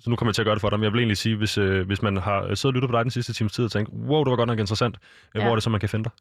så 0.00 0.10
nu 0.10 0.16
kommer 0.16 0.30
jeg 0.30 0.34
til 0.34 0.42
at 0.42 0.46
gøre 0.46 0.54
det 0.54 0.60
for 0.60 0.70
dig, 0.70 0.78
men 0.78 0.84
jeg 0.84 0.92
vil 0.92 0.98
egentlig 0.98 1.16
sige, 1.16 1.36
hvis, 1.36 1.58
øh, 1.58 1.86
hvis 1.86 2.02
man 2.02 2.16
har 2.16 2.42
siddet 2.42 2.64
og 2.64 2.72
lyttet 2.72 2.90
på 2.90 2.96
dig 2.96 3.04
den 3.04 3.10
sidste 3.10 3.32
times 3.32 3.52
tid 3.52 3.64
og 3.64 3.70
tænkt, 3.70 3.90
wow, 3.92 4.24
det 4.24 4.30
var 4.30 4.36
godt 4.36 4.46
nok 4.46 4.58
interessant, 4.58 4.96
ja. 5.34 5.38
Ja. 5.38 5.44
hvor 5.44 5.50
er 5.52 5.56
det 5.56 5.62
så, 5.62 5.70
man 5.70 5.80
kan 5.80 5.88
finde 5.88 6.04
dig? 6.04 6.12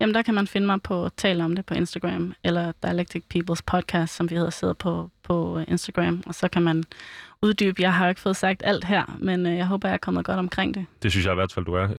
Jamen, 0.00 0.14
der 0.14 0.22
kan 0.22 0.34
man 0.34 0.46
finde 0.46 0.66
mig 0.66 0.82
på 0.82 1.08
Tal 1.16 1.40
om 1.40 1.56
det 1.56 1.66
på 1.66 1.74
Instagram, 1.74 2.34
eller 2.44 2.72
Dialectic 2.82 3.24
Peoples 3.30 3.62
Podcast, 3.62 4.14
som 4.16 4.30
vi 4.30 4.34
hedder, 4.34 4.50
sidder 4.50 4.74
på, 4.74 5.10
på 5.22 5.58
Instagram. 5.68 6.22
Og 6.26 6.34
så 6.34 6.48
kan 6.48 6.62
man 6.62 6.84
uddybe. 7.42 7.82
Jeg 7.82 7.94
har 7.94 8.08
ikke 8.08 8.20
fået 8.20 8.36
sagt 8.36 8.62
alt 8.64 8.84
her, 8.84 9.16
men 9.18 9.46
øh, 9.46 9.56
jeg 9.56 9.66
håber, 9.66 9.88
jeg 9.88 9.94
er 9.94 9.98
kommet 9.98 10.24
godt 10.24 10.38
omkring 10.38 10.74
det. 10.74 10.86
Det 11.02 11.10
synes 11.10 11.26
jeg 11.26 11.32
i 11.32 11.34
hvert 11.34 11.52
fald, 11.52 11.64
du 11.64 11.74
er. 11.74 11.88